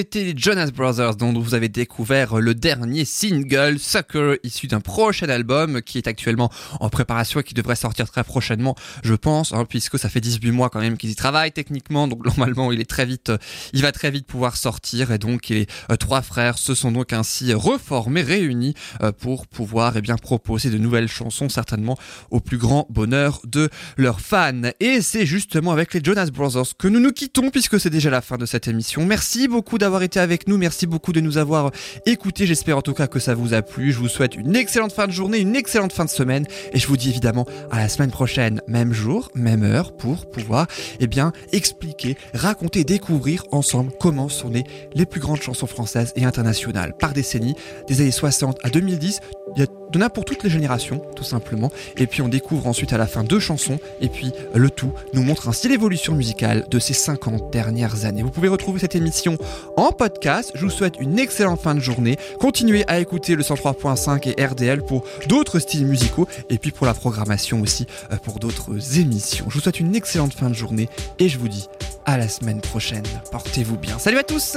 C'était 0.00 0.24
les 0.24 0.34
Jonas 0.34 0.70
Brothers 0.70 1.16
dont 1.16 1.38
vous 1.38 1.52
avez 1.52 1.68
découvert 1.68 2.38
le 2.38 2.54
dernier 2.54 3.04
single 3.04 3.78
Sucker 3.78 4.36
issu 4.42 4.66
d'un 4.66 4.80
prochain 4.80 5.28
album 5.28 5.82
qui 5.82 5.98
est 5.98 6.06
actuellement 6.06 6.50
en 6.80 6.88
préparation 6.88 7.40
et 7.40 7.42
qui 7.42 7.52
devrait 7.52 7.76
sortir 7.76 8.10
très 8.10 8.24
prochainement, 8.24 8.74
je 9.04 9.12
pense, 9.12 9.52
hein, 9.52 9.66
puisque 9.68 9.98
ça 9.98 10.08
fait 10.08 10.22
18 10.22 10.52
mois 10.52 10.70
quand 10.70 10.80
même 10.80 10.96
qu'ils 10.96 11.10
y 11.10 11.14
travaillent 11.14 11.52
techniquement, 11.52 12.08
donc 12.08 12.24
normalement 12.24 12.72
il 12.72 12.80
est 12.80 12.88
très 12.88 13.04
vite, 13.04 13.28
euh, 13.28 13.36
il 13.74 13.82
va 13.82 13.92
très 13.92 14.10
vite 14.10 14.26
pouvoir 14.26 14.56
sortir 14.56 15.12
et 15.12 15.18
donc 15.18 15.48
les 15.48 15.66
euh, 15.92 15.96
trois 15.96 16.22
frères 16.22 16.56
se 16.56 16.74
sont 16.74 16.92
donc 16.92 17.12
ainsi 17.12 17.52
reformés, 17.52 18.22
réunis 18.22 18.72
euh, 19.02 19.12
pour 19.12 19.46
pouvoir 19.46 19.98
eh 19.98 20.00
bien 20.00 20.16
proposer 20.16 20.70
de 20.70 20.78
nouvelles 20.78 21.08
chansons 21.08 21.50
certainement 21.50 21.98
au 22.30 22.40
plus 22.40 22.56
grand 22.56 22.86
bonheur 22.88 23.42
de 23.46 23.68
leurs 23.98 24.22
fans. 24.22 24.70
Et 24.80 25.02
c'est 25.02 25.26
justement 25.26 25.72
avec 25.72 25.92
les 25.92 26.00
Jonas 26.02 26.30
Brothers 26.32 26.74
que 26.78 26.88
nous 26.88 27.00
nous 27.00 27.12
quittons 27.12 27.50
puisque 27.50 27.78
c'est 27.78 27.90
déjà 27.90 28.08
la 28.08 28.22
fin 28.22 28.38
de 28.38 28.46
cette 28.46 28.66
émission. 28.66 29.04
Merci 29.04 29.46
beaucoup 29.46 29.76
d'avoir 29.76 29.89
été 29.98 30.20
avec 30.20 30.46
nous, 30.46 30.56
merci 30.56 30.86
beaucoup 30.86 31.12
de 31.12 31.20
nous 31.20 31.36
avoir 31.36 31.70
écoutés. 32.06 32.46
J'espère 32.46 32.78
en 32.78 32.82
tout 32.82 32.94
cas 32.94 33.08
que 33.08 33.18
ça 33.18 33.34
vous 33.34 33.52
a 33.54 33.62
plu. 33.62 33.92
Je 33.92 33.98
vous 33.98 34.08
souhaite 34.08 34.36
une 34.36 34.54
excellente 34.54 34.92
fin 34.92 35.06
de 35.06 35.12
journée, 35.12 35.38
une 35.38 35.56
excellente 35.56 35.92
fin 35.92 36.04
de 36.04 36.10
semaine 36.10 36.46
et 36.72 36.78
je 36.78 36.86
vous 36.86 36.96
dis 36.96 37.10
évidemment 37.10 37.46
à 37.70 37.78
la 37.78 37.88
semaine 37.88 38.10
prochaine, 38.10 38.62
même 38.68 38.92
jour, 38.92 39.30
même 39.34 39.64
heure 39.64 39.96
pour 39.96 40.30
pouvoir 40.30 40.66
eh 41.00 41.06
bien 41.06 41.32
expliquer, 41.52 42.16
raconter, 42.32 42.84
découvrir 42.84 43.44
ensemble 43.50 43.90
comment 43.98 44.28
sont 44.28 44.50
nées 44.50 44.64
les 44.94 45.06
plus 45.06 45.20
grandes 45.20 45.42
chansons 45.42 45.66
françaises 45.66 46.12
et 46.16 46.24
internationales 46.24 46.94
par 46.98 47.12
décennie, 47.12 47.56
des 47.88 48.00
années 48.00 48.10
60 48.10 48.58
à 48.62 48.70
2010. 48.70 49.20
Il 49.56 49.60
y 49.60 49.79
a 49.98 50.10
pour 50.10 50.24
toutes 50.24 50.44
les 50.44 50.50
générations, 50.50 51.02
tout 51.16 51.24
simplement. 51.24 51.70
Et 51.96 52.06
puis 52.06 52.22
on 52.22 52.28
découvre 52.28 52.66
ensuite 52.66 52.92
à 52.92 52.98
la 52.98 53.06
fin 53.06 53.24
deux 53.24 53.40
chansons. 53.40 53.78
Et 54.00 54.08
puis 54.08 54.32
le 54.54 54.70
tout 54.70 54.92
nous 55.14 55.22
montre 55.22 55.48
ainsi 55.48 55.68
l'évolution 55.68 56.14
musicale 56.14 56.66
de 56.70 56.78
ces 56.78 56.94
50 56.94 57.52
dernières 57.52 58.04
années. 58.04 58.22
Vous 58.22 58.30
pouvez 58.30 58.48
retrouver 58.48 58.80
cette 58.80 58.94
émission 58.94 59.38
en 59.76 59.92
podcast. 59.92 60.52
Je 60.54 60.64
vous 60.64 60.70
souhaite 60.70 61.00
une 61.00 61.18
excellente 61.18 61.60
fin 61.60 61.74
de 61.74 61.80
journée. 61.80 62.16
Continuez 62.38 62.84
à 62.88 63.00
écouter 63.00 63.34
le 63.34 63.42
103.5 63.42 64.32
et 64.36 64.44
RDL 64.44 64.82
pour 64.82 65.04
d'autres 65.28 65.58
styles 65.58 65.86
musicaux. 65.86 66.28
Et 66.48 66.58
puis 66.58 66.70
pour 66.70 66.86
la 66.86 66.94
programmation 66.94 67.60
aussi 67.60 67.86
euh, 68.12 68.16
pour 68.16 68.38
d'autres 68.38 68.98
émissions. 68.98 69.46
Je 69.48 69.54
vous 69.54 69.60
souhaite 69.60 69.80
une 69.80 69.94
excellente 69.94 70.34
fin 70.34 70.48
de 70.48 70.54
journée. 70.54 70.88
Et 71.18 71.28
je 71.28 71.38
vous 71.38 71.48
dis 71.48 71.68
à 72.04 72.18
la 72.18 72.28
semaine 72.28 72.60
prochaine. 72.60 73.04
Portez-vous 73.30 73.76
bien. 73.76 73.98
Salut 73.98 74.18
à 74.18 74.24
tous 74.24 74.56